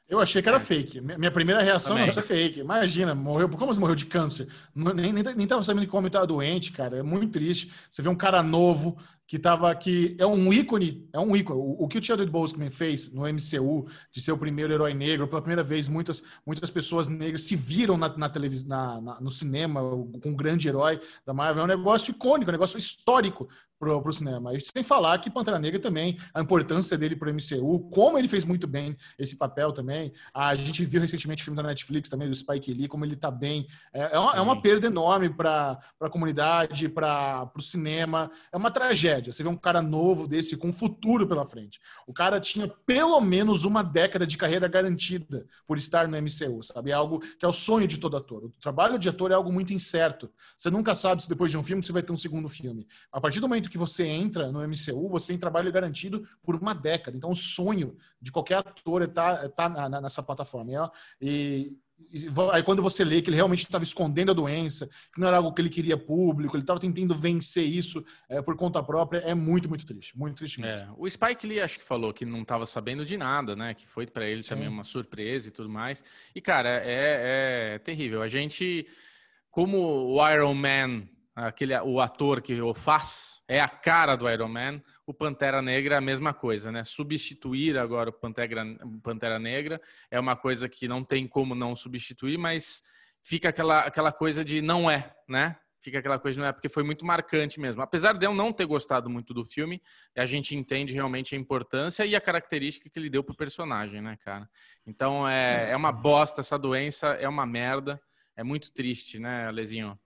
[0.10, 1.00] Eu achei que era fake.
[1.00, 2.06] Minha primeira reação Também.
[2.06, 2.60] não, isso é fake.
[2.60, 3.48] Imagina, morreu.
[3.48, 4.48] Como você morreu de câncer?
[4.74, 6.98] Nem, nem, nem tava sabendo como estava doente, cara.
[6.98, 7.72] É muito triste.
[7.92, 8.98] Você vê um cara novo
[9.28, 11.60] que tava que é um ícone, é um ícone.
[11.60, 15.28] O, o que o Chadwick Boseman fez no MCU de ser o primeiro herói negro,
[15.28, 19.30] pela primeira vez muitas muitas pessoas negras se viram na, na televisão, na, na, no
[19.30, 23.48] cinema com um grande herói da Marvel, é um negócio icônico, um negócio histórico
[23.80, 24.54] pro, pro cinema.
[24.54, 28.44] E sem falar que Pantera Negra também, a importância dele pro MCU, como ele fez
[28.44, 30.12] muito bem esse papel também.
[30.34, 33.32] A gente viu recentemente o filme da Netflix também, do Spike Lee, como ele tá
[33.32, 33.68] bem.
[33.94, 38.30] É, é, uma, é uma, perda enorme para a comunidade, para o cinema.
[38.52, 39.32] É uma tragédia.
[39.32, 41.80] Você vê um cara novo desse, com um futuro pela frente.
[42.06, 46.92] O cara tinha pelo menos uma década de carreira garantida por estar no MCU, sabe?
[46.92, 48.44] É algo que é o sonho de todo ator.
[48.44, 50.30] O trabalho de ator é algo muito incerto.
[50.58, 52.86] Você nunca sabe se depois de um filme você vai ter um segundo filme.
[53.12, 56.56] A partir do momento momento que você entra no MCU, você tem trabalho garantido por
[56.56, 57.16] uma década.
[57.16, 60.92] Então, o sonho de qualquer ator é estar tá, tá nessa plataforma.
[61.22, 61.78] E,
[62.12, 65.38] e aí, quando você lê que ele realmente estava escondendo a doença, que não era
[65.38, 69.36] algo que ele queria público, ele estava tentando vencer isso é, por conta própria, é
[69.36, 70.18] muito, muito triste.
[70.18, 70.92] Muito triste mesmo.
[70.92, 73.74] É, o Spike Lee acho que falou que não estava sabendo de nada, né?
[73.74, 74.50] Que foi para ele Sim.
[74.50, 76.04] também uma surpresa e tudo mais.
[76.34, 78.22] E, cara, é, é terrível.
[78.22, 78.88] A gente,
[79.52, 81.08] como o Iron Man
[81.48, 84.82] aquele o ator que o faz é a cara do Iron Man.
[85.06, 86.84] O Pantera Negra é a mesma coisa, né?
[86.84, 88.64] Substituir agora o Pantera,
[89.02, 89.82] Pantera Negra
[90.12, 92.84] é uma coisa que não tem como não substituir, mas
[93.24, 95.56] fica aquela, aquela coisa de não é, né?
[95.82, 97.82] Fica aquela coisa de não é, porque foi muito marcante mesmo.
[97.82, 99.82] Apesar de eu não ter gostado muito do filme,
[100.16, 104.18] a gente entende realmente a importância e a característica que ele deu pro personagem, né,
[104.18, 104.50] cara?
[104.86, 108.00] Então é, é uma bosta essa doença, é uma merda,
[108.36, 109.98] é muito triste, né, Lezinho?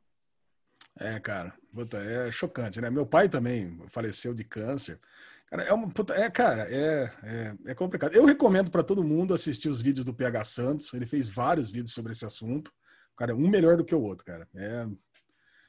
[0.99, 2.89] É, cara, puta, é chocante, né?
[2.89, 4.99] Meu pai também faleceu de câncer.
[5.47, 8.13] Cara, é, uma, puta, é, cara, é, é, é complicado.
[8.13, 10.93] Eu recomendo para todo mundo assistir os vídeos do PH Santos.
[10.93, 12.71] Ele fez vários vídeos sobre esse assunto.
[13.15, 14.47] Cara, um melhor do que o outro, cara.
[14.55, 14.87] É...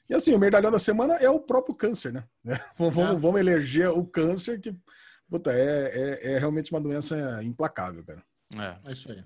[0.08, 2.24] E assim, o merdalhão da semana é o próprio câncer, né?
[2.78, 3.18] vamos, é.
[3.18, 4.76] vamos eleger o câncer que,
[5.28, 8.22] puta, é, é, é realmente uma doença implacável, cara.
[8.54, 9.24] É, é isso aí.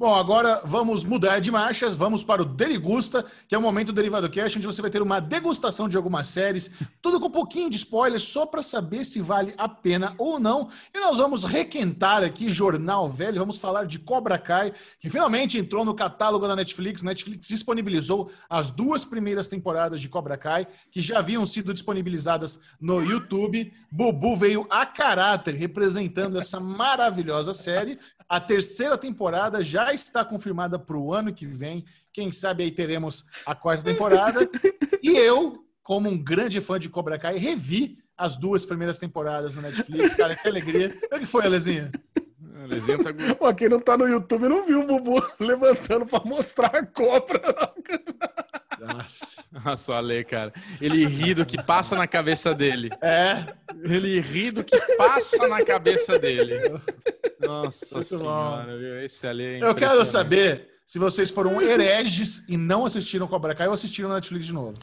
[0.00, 3.92] Bom, agora vamos mudar de marchas, vamos para o Derigusta, que é o momento do
[3.92, 6.70] Derivado Cast, onde você vai ter uma degustação de algumas séries,
[7.02, 10.70] tudo com um pouquinho de spoiler, só para saber se vale a pena ou não.
[10.94, 15.84] E nós vamos requentar aqui Jornal Velho, vamos falar de Cobra Kai, que finalmente entrou
[15.84, 17.02] no catálogo da Netflix.
[17.02, 23.02] Netflix disponibilizou as duas primeiras temporadas de Cobra Kai, que já haviam sido disponibilizadas no
[23.02, 23.70] YouTube.
[23.92, 27.98] Bubu veio a caráter representando essa maravilhosa série.
[28.30, 31.84] A terceira temporada já está confirmada para o ano que vem.
[32.12, 34.48] Quem sabe aí teremos a quarta temporada.
[35.02, 39.62] e eu, como um grande fã de Cobra Kai, revi as duas primeiras temporadas no
[39.62, 40.14] Netflix.
[40.14, 40.96] Cara, que alegria.
[41.12, 41.90] O que foi, Alezinha?
[42.62, 43.34] Alezinha tá...
[43.34, 47.40] Pô, quem não tá no YouTube não viu o Bubu levantando para mostrar a cobra.
[49.52, 50.52] Nossa, Ale, cara.
[50.80, 52.88] Ele ri do que passa na cabeça dele.
[53.02, 53.44] É.
[53.82, 56.60] Ele ri do que passa na cabeça dele.
[57.40, 59.02] Nossa Muito senhora, viu?
[59.02, 63.66] Esse ali é Eu quero saber se vocês foram hereges e não assistiram Cobra Kai
[63.66, 64.78] ou assistiram na Netflix de novo.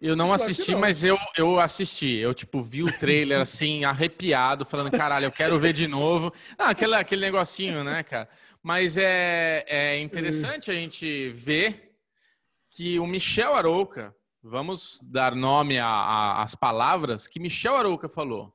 [0.00, 2.16] Eu não assisti, mas eu, eu assisti.
[2.16, 6.32] Eu, tipo, vi o trailer, assim, arrepiado, falando, caralho, eu quero ver de novo.
[6.58, 8.28] Ah, aquele, aquele negocinho, né, cara?
[8.60, 11.91] Mas é, é interessante a gente ver
[12.74, 18.50] que o Michel Arouca, vamos dar nome às palavras que Michel Arouca falou.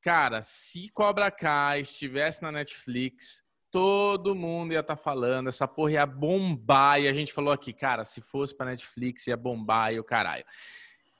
[0.00, 5.92] Cara, se Cobra Kai estivesse na Netflix, todo mundo ia estar tá falando, essa porra
[5.92, 7.00] ia bombar.
[7.00, 10.44] E a gente falou aqui, cara, se fosse pra Netflix ia bombar e o caralho.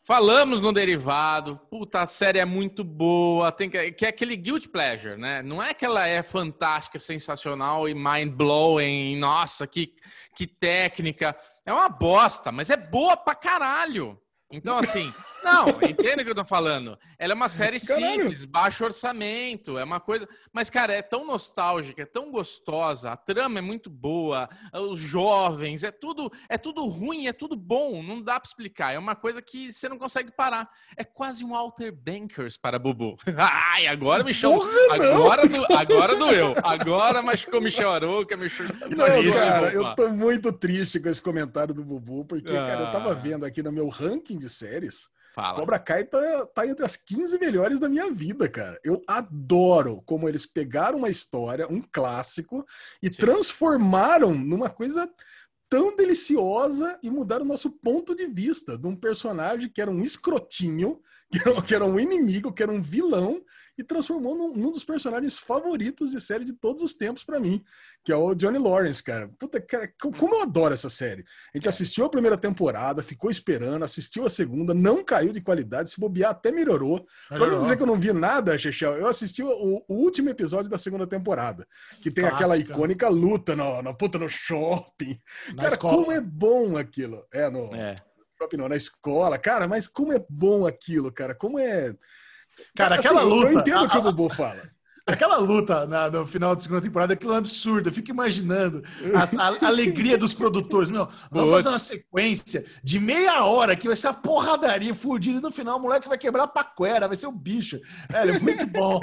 [0.05, 4.67] Falamos no derivado, puta, a série é muito boa, tem que, que é aquele guilt
[4.67, 5.43] pleasure, né?
[5.43, 9.95] Não é que ela é fantástica, sensacional e mind blowing, nossa, que,
[10.35, 11.37] que técnica.
[11.65, 14.21] É uma bosta, mas é boa pra caralho.
[14.51, 16.99] Então, assim, não, entenda o que eu tô falando.
[17.19, 18.23] Ela é uma série Caralho.
[18.23, 20.29] simples, baixo orçamento, é uma coisa.
[20.53, 25.85] Mas, cara, é tão nostálgica, é tão gostosa, a trama é muito boa, os jovens,
[25.85, 28.93] é tudo, é tudo ruim, é tudo bom, não dá pra explicar.
[28.93, 30.69] É uma coisa que você não consegue parar.
[30.97, 33.17] É quase um Alter Bankers para Bubu.
[33.37, 34.63] Ai, agora me chama.
[34.91, 36.55] Agora, do, agora doeu.
[36.63, 38.67] Agora machucou Michel Arouca, Michel.
[38.91, 42.67] Não, cara, eu tô muito triste com esse comentário do Bubu, porque, ah.
[42.67, 45.09] cara, eu tava vendo aqui no meu ranking de séries.
[45.33, 45.55] Fala.
[45.55, 48.79] Cobra Kai tá, tá entre as 15 melhores da minha vida, cara.
[48.85, 52.67] Eu adoro como eles pegaram uma história, um clássico,
[53.03, 53.15] e Sim.
[53.15, 55.11] transformaram numa coisa
[55.71, 60.03] tão deliciosa e mudaram o nosso ponto de vista de um personagem que era um
[60.03, 61.01] escrotinho,
[61.67, 63.43] que era um inimigo, que era um vilão,
[63.79, 67.65] e transformou num, num dos personagens favoritos de série de todos os tempos para mim.
[68.05, 69.29] Que é o Johnny Lawrence, cara.
[69.39, 71.25] Puta, cara, como eu adoro essa série.
[71.55, 75.91] A gente assistiu a primeira temporada, ficou esperando, assistiu a segunda, não caiu de qualidade,
[75.91, 77.07] se bobear até melhorou.
[77.29, 80.71] Pra não dizer que eu não vi nada, Chechel, eu assisti o, o, último episódio
[80.71, 81.67] da segunda temporada,
[82.01, 82.37] que tem Clássica.
[82.37, 85.21] aquela icônica luta no, no, puta, no shopping.
[85.51, 85.97] Na cara, escola.
[85.97, 87.25] como é bom aquilo.
[87.33, 87.75] É, no...
[87.75, 87.95] É.
[88.59, 91.95] Não, na escola, cara, mas como é bom aquilo, cara, como é.
[92.75, 93.53] Cara, assim, aquela luta.
[93.53, 94.69] Eu entendo o que o Bubu fala.
[95.13, 97.89] Aquela luta na, no final da segunda temporada, aquilo é um absurdo.
[97.89, 98.83] Eu fico imaginando
[99.15, 100.89] a, a alegria dos produtores.
[100.89, 105.39] Meu, vamos fazer uma sequência de meia hora que vai ser a porradaria fudida.
[105.39, 107.81] E no final, o moleque vai quebrar a paquera, vai ser o um bicho.
[108.13, 109.01] É, muito bom.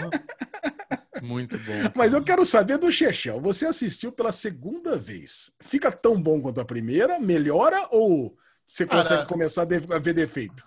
[1.22, 1.92] Muito bom.
[1.96, 3.42] Mas eu quero saber do Chechel.
[3.42, 5.52] Você assistiu pela segunda vez.
[5.60, 7.20] Fica tão bom quanto a primeira?
[7.20, 8.36] Melhora ou
[8.70, 10.64] você consegue Cara, começar a ver defeito?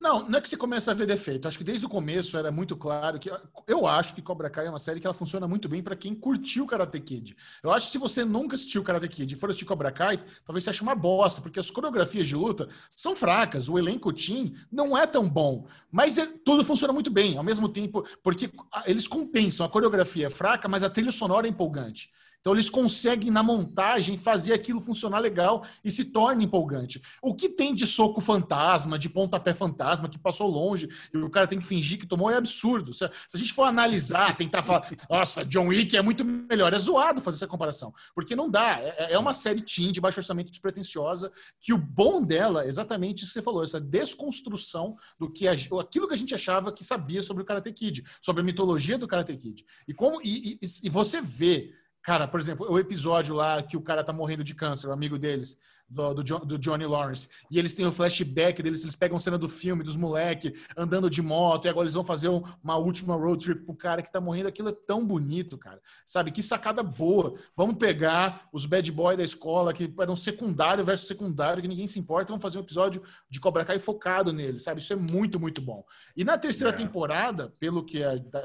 [0.00, 1.48] Não, não é que você começa a ver defeito.
[1.48, 3.30] Acho que desde o começo era muito claro que
[3.66, 6.14] eu acho que Cobra Kai é uma série que ela funciona muito bem para quem
[6.14, 7.36] curtiu Karate Kid.
[7.62, 10.64] Eu acho que se você nunca assistiu Karate Kid e for assistir Cobra Kai, talvez
[10.64, 14.96] você ache uma bosta, porque as coreografias de luta são fracas, o elenco team não
[14.96, 18.50] é tão bom, mas é, tudo funciona muito bem ao mesmo tempo, porque
[18.86, 19.66] eles compensam.
[19.66, 22.10] A coreografia é fraca, mas a trilha sonora é empolgante.
[22.40, 27.00] Então eles conseguem na montagem fazer aquilo funcionar legal e se torna empolgante.
[27.22, 31.46] O que tem de soco fantasma, de pontapé fantasma que passou longe e o cara
[31.46, 32.94] tem que fingir que tomou é absurdo.
[32.94, 37.20] Se, a gente for analisar, tentar falar, nossa, John Wick é muito melhor, é zoado
[37.20, 38.78] fazer essa comparação, porque não dá.
[38.80, 43.24] É, é uma série teen de baixo orçamento despretensiosa que o bom dela é exatamente
[43.24, 46.84] isso que você falou, essa desconstrução do que a, aquilo que a gente achava que
[46.84, 49.64] sabia sobre o Karate Kid, sobre a mitologia do Karate Kid.
[49.86, 51.72] E como e, e, e você vê
[52.08, 55.18] Cara, por exemplo, o episódio lá que o cara tá morrendo de câncer, o amigo
[55.18, 57.28] deles, do, do, John, do, Johnny Lawrence.
[57.50, 61.22] E eles têm o flashback deles, eles pegam cena do filme, dos moleques andando de
[61.22, 64.48] moto, e agora eles vão fazer uma última road trip pro cara que tá morrendo.
[64.48, 65.80] Aquilo é tão bonito, cara.
[66.04, 66.30] Sabe?
[66.30, 67.34] Que sacada boa.
[67.56, 71.98] Vamos pegar os bad boy da escola, que eram secundário versus secundário, que ninguém se
[71.98, 74.80] importa, vamos fazer um episódio de Cobra Kai focado neles, sabe?
[74.80, 75.84] Isso é muito, muito bom.
[76.16, 76.76] E na terceira é.
[76.76, 78.00] temporada, pelo que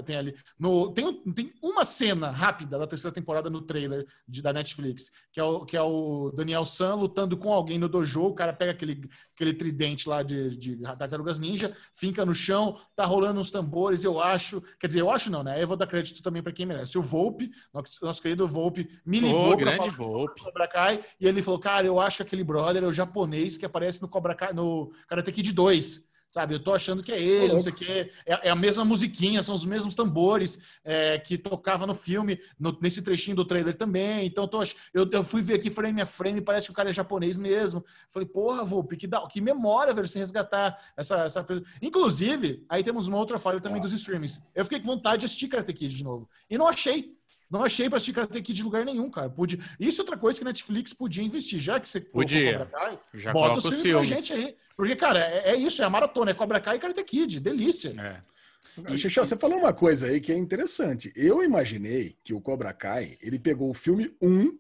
[0.06, 4.54] tem ali, no, tem, tem uma cena rápida da terceira temporada no trailer de, da
[4.54, 8.34] Netflix, que é o, que é o Daniel San lutando com alguém no dojo, o
[8.34, 13.40] cara pega aquele, aquele tridente lá de, de tartarugas ninja, finca no chão, tá rolando
[13.40, 15.62] uns tambores, eu acho, quer dizer, eu acho não, né?
[15.62, 16.98] Eu vou dar crédito também para quem merece.
[16.98, 20.42] O Volpe, nosso, nosso querido Volpe, me ligou oh, falar Volpe.
[20.42, 24.02] Cobra Kai, e ele falou, cara, eu acho aquele brother, é o japonês que aparece
[24.02, 26.56] no Cobra Kai, no Karate Kid 2 sabe?
[26.56, 28.12] Eu tô achando que é ele, não sei o quê.
[28.26, 32.76] É, é, a mesma musiquinha, são os mesmos tambores é, que tocava no filme, no,
[32.82, 34.26] nesse trechinho do trailer também.
[34.26, 36.94] Então, tô, eu, eu fui ver aqui frame a frame, parece que o cara é
[36.94, 37.86] japonês mesmo.
[38.10, 41.46] Falei, porra, Volpe, que, que memória, velho, você resgatar essa, essa...
[41.80, 44.42] Inclusive, aí temos uma outra falha também dos streamings.
[44.56, 46.28] Eu fiquei com vontade de assistir Karate Kid de novo.
[46.50, 47.16] E não achei.
[47.54, 49.30] Não achei para assistir Karate Kid de lugar nenhum, cara.
[49.30, 49.62] Pude...
[49.80, 51.60] Isso é outra coisa que a Netflix podia investir.
[51.60, 52.66] Já que você podia.
[52.66, 54.58] Kai, Já bota os filmes, filmes pra gente aí.
[54.76, 57.40] Porque, cara, é, é, isso, é a maratona, é Cobra Kai e Karate Kid.
[57.40, 57.94] Delícia.
[57.96, 58.92] É.
[58.92, 61.14] E, Xixi, você falou uma coisa aí que é interessante.
[61.16, 64.58] Eu imaginei que o Cobra Kai, ele pegou o filme 1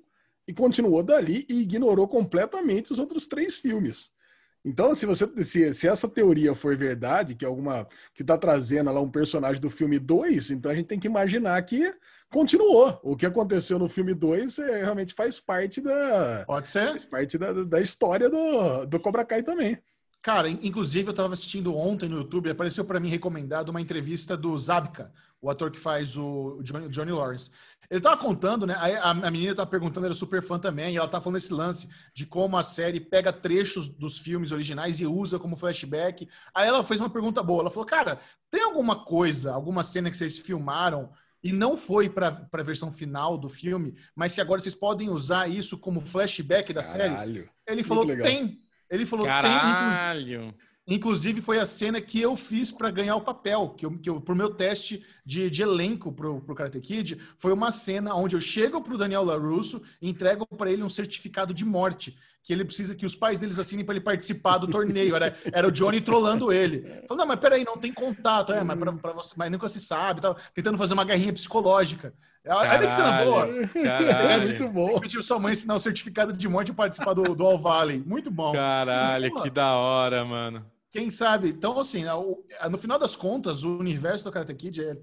[0.47, 4.11] e continuou dali e ignorou completamente os outros três filmes.
[4.65, 8.91] Então, se você se, se, essa teoria for verdade, que é alguma que está trazendo
[8.91, 11.93] lá um personagem do filme 2, então a gente tem que imaginar que
[12.31, 12.97] continuou.
[13.03, 16.87] O que aconteceu no filme 2 é, realmente faz parte da Pode ser.
[16.91, 19.77] Faz parte da, da história do, do Cobra Kai também.
[20.21, 24.57] Cara, inclusive eu estava assistindo ontem no YouTube, apareceu para mim recomendado uma entrevista do
[24.57, 25.11] Zabka,
[25.41, 27.51] o ator que faz o Johnny, Johnny Lawrence.
[27.89, 28.73] Ele estava contando, né?
[28.75, 31.87] A, a menina estava perguntando, era super fã também, e ela estava falando esse lance
[32.13, 36.27] de como a série pega trechos dos filmes originais e usa como flashback.
[36.53, 37.61] Aí ela fez uma pergunta boa.
[37.61, 38.19] Ela falou: Cara,
[38.49, 41.11] tem alguma coisa, alguma cena que vocês filmaram
[41.43, 45.49] e não foi para a versão final do filme, mas que agora vocês podem usar
[45.49, 47.33] isso como flashback da Caralho.
[47.33, 47.49] série?
[47.67, 48.61] Ele falou: Tem.
[48.89, 50.41] Ele falou: Caralho.
[50.41, 50.55] Tem.
[50.85, 54.19] Inclusive, foi a cena que eu fiz para ganhar o papel, que eu, que eu
[54.19, 58.41] pro meu teste de, de elenco pro, pro Karate Kid, foi uma cena onde eu
[58.41, 62.93] chego pro Daniel LaRusso e entrego para ele um certificado de morte, que ele precisa
[62.95, 65.15] que os pais deles assinem para ele participar do torneio.
[65.15, 66.81] Era, era o Johnny trollando ele.
[67.07, 69.79] Falei, não, mas peraí, não tem contato, é, mas, pra, pra você, mas nunca se
[69.79, 72.13] sabe, tava tentando fazer uma guerrinha psicológica.
[72.45, 73.47] Olha que cena boa.
[73.73, 74.99] É muito bom.
[74.99, 78.03] Pediu sua mãe assinar o certificado de morte e participar do, do All Valley.
[78.05, 78.51] Muito bom.
[78.51, 80.72] Caralho, que da hora, mano.
[80.93, 81.49] Quem sabe?
[81.49, 82.03] Então, assim,
[82.69, 84.95] no final das contas, o universo do Karate Kid é,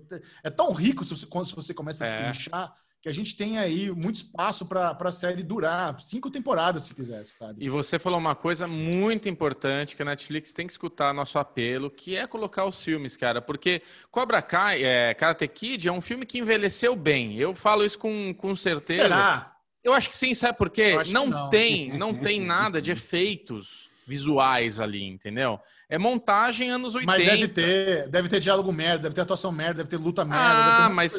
[0.45, 2.11] é tão rico se você, se você começa a é.
[2.11, 2.73] destrinchar
[3.03, 7.25] que a gente tem aí muito espaço para a série durar cinco temporadas, se quiser,
[7.25, 7.65] sabe?
[7.65, 11.91] E você falou uma coisa muito importante que a Netflix tem que escutar nosso apelo,
[11.91, 16.27] que é colocar os filmes, cara, porque Cobra Kai, é, Karate Kid é um filme
[16.27, 17.37] que envelheceu bem.
[17.37, 19.05] Eu falo isso com, com certeza.
[19.05, 19.57] Será?
[19.83, 20.95] Eu acho que sim, sabe por quê?
[21.11, 21.49] Não, não.
[21.49, 25.61] tem, não tem nada de efeitos visuais ali, entendeu?
[25.89, 27.13] É montagem anos 80.
[27.13, 30.45] Mas deve ter, deve ter diálogo merda, deve ter atuação merda, deve ter luta merda.
[30.45, 31.17] ter Ah, mas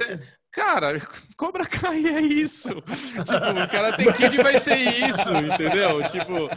[0.51, 0.99] Cara,
[1.37, 2.69] Cobra Kai é isso.
[2.69, 6.03] tipo, o Karate Kid vai ser isso, entendeu?
[6.09, 6.49] Tipo,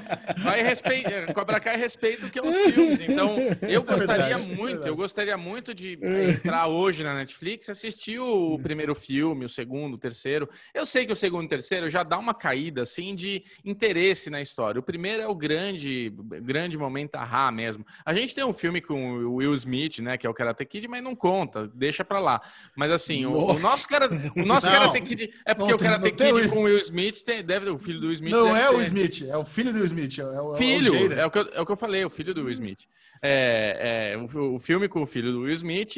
[0.43, 1.33] vai respeitar.
[1.33, 3.01] Cobra Kai respeita o que é os filmes.
[3.01, 4.89] Então, eu gostaria verdade, é muito, verdade.
[4.89, 5.97] eu gostaria muito de
[6.29, 10.49] entrar hoje na Netflix, assistir o primeiro filme, o segundo, o terceiro.
[10.75, 14.29] Eu sei que o segundo e o terceiro já dá uma caída assim de interesse
[14.29, 14.81] na história.
[14.81, 16.13] O primeiro é o grande,
[16.43, 17.87] grande momento ahá mesmo.
[18.05, 20.89] A gente tem um filme com o Will Smith, né, que é o Karate Kid,
[20.89, 22.41] mas não conta, deixa pra lá.
[22.77, 23.84] Mas assim, o, o Nossa.
[23.85, 24.73] Nosso cara, o nosso Não.
[24.75, 27.23] Karate Kid é porque Não o tem- não tem Kid o- com o Will Smith
[27.23, 29.79] tem, deve o filho do Will Smith Não é o Smith, é o filho do
[29.79, 30.19] Will Smith.
[30.19, 32.11] É o, é o Filho, é o, que eu, é o que eu falei, o
[32.11, 32.81] filho do Will Smith.
[33.23, 35.95] É, é, o, o filme com o filho do Will Smith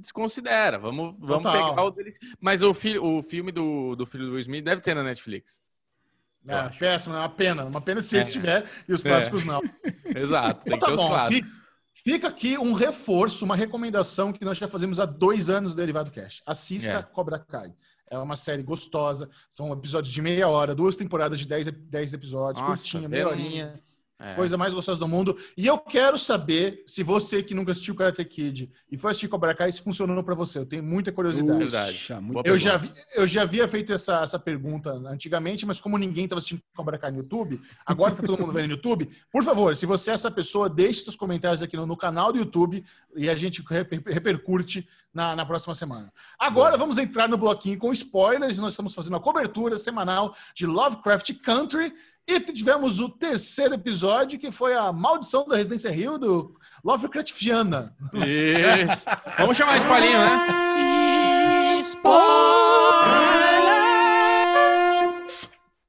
[0.00, 0.78] desconsidera.
[0.78, 1.70] Vamos, vamos Total.
[1.70, 2.12] pegar o dele.
[2.40, 5.60] Mas o, filho, o filme do, do filho do Will Smith deve ter na Netflix.
[6.46, 7.64] É, péssimo, é uma pena.
[7.64, 8.20] Uma pena se É.
[8.20, 9.08] esse tiver e os É.
[9.10, 9.60] clássicos não.
[10.16, 11.60] Exato, tem que ter tá os clássicos.
[12.12, 16.10] Fica, aqui um reforço, uma recomendação que nós já fazemos há dois anos do Derivado
[16.10, 16.42] Cash.
[16.46, 17.02] Assista É.
[17.02, 17.74] Cobra Kai.
[18.10, 19.28] É uma série gostosa.
[19.50, 23.28] São episódios de meia hora, duas temporadas de 10, ep- 10 episódios, Nossa, curtinha, meia
[23.28, 23.80] horinha.
[24.20, 24.34] É.
[24.34, 25.38] Coisa mais gostosa do mundo.
[25.56, 29.54] E eu quero saber se você que nunca assistiu Karate Kid e foi assistir Cobra
[29.54, 30.58] Kai, se funcionou pra você.
[30.58, 31.58] Eu tenho muita curiosidade.
[31.60, 32.08] Verdade.
[32.32, 36.24] Boa Eu já, vi- eu já havia feito essa, essa pergunta antigamente, mas como ninguém
[36.24, 39.76] estava assistindo Cobra Kai no YouTube, agora tá todo mundo vendo no YouTube, por favor,
[39.76, 42.84] se você é essa pessoa, deixe seus comentários aqui no, no canal do YouTube
[43.14, 46.12] e a gente reper- repercute na, na próxima semana.
[46.36, 48.58] Agora vamos entrar no bloquinho com spoilers.
[48.58, 51.92] Nós estamos fazendo a cobertura semanal de Lovecraft Country.
[52.28, 57.96] E tivemos o terceiro episódio, que foi a Maldição da Residência Rio, do Lovecraftiana.
[58.12, 59.06] Isso.
[59.38, 60.46] Vamos chamar esse palhinho, né?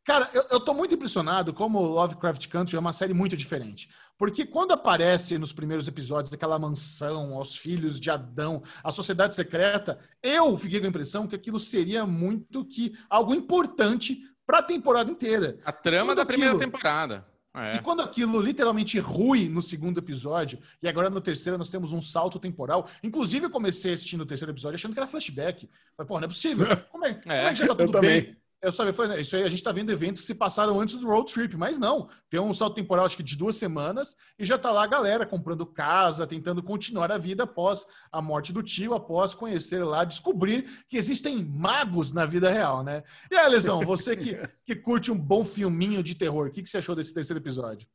[0.06, 3.90] Cara, eu, eu tô muito impressionado como Lovecraft Country é uma série muito diferente.
[4.18, 10.00] Porque quando aparece nos primeiros episódios aquela mansão, os filhos de Adão, a sociedade secreta,
[10.24, 15.12] eu fiquei com a impressão que aquilo seria muito que algo importante para a temporada
[15.12, 15.60] inteira.
[15.64, 16.72] A trama da primeira aquilo.
[16.72, 17.24] temporada.
[17.56, 17.76] É.
[17.76, 22.02] E quando aquilo literalmente rui no segundo episódio, e agora no terceiro nós temos um
[22.02, 22.90] salto temporal.
[23.04, 25.70] Inclusive, eu comecei assistindo o terceiro episódio achando que era flashback.
[25.96, 26.66] Falei, pô, não é possível.
[26.90, 28.22] Como é, como é que já tá eu tudo também.
[28.22, 28.38] bem?
[28.62, 30.96] Eu só falei, né, isso aí a gente tá vendo eventos que se passaram antes
[30.96, 32.10] do road trip, mas não.
[32.30, 35.26] Tem um salto temporal, acho que de duas semanas, e já tá lá a galera
[35.26, 40.84] comprando casa, tentando continuar a vida após a morte do tio, após conhecer lá, descobrir
[40.90, 43.02] que existem magos na vida real, né?
[43.32, 46.70] E aí, Lesão, você que, que curte um bom filminho de terror, o que, que
[46.70, 47.88] você achou desse terceiro episódio?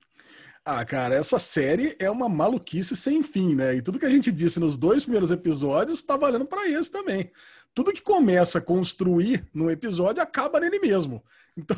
[0.67, 3.77] Ah, cara, essa série é uma maluquice sem fim, né?
[3.77, 7.31] E tudo que a gente disse nos dois primeiros episódios tá valendo para esse também.
[7.75, 11.23] Tudo que começa a construir num episódio acaba nele mesmo.
[11.57, 11.77] Então,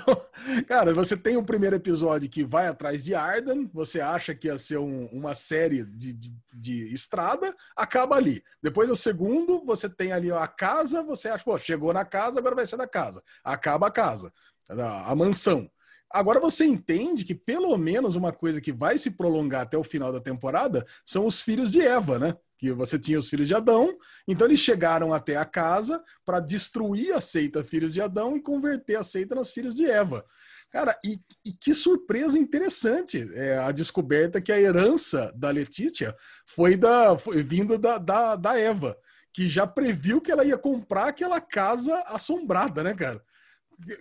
[0.67, 4.59] cara, você tem um primeiro episódio que vai atrás de Arden, você acha que ia
[4.59, 8.43] ser um- uma série de, de, de estrada, acaba ali.
[8.63, 12.55] Depois, o segundo, você tem ali a casa, você acha, pô, chegou na casa, agora
[12.55, 13.23] vai ser da casa.
[13.45, 14.33] Acaba a casa,
[14.71, 15.71] a, a mansão.
[16.11, 20.11] Agora você entende que pelo menos uma coisa que vai se prolongar até o final
[20.13, 22.35] da temporada são os filhos de Eva, né?
[22.59, 23.97] Que você tinha os filhos de Adão,
[24.27, 28.97] então eles chegaram até a casa para destruir a seita Filhos de Adão e converter
[28.97, 30.25] a seita nas filhas de Eva.
[30.71, 36.15] Cara, e, e que surpresa interessante é a descoberta que a herança da Letícia
[36.47, 38.97] foi, da, foi vindo da, da, da Eva,
[39.33, 43.23] que já previu que ela ia comprar aquela casa assombrada, né, cara?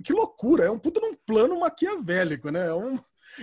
[0.03, 2.67] Que- loucura, é um puta num plano maquiavélico, né?
[2.67, 2.95] É um,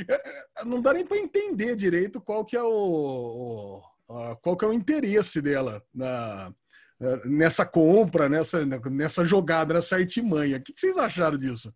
[0.08, 3.82] é- é- não dá nem para entender direito qual que é o, o-
[4.42, 6.52] qual que é o interesse dela na,
[7.24, 10.58] nessa compra, nessa, nessa jogada, nessa artimanha.
[10.58, 11.74] O que vocês acharam disso?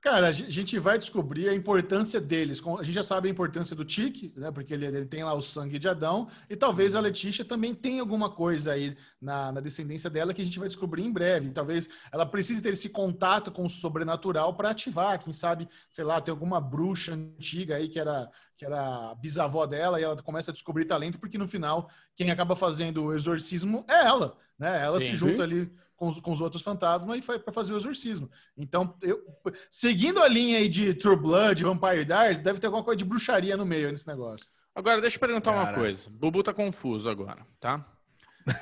[0.00, 2.62] Cara, a gente vai descobrir a importância deles.
[2.78, 4.50] A gente já sabe a importância do Tique, né?
[4.50, 6.26] Porque ele, ele tem lá o sangue de Adão.
[6.48, 10.44] E talvez a Letícia também tenha alguma coisa aí na, na descendência dela que a
[10.44, 11.50] gente vai descobrir em breve.
[11.50, 15.22] Talvez ela precise ter esse contato com o sobrenatural para ativar.
[15.22, 19.66] Quem sabe, sei lá, tem alguma bruxa antiga aí que era, que era a bisavó
[19.66, 23.84] dela e ela começa a descobrir talento, porque no final, quem acaba fazendo o exorcismo
[23.86, 24.82] é ela, né?
[24.82, 25.06] Ela Sim.
[25.08, 25.42] se junta Sim.
[25.42, 28.30] ali com os, com os outros fantasmas e foi para fazer o exorcismo.
[28.56, 29.22] Então, eu,
[29.70, 33.54] seguindo a linha aí de True Blood, Vampire Diaries, deve ter alguma coisa de bruxaria
[33.54, 34.46] no meio nesse negócio.
[34.74, 35.76] Agora, deixa eu perguntar uma Cara.
[35.76, 36.08] coisa.
[36.08, 37.86] Bubu tá confuso agora, tá?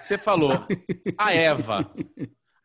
[0.03, 0.67] Você falou
[1.17, 1.89] a Eva.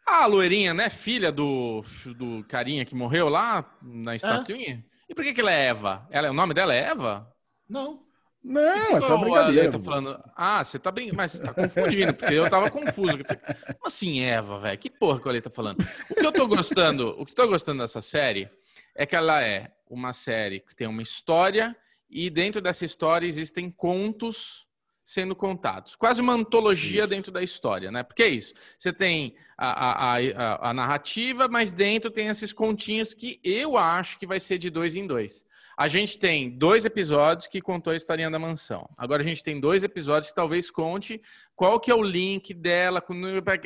[0.08, 0.90] A loirinha, né?
[0.90, 1.84] Filha do,
[2.18, 4.84] do carinha que morreu lá na estatuinha.
[5.08, 6.08] E por que, que ela é Eva?
[6.10, 7.32] Ela, o nome dela é Eva?
[7.70, 8.04] Não.
[8.44, 9.72] Não, é só brincadeira.
[9.72, 13.18] Tá falando, ah, você tá bem, mas você tá confundindo, porque eu tava confuso.
[13.18, 14.78] Como assim, Eva, velho?
[14.78, 15.82] Que porra que o Ale tá falando?
[16.10, 18.50] O que eu tô gostando, o que eu tô gostando dessa série
[18.94, 21.76] é que ela é uma série que tem uma história
[22.10, 24.68] e dentro dessa história existem contos
[25.04, 25.96] sendo contados.
[25.96, 27.10] Quase uma antologia isso.
[27.10, 28.04] dentro da história, né?
[28.04, 28.54] Porque é isso.
[28.78, 34.18] Você tem a, a, a, a, narrativa, mas dentro tem esses continhos que eu acho
[34.18, 35.46] que vai ser de dois em dois.
[35.78, 38.88] A gente tem dois episódios que contou a historinha da mansão.
[38.98, 41.22] Agora a gente tem dois episódios que talvez conte
[41.56, 43.14] qual que é o link dela com,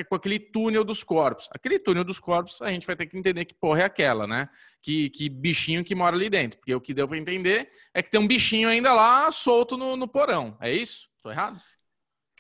[0.09, 1.49] com, aquele túnel dos corpos.
[1.53, 4.49] Aquele túnel dos corpos, a gente vai ter que entender que porra é aquela, né?
[4.81, 6.59] Que, que bichinho que mora ali dentro.
[6.59, 9.97] Porque o que deu para entender é que tem um bichinho ainda lá solto no,
[9.97, 10.57] no porão.
[10.61, 11.09] É isso?
[11.21, 11.61] Tô errado?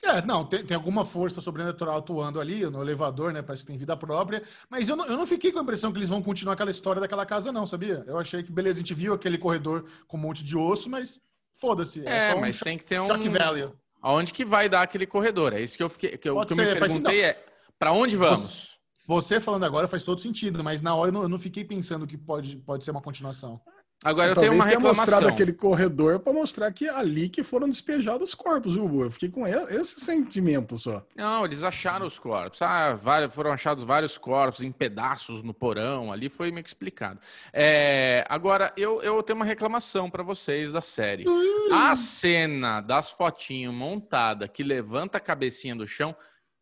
[0.03, 3.41] É, não, tem, tem, alguma força sobrenatural atuando ali no elevador, né?
[3.41, 4.43] Parece que tem vida própria.
[4.69, 7.01] Mas eu não, eu não fiquei com a impressão que eles vão continuar aquela história
[7.01, 8.03] daquela casa, não, sabia?
[8.07, 11.19] Eu achei que, beleza, a gente viu aquele corredor com um monte de osso, mas
[11.59, 12.05] foda-se.
[12.05, 13.07] É, é um mas tem que ter um.
[13.07, 13.73] Shock value.
[14.01, 15.53] Aonde que vai dar aquele corredor?
[15.53, 16.17] É isso que eu fiquei.
[16.17, 17.45] Que eu, que eu me perguntei é:
[17.79, 18.77] para onde vamos?
[19.07, 22.05] Você falando agora faz todo sentido, mas na hora eu não, eu não fiquei pensando
[22.05, 23.59] que pode, pode ser uma continuação.
[24.03, 25.05] Agora eu tenho uma reclamação.
[25.05, 29.09] tenha mostrado aquele corredor para mostrar que ali que foram despejados os corpos, viu, Eu
[29.09, 31.03] fiquei com esse sentimento só.
[31.15, 32.61] Não, eles acharam os corpos.
[32.61, 36.11] Ah, vários, foram achados vários corpos em pedaços no porão.
[36.11, 37.19] Ali foi meio que explicado.
[37.51, 41.25] É, agora, eu, eu tenho uma reclamação para vocês da série.
[41.71, 46.15] A cena das fotinhos montada que levanta a cabecinha do chão.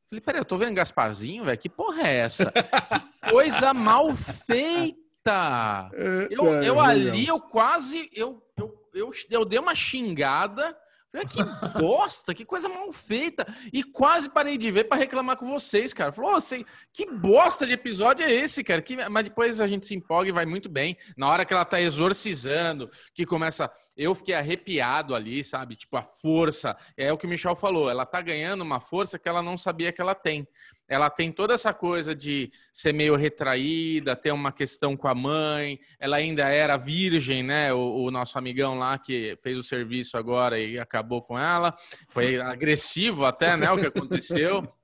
[0.10, 1.58] Falei, peraí, eu tô vendo Gasparzinho, velho?
[1.58, 2.50] Que porra é essa?
[3.22, 5.05] que coisa mal feita!
[5.26, 5.90] Eita!
[6.30, 8.10] Eu, eu ali, eu quase.
[8.14, 10.78] Eu, eu, eu, eu dei uma xingada.
[11.12, 11.44] Falei, que
[11.80, 13.46] bosta, que coisa mal feita.
[13.74, 16.12] E quase parei de ver para reclamar com vocês, cara.
[16.12, 18.82] Falou, oh, que bosta de episódio é esse, cara?
[18.84, 20.96] Que, mas depois a gente se empolga e vai muito bem.
[21.18, 23.72] Na hora que ela tá exorcizando, que começa.
[23.98, 25.76] Eu fiquei arrepiado ali, sabe?
[25.76, 26.78] Tipo, a força.
[26.96, 27.90] É o que o Michel falou.
[27.90, 30.48] Ela tá ganhando uma força que ela não sabia que ela tem
[30.88, 35.80] ela tem toda essa coisa de ser meio retraída, ter uma questão com a mãe.
[36.00, 37.74] Ela ainda era virgem, né?
[37.74, 41.76] O, o, nosso amigão lá que fez o serviço agora e acabou com ela.
[42.08, 43.72] Foi agressivo até, né?
[43.72, 44.68] O que aconteceu.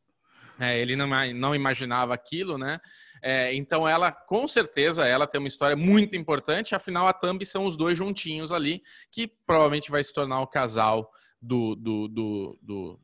[0.63, 2.79] É, ele não, não imaginava aquilo, né?
[3.19, 6.75] É, então ela, com certeza, ela tem uma história muito importante.
[6.75, 11.11] Afinal, a Thumb são os dois juntinhos ali, que provavelmente vai se tornar o casal
[11.41, 12.99] do, do, do, do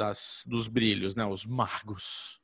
[0.00, 1.26] das, dos brilhos, né?
[1.26, 2.40] Os magos.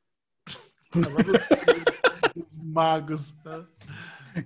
[2.37, 3.35] Os magos.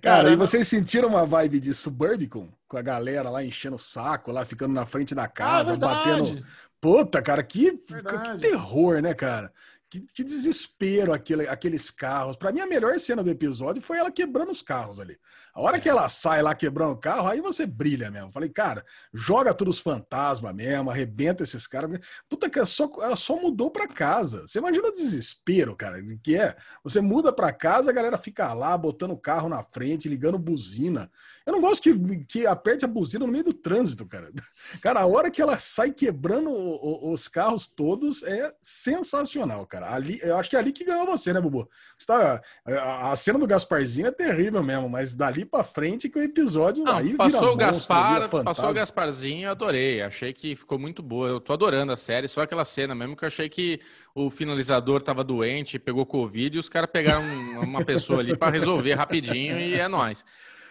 [0.00, 2.48] Cara, e vocês sentiram uma vibe de Suburbicon?
[2.68, 6.40] Com a galera lá enchendo o saco, lá ficando na frente da casa, ah, batendo.
[6.80, 9.52] Puta, cara, que, que terror, né, cara?
[9.90, 12.36] Que, que, desespero aquele, aqueles carros.
[12.36, 15.18] Para mim, a melhor cena do episódio foi ela quebrando os carros ali.
[15.52, 18.30] A hora que ela sai lá quebrando o carro, aí você brilha mesmo.
[18.30, 21.98] Falei, cara, joga todos os fantasmas mesmo, arrebenta esses caras.
[22.28, 24.46] Puta que ela só, ela só mudou para casa.
[24.46, 26.56] Você imagina o desespero, cara, que é.
[26.84, 31.10] Você muda para casa, a galera fica lá botando o carro na frente, ligando buzina.
[31.46, 34.28] Eu não gosto que, que aperte a buzina no meio do trânsito, cara.
[34.80, 39.92] Cara, a hora que ela sai quebrando o, o, os carros todos é sensacional, cara.
[39.92, 41.68] Ali, eu acho que é ali que ganhou você, né, Bubu?
[41.98, 46.18] Você tá, a, a cena do Gasparzinho é terrível mesmo, mas dali para frente que
[46.18, 50.02] o episódio não, aí passou o Gaspar, passou o Gasparzinho, eu adorei.
[50.02, 51.28] Achei que ficou muito boa.
[51.28, 53.80] Eu tô adorando a série, só aquela cena mesmo que eu achei que
[54.14, 57.22] o finalizador tava doente, pegou covid e os caras pegaram
[57.62, 60.24] uma pessoa ali para resolver rapidinho e é nós.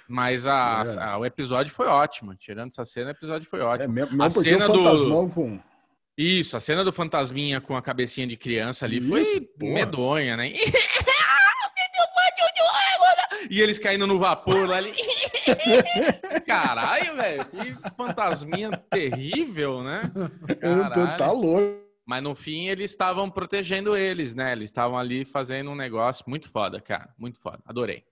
[0.09, 1.03] Mas a, é.
[1.03, 2.35] a, o episódio foi ótimo.
[2.35, 3.91] Tirando essa cena, o episódio foi ótimo.
[3.91, 5.59] É, mesmo, a cena do com
[6.17, 10.51] Isso, a cena do fantasminha com a cabecinha de criança ali foi Isso, medonha, né?
[13.51, 14.93] e eles caindo no vapor lá ali.
[16.47, 20.01] Caralho, velho, que fantasminha terrível, né?
[20.59, 21.17] Caralho.
[21.17, 21.87] Tá louco.
[22.03, 24.53] Mas no fim eles estavam protegendo eles, né?
[24.53, 27.13] Eles estavam ali fazendo um negócio muito foda, cara.
[27.15, 27.59] Muito foda.
[27.63, 28.03] Adorei.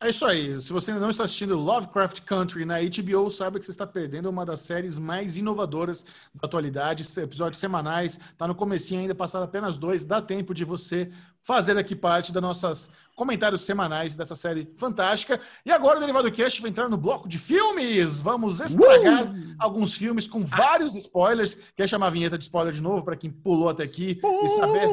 [0.00, 0.60] É isso aí.
[0.60, 4.30] Se você ainda não está assistindo Lovecraft Country na HBO, saiba que você está perdendo
[4.30, 7.04] uma das séries mais inovadoras da atualidade.
[7.20, 10.04] Episódios semanais, tá no comecinho ainda, passaram apenas dois.
[10.04, 11.10] Dá tempo de você
[11.42, 15.40] fazer aqui parte das nossas comentários semanais dessa série fantástica.
[15.66, 18.20] E agora o Derivado Cast vai entrar no bloco de filmes.
[18.20, 19.56] Vamos estragar uh!
[19.58, 21.58] alguns filmes com vários spoilers.
[21.74, 24.88] Quer chamar a vinheta de spoiler de novo para quem pulou até aqui e saber?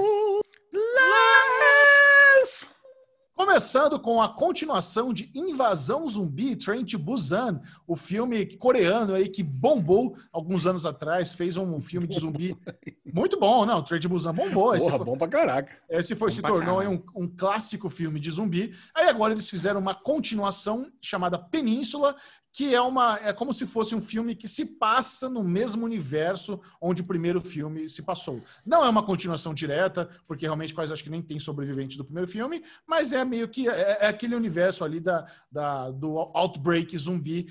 [3.36, 9.44] Começando com a continuação de Invasão Zumbi, Train to Busan, o filme coreano aí que
[9.44, 12.56] bombou alguns anos atrás, fez um filme de zumbi
[13.14, 14.64] muito bom, não, Train to Busan bombou.
[14.64, 15.78] Porra, esse foi, bom pra caraca.
[15.90, 18.74] Esse foi, se tornou um, um, clássico filme de zumbi.
[18.96, 22.16] Aí agora eles fizeram uma continuação chamada Península,
[22.56, 26.62] que é uma é como se fosse um filme que se passa no mesmo universo
[26.80, 28.42] onde o primeiro filme se passou.
[28.66, 32.30] Não é uma continuação direta, porque realmente quase acho que nem tem sobrevivente do primeiro
[32.30, 37.48] filme, mas é meio que é, é aquele universo ali da, da do outbreak zumbi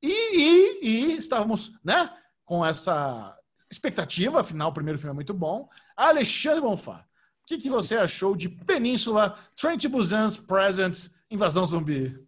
[0.00, 2.08] e, e, e estávamos, né,
[2.44, 3.36] com essa
[3.68, 5.68] expectativa, afinal o primeiro filme é muito bom.
[5.96, 7.04] Alexandre Bonfá,
[7.42, 12.23] o que, que você achou de Península, Trent Busan's Presents, Invasão Zumbi?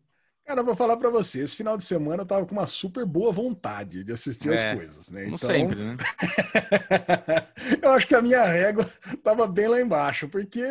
[0.46, 3.04] Cara, eu vou falar para você, esse final de semana eu tava com uma super
[3.04, 5.26] boa vontade de assistir é, as coisas, né?
[5.26, 5.96] Então, sempre, né?
[7.82, 8.88] eu acho que a minha régua
[9.24, 10.62] tava bem lá embaixo, porque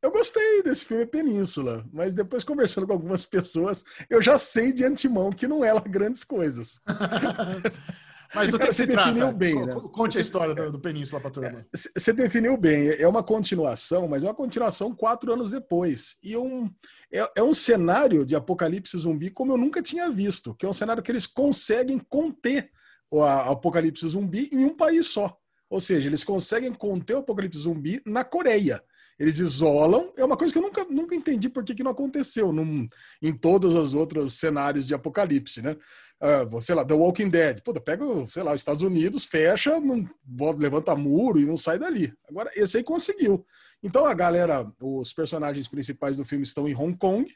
[0.00, 4.84] eu gostei desse filme Península, mas depois conversando com algumas pessoas, eu já sei de
[4.84, 6.80] antemão que não é lá grandes coisas.
[8.34, 9.74] Mas do que, você definiu bem, né?
[9.92, 11.66] Conte a história do, do Península para turma.
[11.72, 12.88] Você definiu bem.
[12.88, 16.16] É uma continuação, mas é uma continuação quatro anos depois.
[16.22, 16.70] E um,
[17.12, 20.74] é, é um cenário de apocalipse zumbi como eu nunca tinha visto, que é um
[20.74, 22.70] cenário que eles conseguem conter
[23.10, 25.36] o apocalipse zumbi em um país só.
[25.68, 28.82] Ou seja, eles conseguem conter o apocalipse zumbi na Coreia.
[29.18, 30.12] Eles isolam.
[30.16, 32.88] É uma coisa que eu nunca, nunca entendi por que, que não aconteceu num,
[33.22, 35.76] em todos os outros cenários de apocalipse, né?
[36.18, 37.60] Uh, sei lá, The Walking Dead.
[37.62, 40.08] Pô, pega, sei lá, Estados Unidos, fecha, não,
[40.56, 42.12] levanta muro e não sai dali.
[42.28, 43.44] Agora, esse aí conseguiu.
[43.82, 47.30] Então a galera, os personagens principais do filme estão em Hong Kong.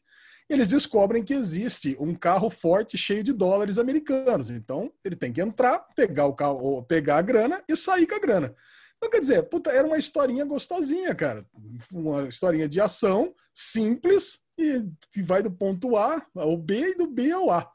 [0.48, 4.50] Eles descobrem que existe um carro forte cheio de dólares americanos.
[4.50, 8.18] Então ele tem que entrar, pegar o carro, pegar a grana e sair com a
[8.18, 8.54] grana.
[9.00, 11.42] Então, quer dizer, puta, era uma historinha gostosinha, cara.
[11.90, 17.06] Uma historinha de ação, simples, e que vai do ponto A ao B e do
[17.06, 17.66] B ao A.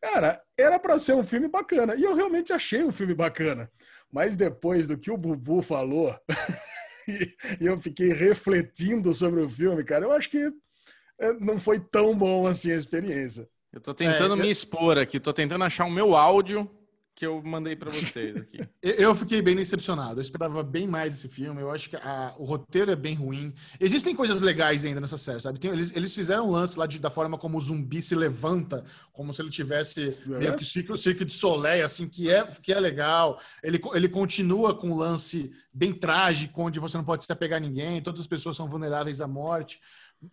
[0.00, 1.96] Cara, era para ser um filme bacana.
[1.96, 3.68] E eu realmente achei um filme bacana.
[4.12, 6.16] Mas depois do que o Bubu falou,
[7.60, 10.52] e eu fiquei refletindo sobre o filme, cara, eu acho que
[11.18, 13.48] é, não foi tão bom assim a experiência.
[13.72, 16.68] Eu tô tentando é, me expor aqui, tô tentando achar o meu áudio
[17.20, 18.66] que eu mandei para vocês aqui.
[18.80, 20.18] eu fiquei bem decepcionado.
[20.18, 21.60] Eu esperava bem mais esse filme.
[21.60, 23.52] Eu acho que a, o roteiro é bem ruim.
[23.78, 25.58] Existem coisas legais ainda nessa série, sabe?
[25.58, 28.86] Tem, eles, eles fizeram um lance lá de, da forma como o zumbi se levanta,
[29.12, 30.38] como se ele tivesse é?
[30.38, 33.38] meio que o circo, de Soleil, assim, que é, que é legal.
[33.62, 37.60] Ele, ele continua com um lance bem trágico, onde você não pode se apegar a
[37.60, 39.78] ninguém, todas as pessoas são vulneráveis à morte.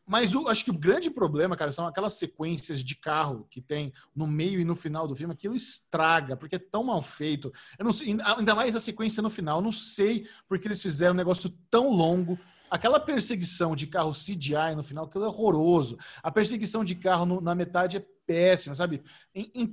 [0.05, 3.93] Mas o, acho que o grande problema, cara, são aquelas sequências de carro que tem
[4.13, 5.33] no meio e no final do filme.
[5.33, 7.51] Aquilo estraga, porque é tão mal feito.
[7.79, 9.59] Eu não sei, ainda mais a sequência no final.
[9.59, 12.37] Eu não sei porque eles fizeram um negócio tão longo.
[12.69, 15.97] Aquela perseguição de carro CGI no final, aquilo é horroroso.
[16.21, 19.01] A perseguição de carro no, na metade é péssima, sabe?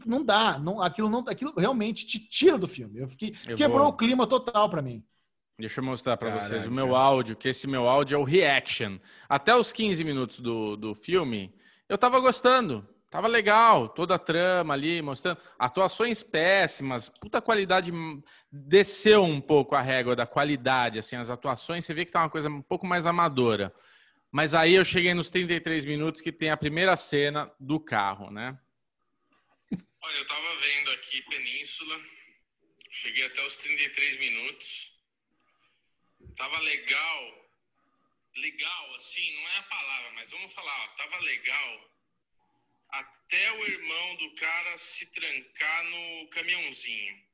[0.07, 3.01] não dá, não, aquilo não, aquilo realmente te tira do filme.
[3.01, 3.89] Eu fiquei eu quebrou vou...
[3.89, 5.05] o clima total para mim.
[5.57, 8.99] Deixa eu mostrar para vocês o meu áudio, que esse meu áudio é o reaction.
[9.29, 11.55] Até os 15 minutos do, do filme,
[11.89, 12.89] eu tava gostando.
[13.09, 15.39] Tava legal, toda a trama ali, mostrando.
[15.57, 17.93] Atuações péssimas, puta qualidade.
[18.51, 22.31] Desceu um pouco a régua da qualidade, assim, as atuações, você vê que tá uma
[22.31, 23.73] coisa um pouco mais amadora.
[24.33, 28.59] Mas aí eu cheguei nos 33 minutos que tem a primeira cena do carro, né?
[29.71, 31.97] Olha, eu tava vendo aqui Península,
[32.91, 34.94] cheguei até os 33 minutos
[36.37, 37.51] tava legal,
[38.37, 41.95] legal, assim, não é a palavra, mas vamos falar, ó, tava legal
[42.91, 47.25] até o irmão do cara se trancar no caminhãozinho.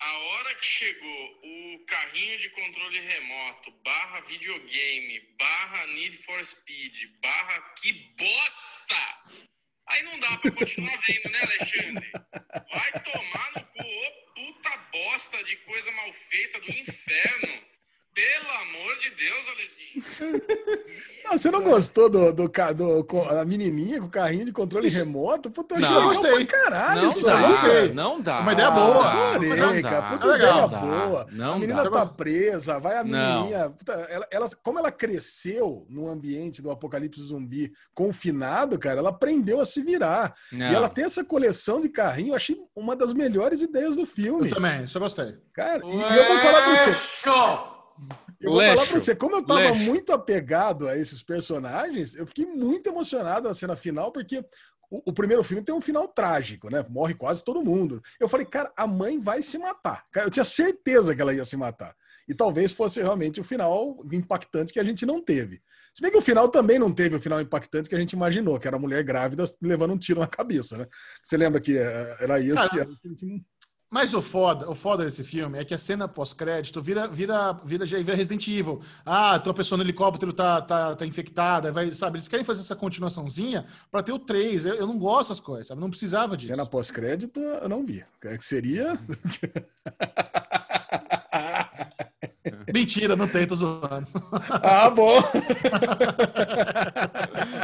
[0.00, 7.06] A hora que chegou o carrinho de controle remoto, barra videogame, barra Need for Speed,
[7.20, 9.20] barra que bosta!
[9.86, 12.12] Aí não dá pra continuar vendo, né, Alexandre?
[12.72, 17.73] Vai tomar no cu, ô puta bosta de coisa mal feita do inferno.
[18.14, 20.84] Pelo amor de Deus, Alezinho.
[21.26, 24.88] Ah, você não gostou do, do, do, do, a menininha com o carrinho de controle
[24.88, 24.98] Isso.
[24.98, 25.50] remoto?
[25.50, 26.44] Puta, eu não, gostei.
[26.44, 27.00] caralho.
[27.00, 27.92] Não isso dá, gostei.
[27.94, 28.40] não dá.
[28.40, 29.34] Uma ideia boa.
[29.34, 30.10] Adorei, cara.
[30.10, 31.26] Puta ideia boa.
[31.32, 31.90] Não a menina dá.
[31.90, 33.70] tá presa, vai a menininha.
[33.70, 39.60] Puta, ela, ela, como ela cresceu no ambiente do apocalipse zumbi confinado, cara, ela aprendeu
[39.62, 40.34] a se virar.
[40.52, 40.72] Não.
[40.72, 44.50] E ela tem essa coleção de carrinho, eu achei uma das melhores ideias do filme.
[44.50, 45.38] Eu também, isso eu gostei.
[45.54, 46.92] Cara, e, e eu vou falar pra você.
[48.44, 48.76] Eu vou Leixo.
[48.76, 49.84] falar pra você, como eu tava Leixo.
[49.84, 54.44] muito apegado a esses personagens, eu fiquei muito emocionado na cena final, porque
[54.90, 56.84] o, o, primeiro filme tem um final trágico, né?
[56.90, 58.02] Morre quase todo mundo.
[58.20, 60.04] Eu falei, cara, a mãe vai se matar.
[60.14, 61.94] Eu tinha certeza que ela ia se matar.
[62.28, 65.60] E talvez fosse realmente o final impactante que a gente não teve.
[65.94, 68.58] Se bem que o final também não teve o final impactante que a gente imaginou,
[68.58, 70.86] que era a mulher grávida levando um tiro na cabeça, né?
[71.22, 72.54] Você lembra que eh, era isso?
[72.54, 72.90] Cara, que era...
[73.90, 77.86] Mas o foda, o foda desse filme é que a cena pós-crédito vira, vira, vira,
[77.86, 78.82] já vira Resident Evil.
[79.04, 82.16] Ah, tua pessoa no helicóptero tá, tá, tá infectada, vai, sabe?
[82.16, 84.66] Eles querem fazer essa continuaçãozinha pra ter o 3.
[84.66, 85.80] Eu, eu não gosto das coisas, sabe?
[85.80, 86.48] Não precisava disso.
[86.48, 88.04] Cena pós-crédito, eu não vi.
[88.24, 88.94] É que seria.
[92.72, 94.06] Mentira, não tem, tô zoando.
[94.50, 95.18] ah, bom.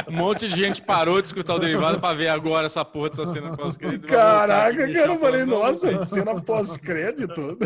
[0.07, 3.25] Um monte de gente parou de escutar o derivado pra ver agora essa porra dessa
[3.27, 4.07] cena pós-crédito.
[4.07, 7.57] Caraca, cara, eu falei, nossa, cena pós-crédito.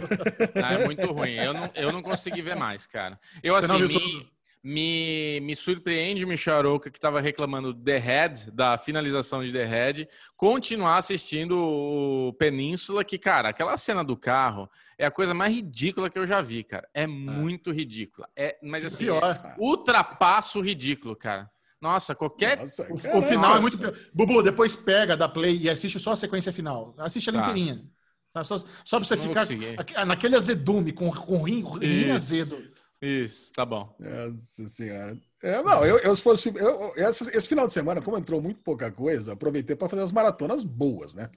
[0.64, 1.34] Ah, é muito ruim.
[1.34, 3.20] Eu não, eu não consegui ver mais, cara.
[3.44, 4.28] Eu, Você não assim, viu me,
[4.68, 9.64] me, me surpreende, Michel Arouca, que estava reclamando do The Head, da finalização de The
[9.64, 14.68] Head, continuar assistindo o Península, que, cara, aquela cena do carro
[14.98, 16.90] é a coisa mais ridícula que eu já vi, cara.
[16.96, 18.28] É muito ridícula.
[18.36, 19.22] É, mas, assim, Pior.
[19.24, 21.48] é ultrapassa o ridículo, cara.
[21.80, 22.58] Nossa, qualquer...
[22.58, 23.58] Nossa, O, o final Nossa.
[23.58, 23.94] é muito pior.
[24.12, 26.96] Bubu, depois pega da play e assiste só a sequência final.
[26.98, 27.52] Assiste ela Tá.
[27.52, 27.86] inteirinha.
[28.34, 28.44] Tá?
[28.44, 29.80] Só, só pra você Não ficar conseguir.
[29.80, 32.12] aqui- naquele azedume, com, com rim, rim Isso.
[32.14, 32.75] azedo.
[33.08, 33.96] Isso, tá bom.
[34.00, 35.16] Nossa senhora.
[35.44, 36.52] É, não, eu, eu se fosse.
[36.56, 40.12] eu- essa- esse final de semana, como entrou muito pouca coisa, aproveitei para fazer as
[40.12, 41.30] maratonas boas, né?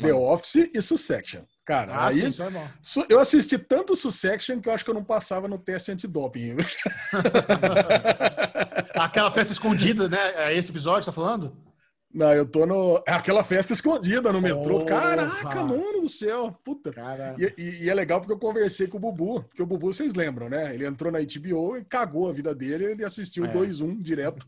[0.00, 1.42] The Office e Succession.
[1.66, 4.90] Cara, Ah, aí sim, isso é su- eu assisti tanto Succession que eu acho que
[4.90, 6.56] eu não passava no teste antidoping.
[8.94, 10.32] Aquela festa escondida, né?
[10.36, 11.54] É esse episódio que você tá falando?
[12.12, 13.00] Não, eu tô no.
[13.06, 14.80] É aquela festa escondida no metrô.
[14.80, 14.86] Porra.
[14.86, 16.52] Caraca, mano do céu.
[16.64, 16.92] Puta.
[17.38, 20.12] E, e- e é legal porque eu conversei com o Bubu, porque o Bubu, vocês
[20.12, 20.74] lembram, né?
[20.74, 23.52] Ele entrou na HBO e cagou a vida dele, ele assistiu o É.
[23.52, 24.44] 2-1 direto.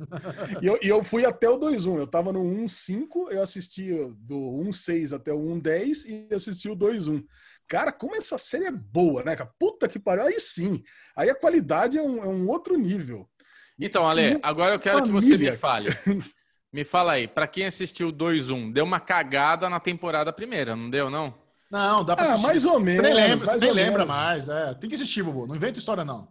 [0.61, 1.99] e, eu, e eu fui até o 2-1.
[1.99, 7.23] Eu tava no 1-5, eu assisti do 1-6 até o 1-10 e assisti o 2-1.
[7.69, 9.37] Cara, como essa série é boa, né?
[9.57, 10.25] Puta que pariu.
[10.27, 10.83] Aí sim.
[11.17, 13.29] Aí a qualidade é um, é um outro nível.
[13.79, 15.59] Então, Ale, e- agora eu quero que você me família.
[15.59, 15.89] fale.
[16.73, 20.89] Me fala aí, pra quem assistiu o 2-1, deu uma cagada na temporada primeira, não
[20.89, 21.35] deu, não?
[21.71, 22.47] Não, dá pra Ah, assistir.
[22.47, 23.03] mais ou menos.
[23.03, 24.09] nem lembra, mais você nem lembra menos.
[24.09, 24.49] mais.
[24.49, 24.75] É.
[24.75, 25.47] Tem que assistir, Bubu.
[25.47, 26.29] Não inventa história, não.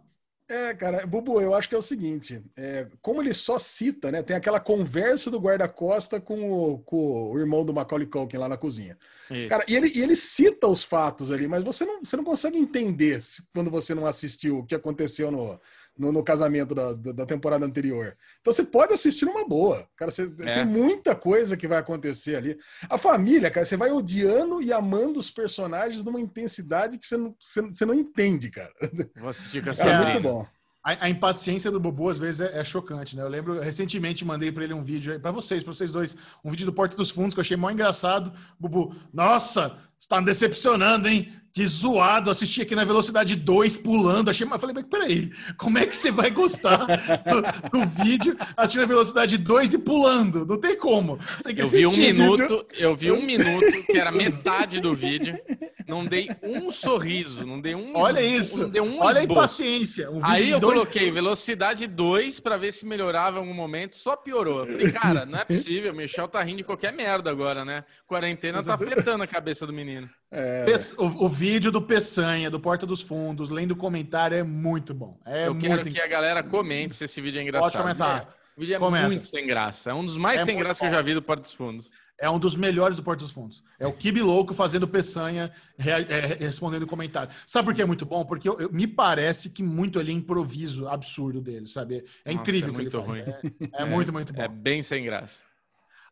[0.48, 4.22] É, cara, Bubu, eu acho que é o seguinte: é, como ele só cita, né?
[4.22, 8.56] Tem aquela conversa do guarda-costa com o, com o irmão do Macaulay Culkin lá na
[8.56, 8.98] cozinha.
[9.30, 9.48] Isso.
[9.48, 12.58] Cara, e ele, e ele cita os fatos ali, mas você não, você não consegue
[12.58, 13.20] entender
[13.54, 15.58] quando você não assistiu o que aconteceu no,
[15.98, 18.16] no, no casamento da, da da temporada anterior.
[18.40, 19.86] Então você pode assistir numa boa.
[19.96, 20.54] Cara, você, É.
[20.54, 22.58] tem muita coisa que vai acontecer ali.
[22.88, 27.34] A família, cara, você vai odiando e amando os personagens numa intensidade que você não,
[27.38, 28.72] você, você não entende, cara.
[29.16, 30.12] Vou assistir com a Cara, É.
[30.12, 30.46] muito bom.
[30.84, 33.22] A, a impaciência do Bubu, às vezes, é, é chocante, né?
[33.22, 36.50] Eu lembro, recentemente mandei pra ele um vídeo aí, pra vocês, pra vocês dois, um
[36.50, 38.32] vídeo do Porta dos Fundos que eu achei mó engraçado.
[38.58, 41.32] Bubu, nossa, você tá me decepcionando, hein?
[41.52, 44.30] Que zoado, assisti aqui na velocidade 2 pulando.
[44.30, 48.80] Achei, mas falei, mas peraí, como é que você vai gostar do, do vídeo assistindo
[48.82, 50.46] na velocidade 2 e pulando?
[50.46, 51.18] Não tem como.
[51.44, 55.38] Eu vi um minuto, eu vi um minuto, que era metade do vídeo.
[55.86, 58.62] Não dei um sorriso, não dei um Olha isso.
[58.62, 59.40] Não dei um Olha a esboço.
[59.62, 60.10] impaciência.
[60.10, 63.52] Um vídeo Aí de eu dois- coloquei velocidade 2 pra ver se melhorava em algum
[63.52, 64.60] momento, só piorou.
[64.60, 67.84] Eu falei, cara, não é possível, o Michel tá rindo de qualquer merda agora, né?
[68.06, 70.08] Quarentena tá afetando a cabeça do menino.
[70.34, 70.64] É,
[70.96, 75.20] O, o vídeo do Peçanha, do Porta dos Fundos, lendo o comentário, é muito bom.
[75.26, 77.70] É eu muito quero que a galera comente se esse vídeo é engraçado.
[77.72, 78.22] Pode comentar.
[78.22, 78.26] É,
[78.56, 79.06] o vídeo é Comenta.
[79.08, 79.90] muito sem graça.
[79.90, 80.96] É um dos mais É sem graça que eu bom.
[80.96, 81.90] já vi do Porta dos Fundos.
[82.18, 83.62] É um dos melhores do Porta dos Fundos.
[83.78, 87.30] É o Kibi Louco fazendo Peçanha, rea- é, respondendo comentário.
[87.46, 88.24] Sabe por que é muito bom?
[88.24, 92.04] Porque eu- eu- me parece que muito ali é improviso absurdo dele, sabe?
[92.24, 93.28] É Nossa, incrível é o que ele muito faz.
[93.28, 94.40] É, é muito, muito bom.
[94.42, 95.42] É bem sem graça.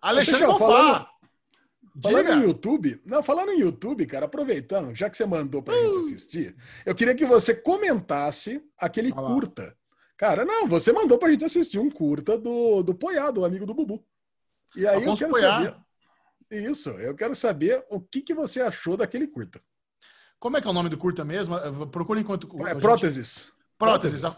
[0.03, 1.09] Alexandre Bonfá!
[2.03, 2.37] Falando Diga.
[2.37, 6.57] no YouTube, não, falando no YouTube, cara, aproveitando, já que você mandou pra gente assistir,
[6.87, 9.29] eu queria que você comentasse aquele Olha lá.
[9.35, 9.77] curta.
[10.17, 13.75] Cara, não, você mandou pra gente assistir um curta do, do Poiá, do amigo do
[13.75, 14.05] Bubu.
[14.77, 15.59] E aí Afonso eu quero Poiá.
[15.59, 15.77] saber.
[16.71, 19.61] Isso, eu quero saber o que, que você achou daquele curta.
[20.39, 21.57] Como é que é o nome do curta mesmo?
[21.89, 22.49] Procura enquanto.
[22.67, 23.53] É, gente- próteses.
[23.79, 24.25] Próteses.
[24.25, 24.37] A-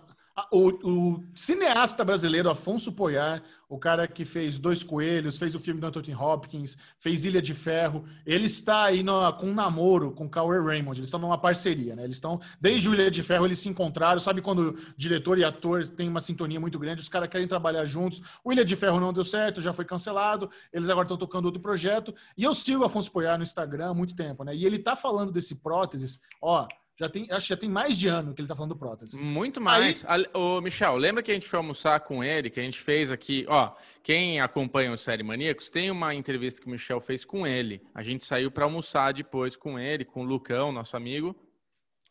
[0.50, 5.78] O, o cineasta brasileiro Afonso Poyar, o cara que fez Dois Coelhos, fez o filme
[5.78, 10.28] do Anthony Hopkins, fez Ilha de Ferro, ele está aí no- com um namoro com
[10.28, 12.04] Cauê Raymond, eles estão numa parceria, né?
[12.04, 16.08] Eles estão, desde Ilha de Ferro, eles se encontraram, sabe quando diretor e ator têm
[16.08, 18.22] uma sintonia muito grande, os caras querem trabalhar juntos.
[18.42, 21.60] O Ilha de Ferro não deu certo, já foi cancelado, eles agora estão tocando outro
[21.60, 24.56] projeto, e eu sigo Afonso Poyar no Instagram há muito tempo, né?
[24.56, 26.66] E ele tá falando desse próteses, ó,
[26.98, 29.18] já tem, acho que já tem mais de ano que ele tá falando do prótese.
[29.18, 30.04] Muito mais.
[30.04, 33.10] Ale- Ô, Michel, lembra que a gente foi almoçar com ele, que a gente fez
[33.10, 37.46] aqui, ó, quem acompanha o Série Maníacos, tem uma entrevista que o Michel fez com
[37.46, 37.82] ele.
[37.94, 41.34] A gente saiu para almoçar depois com ele, com o Lucão, nosso amigo,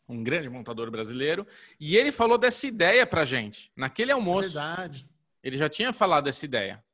[0.08, 1.46] um grande montador brasileiro,
[1.80, 3.70] e ele falou dessa ideia pra gente.
[3.76, 5.08] Naquele É almoço, verdade.
[5.42, 6.84] ele já tinha falado dessa ideia.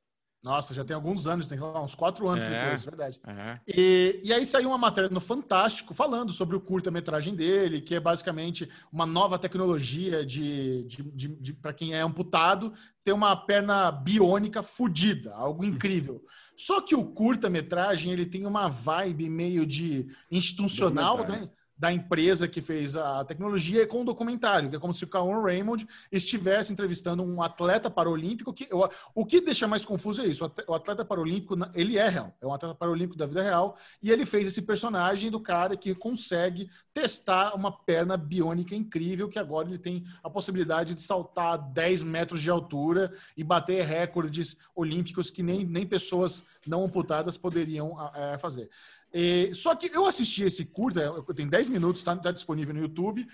[0.42, 2.68] Nossa, já tem alguns anos, tem lá, uns quatro anos que ele É.
[2.68, 3.20] fez, verdade.
[3.26, 3.60] É.
[3.66, 8.00] E, e aí saiu uma matéria no Fantástico falando sobre o curta-metragem dele, que é
[8.00, 13.90] basicamente uma nova tecnologia de, de, de, de para quem é amputado ter uma perna
[13.90, 16.24] biônica fodida, algo incrível.
[16.56, 21.48] Só que o curta-metragem ele tem uma vibe meio de institucional, né?
[21.78, 25.40] Da empresa que fez a tecnologia com um documentário, que é como se o Cauan
[25.42, 28.52] Raymond estivesse entrevistando um atleta paralímpico.
[28.52, 31.96] Que, o, o que deixa mais confuso é isso: o at- o atleta paralímpico, ele
[31.96, 35.38] é real, é um atleta paralímpico da vida real, e ele fez esse personagem do
[35.40, 41.02] cara que consegue testar uma perna biônica incrível, que agora ele tem a possibilidade de
[41.02, 47.36] saltar 10 metros de altura e bater recordes olímpicos que nem, nem pessoas não amputadas
[47.36, 48.68] poderiam eh, fazer.
[49.12, 52.80] E- só que eu assisti esse curta, eu- tem 10 minutos, tá, tá disponível no
[52.80, 53.26] YouTube.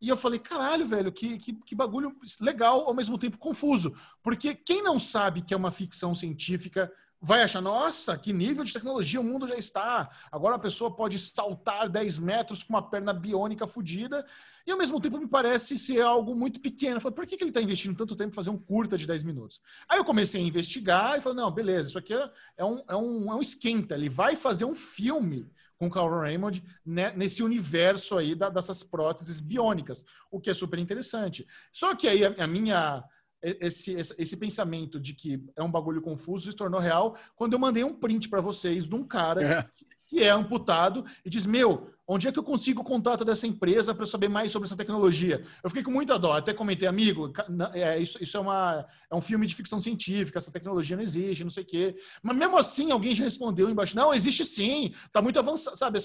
[0.00, 3.96] E eu falei, caralho, velho, que, que, que bagulho legal, ao mesmo tempo confuso.
[4.22, 6.90] Porque quem não sabe que é uma ficção científica
[7.20, 10.08] vai achar, nossa, que nível de tecnologia o mundo já está.
[10.30, 14.24] Agora a pessoa pode saltar 10 metros com uma perna biônica fodida.
[14.66, 17.00] E ao mesmo tempo me parece ser algo muito pequeno.
[17.02, 19.22] Eu por que, que ele está investindo tanto tempo em fazer um curta de 10
[19.22, 19.60] minutos?
[19.88, 22.96] Aí eu comecei a investigar e falei, não, beleza, isso aqui é, é um, é,
[22.96, 23.94] um, é um esquenta.
[23.94, 28.82] Ele vai fazer um filme com o Carl Raymond né, nesse universo aí da- dessas
[28.82, 31.46] próteses biônicas, o que é super interessante.
[31.72, 33.04] Só que aí a, a minha
[33.42, 37.58] esse, esse, esse pensamento de que é um bagulho confuso se tornou real quando eu
[37.58, 39.68] mandei um print para vocês de um cara É.
[40.06, 43.94] que é amputado e diz: Meu, onde é que eu consigo o contato dessa empresa
[43.94, 45.44] para saber mais sobre essa tecnologia?
[45.62, 46.32] Eu fiquei com muita dó.
[46.32, 47.30] Até comentei, amigo,
[47.74, 51.44] é, isso, isso é, uma, é um filme de ficção científica, essa tecnologia não existe,
[51.44, 51.96] não sei o quê.
[52.22, 55.98] Mas mesmo assim, alguém já respondeu embaixo: Não, existe sim, tá muito avançado, sabe?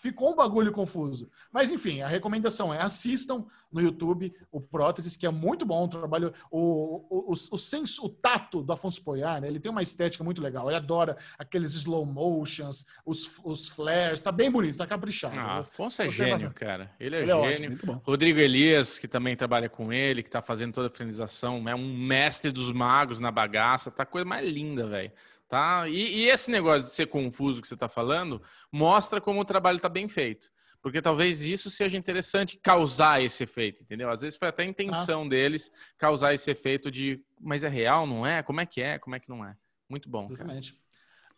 [0.00, 1.28] Ficou um bagulho confuso.
[1.52, 5.88] Mas enfim, a recomendação é assistam no YouTube o Próteses, que é muito bom o
[5.88, 6.32] trabalho.
[6.52, 9.48] O, o, o, o senso, o tato do Afonso Poiar, né?
[9.48, 10.68] Ele tem uma estética muito legal.
[10.68, 14.22] Ele adora aqueles slow motions, os, os flares.
[14.22, 15.31] Tá bem bonito, tá caprichado.
[15.40, 16.54] Ah, Afonso é gênio, bastante.
[16.54, 16.90] cara.
[17.00, 17.50] Ele é Ele é gênio.
[17.52, 17.68] ótimo.
[17.68, 18.00] Muito bom.
[18.04, 21.94] Rodrigo Elias, que também trabalha com ele, que tá fazendo toda a finalização, é um
[21.96, 25.12] mestre dos magos na bagaça, tá a coisa mais linda, velho.
[25.48, 25.86] Tá?
[25.88, 28.40] E, e esse negócio de ser confuso que você tá falando
[28.70, 30.50] mostra como o trabalho tá bem feito.
[30.80, 34.10] Porque talvez isso seja interessante causar esse efeito, entendeu?
[34.10, 38.26] Às vezes foi até a intenção deles causar esse efeito de, mas é real, não
[38.26, 38.42] é?
[38.42, 38.98] Como é que é?
[38.98, 39.54] Como é que não é?
[39.88, 40.58] Muito bom, cara.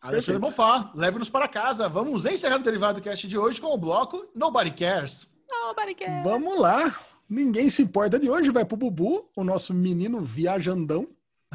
[0.05, 1.89] Alexandre Bonfá, leve-nos para casa.
[1.89, 5.27] Vamos encerrar o Derivado Cast de hoje com o bloco Nobody Cares.
[5.51, 6.23] Nobody cares.
[6.23, 6.95] Vamos lá.
[7.29, 11.09] Ninguém se importa de hoje, vai pro Bubu, o nosso menino viajandão.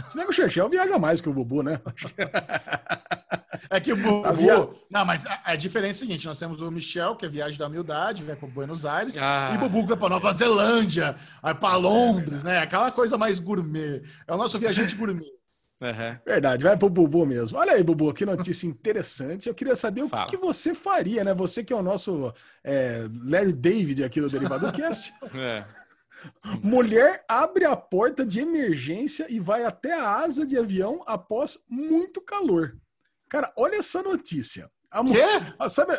[0.09, 1.80] Se bem que o Chechel viaja mais que o Bubu, né?
[3.69, 4.23] É que o Bubu.
[4.23, 7.26] Tá via- Não, mas a, a diferença é a seguinte: nós temos o Michel, que
[7.26, 9.51] é viagem da humildade, vai para Buenos Aires, Ah.
[9.53, 12.59] e o Bubu vai para Nova Zelândia, vai para Londres, né?
[12.59, 14.01] Aquela coisa mais gourmet.
[14.26, 15.30] É o nosso viajante gourmet.
[15.81, 16.19] Aham.
[16.26, 17.57] Verdade, vai pro Bubu mesmo.
[17.57, 19.47] Olha aí, Bubu, que notícia interessante.
[19.47, 21.34] Eu queria saber o que, que você faria, né?
[21.34, 22.34] Você que é o nosso
[22.64, 25.14] é, Larry David aqui do Derivado Cast.
[25.35, 25.64] É.
[26.61, 32.19] Mulher abre a porta de emergência e vai até a asa de avião após muito
[32.22, 32.77] calor.
[33.30, 34.69] Cara, olha essa notícia.
[34.91, 35.22] A mu- Quê?
[35.57, 35.93] Ah, Sabe,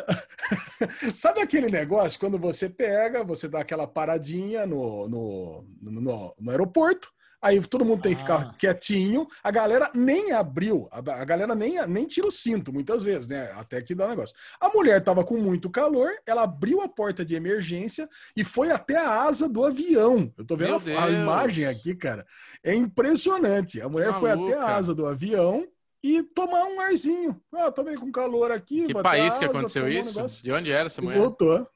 [1.15, 7.09] sabe aquele negócio quando você pega, você dá aquela paradinha no, no, no, no aeroporto,
[7.41, 8.55] aí todo mundo tem que ficar Ah.
[8.57, 13.51] quietinho, a galera nem abriu, a, galera nem, nem tira o cinto muitas vezes, né?
[13.55, 14.35] Até que dá um negócio.
[14.59, 18.95] A mulher tava com muito calor, ela abriu a porta de emergência e foi até
[18.97, 20.31] a asa do avião.
[20.37, 22.25] Eu tô vendo a, a imagem aqui, cara.
[22.63, 23.81] É impressionante.
[23.81, 25.67] A mulher foi até a asa do avião
[26.03, 27.39] e tomar um arzinho.
[27.53, 28.87] Ah, tô meio com calor aqui.
[28.87, 30.15] Que país a que asa, aconteceu um isso?
[30.15, 30.43] negócio.
[30.43, 31.19] De onde era essa E mulher?
[31.19, 31.67] voltou.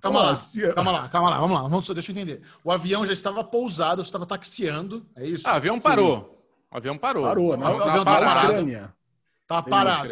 [0.00, 0.34] Calma lá,
[0.74, 1.62] calma lá, calma lá, vamos lá.
[1.68, 2.42] Vamos, deixa eu entender.
[2.64, 5.48] O avião já estava pousado, estava taxiando, é isso?
[5.48, 6.42] Ah, o avião parou.
[6.70, 7.22] O avião parou.
[7.24, 8.46] Parou, na, O avião na, na parado.
[8.48, 8.95] Ucrânia.
[9.46, 10.08] Tava parado.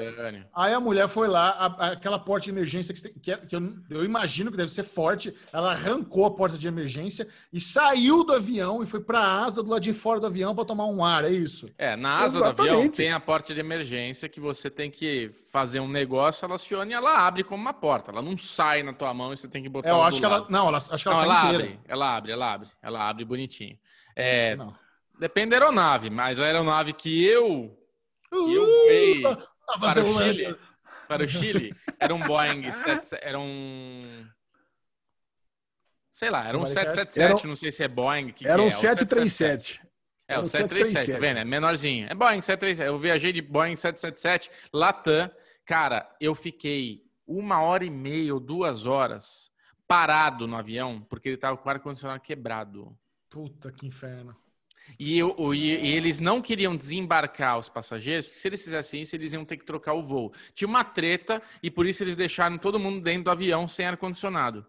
[0.55, 3.37] Aí a mulher foi lá, a- a- aquela porta de emergência que, tem- que, é-
[3.37, 7.59] que eu, eu imagino que deve ser forte, ela arrancou a porta de emergência e
[7.59, 10.65] saiu do avião e foi para a asa do lado de fora do avião para
[10.65, 11.69] tomar um ar, é isso?
[11.77, 12.97] É, na asa do avião Exatamente.
[12.97, 16.95] tem a porta de emergência que você tem que fazer um negócio, ela aciona e
[16.95, 18.13] ela abre como uma porta.
[18.13, 20.19] Ela não sai na tua mão e você tem que botar É, eu ela acho
[20.21, 20.47] que ela.
[20.49, 21.65] Não, ela, acho que ela Não, sai ela inteira.
[21.65, 22.69] abre, ela abre, ela abre.
[22.81, 23.77] Ela abre bonitinho.
[24.15, 24.73] É, Não.
[25.19, 27.77] depende da aeronave, mas a aeronave que eu,
[28.45, 30.19] que eu Uh, voei Nova para o.
[30.19, 30.59] Chile,
[31.09, 34.27] para o Chile, era um Boeing 7, era um
[36.13, 36.95] sei lá, era um Nobody cares?
[36.95, 39.81] 777, Era- não sei se é Boeing, que Era que um é, o 737.
[40.29, 41.13] É, Era o um 737, 737.
[41.21, 41.39] tá vendo?
[41.41, 42.07] É menorzinho.
[42.11, 42.87] É Boeing 737.
[42.87, 45.31] Eu viajei de Boeing 777, Latam.
[45.67, 49.51] Cara, eu fiquei uma hora e meia ou duas horas
[49.87, 52.97] parado no avião, porque ele tava com o ar-condicionado quebrado.
[53.29, 54.35] Puta que inferno.
[54.99, 59.33] E, o, e, eles não queriam desembarcar os passageiros, porque se eles fizessem isso, eles
[59.33, 60.33] iam ter que trocar o voo.
[60.55, 64.67] Tinha uma treta e por isso eles deixaram todo mundo dentro do avião sem ar-condicionado.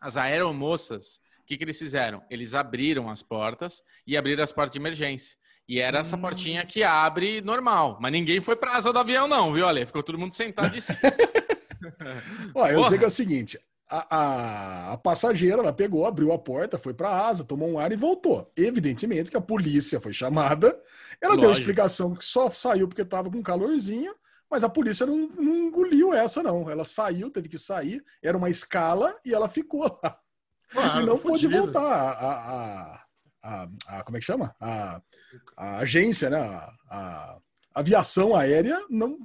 [0.00, 2.22] As aeromoças, o que, que eles fizeram?
[2.30, 5.36] Eles abriram as portas e abriram as portas de emergência.
[5.66, 7.98] E era essa portinha que abre normal.
[8.00, 9.86] Mas ninguém foi para asa do avião, não, viu, Ale?
[9.86, 10.98] Ficou todo mundo sentado de cima.
[12.54, 13.58] Ó, eu sei que é o seguinte:
[13.94, 17.78] a, a, a, passageira ela pegou, abriu a porta, foi para a asa, tomou um
[17.78, 18.50] ar e voltou.
[18.56, 20.76] Evidentemente que a polícia foi chamada.
[21.20, 21.40] Ela Lógico.
[21.40, 24.12] deu explicação que só saiu porque estava com calorzinho,
[24.50, 26.68] mas a polícia não, não, engoliu essa, não.
[26.68, 30.18] Ela saiu, teve que sair, era uma escala e ela ficou lá.
[30.76, 31.80] Ah, e não pôde voltar.
[31.80, 33.04] A,
[33.44, 34.56] a, a, como é que chama?
[34.60, 35.00] A,
[35.56, 36.40] a agência, né?
[36.90, 37.38] A,
[37.74, 39.18] aviação aérea não,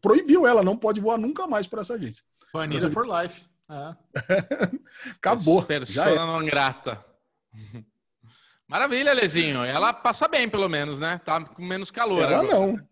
[0.00, 2.24] proibiu ela, não pode voar nunca mais por essa agência.
[2.52, 3.44] Banida for life.
[3.70, 3.94] É.
[5.16, 5.62] Acabou.
[5.62, 7.04] Persona não grata.
[8.68, 9.62] Maravilha, Lezinho.
[9.62, 11.18] Ela passa bem, pelo menos, né?
[11.18, 12.22] Tá com menos calor.
[12.22, 12.52] Ela agora.
[12.52, 12.88] não.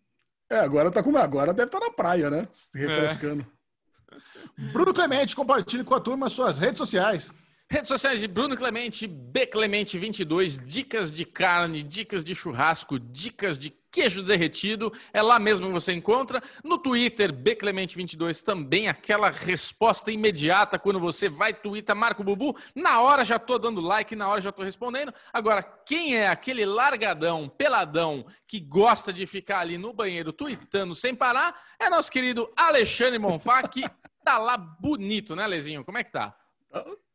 [0.50, 1.16] É, agora tá com.
[1.16, 2.46] Agora deve estar tá na praia, né?
[2.52, 3.46] Se refrescando.
[4.58, 4.72] É.
[4.72, 7.32] Bruno Clemente, compartilhe com a turma suas redes sociais.
[7.72, 13.58] Redes sociais de Bruno Clemente, B Clemente 22, dicas de carne, dicas de churrasco, dicas
[13.58, 14.92] de queijo derretido.
[15.10, 16.42] É lá mesmo que você encontra.
[16.62, 22.54] No Twitter, B Clemente 22 também aquela resposta imediata quando você vai twittar Marco Bubu.
[22.74, 25.10] Na hora já tô dando like, na hora já tô respondendo.
[25.32, 31.14] Agora, quem é aquele largadão, peladão que gosta de ficar ali no banheiro tweetando sem
[31.14, 31.58] parar?
[31.80, 33.82] É nosso querido Alexandre Monfá, que
[34.22, 35.82] tá lá bonito, né, Lezinho?
[35.82, 36.36] Como é que tá?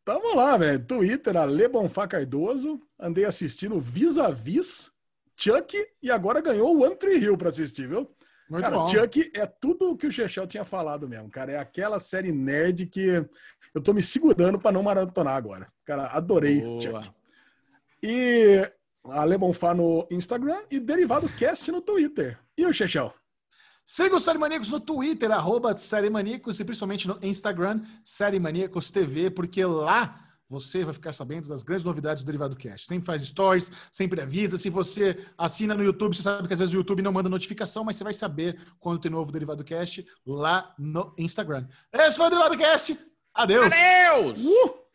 [0.08, 0.80] Tamo lá, velho.
[0.86, 2.80] Twitter, Ale Bonfá Cardoso.
[2.98, 4.90] Andei assistindo Vis-a-Vis,
[5.36, 8.10] Chuck e agora ganhou o One Tree Hill pra assistir, viu?
[8.50, 8.88] Muito cara, bom.
[8.88, 11.52] Chuck é tudo o que o Chechel tinha falado mesmo, cara.
[11.52, 13.22] É aquela série nerd que
[13.76, 15.68] eu tô me segurando para não maratonar agora.
[15.84, 16.82] Cara, adorei Boa.
[16.82, 17.12] Chuck.
[18.02, 18.62] E
[19.10, 22.40] Ale Bonfá no Instagram e Derivado Cast no Twitter.
[22.58, 23.14] E o Chechel?
[23.90, 28.92] Siga o Série Maníacos no Twitter, arroba Série Maníacos, e principalmente no Instagram, Série Maníacos
[28.92, 32.86] TV, porque lá você vai ficar sabendo das grandes novidades do Derivado Cast.
[32.86, 34.58] Sempre faz stories, sempre avisa.
[34.58, 37.86] Se você assina no YouTube, você sabe que às vezes o YouTube não manda notificação,
[37.86, 41.66] mas você vai saber quando tem novo Derivado Cast lá no Instagram.
[41.94, 43.00] Esse foi o Derivado Cast.
[43.34, 43.68] Adeus!
[43.68, 44.44] Adeus!
[44.44, 44.87] Uh!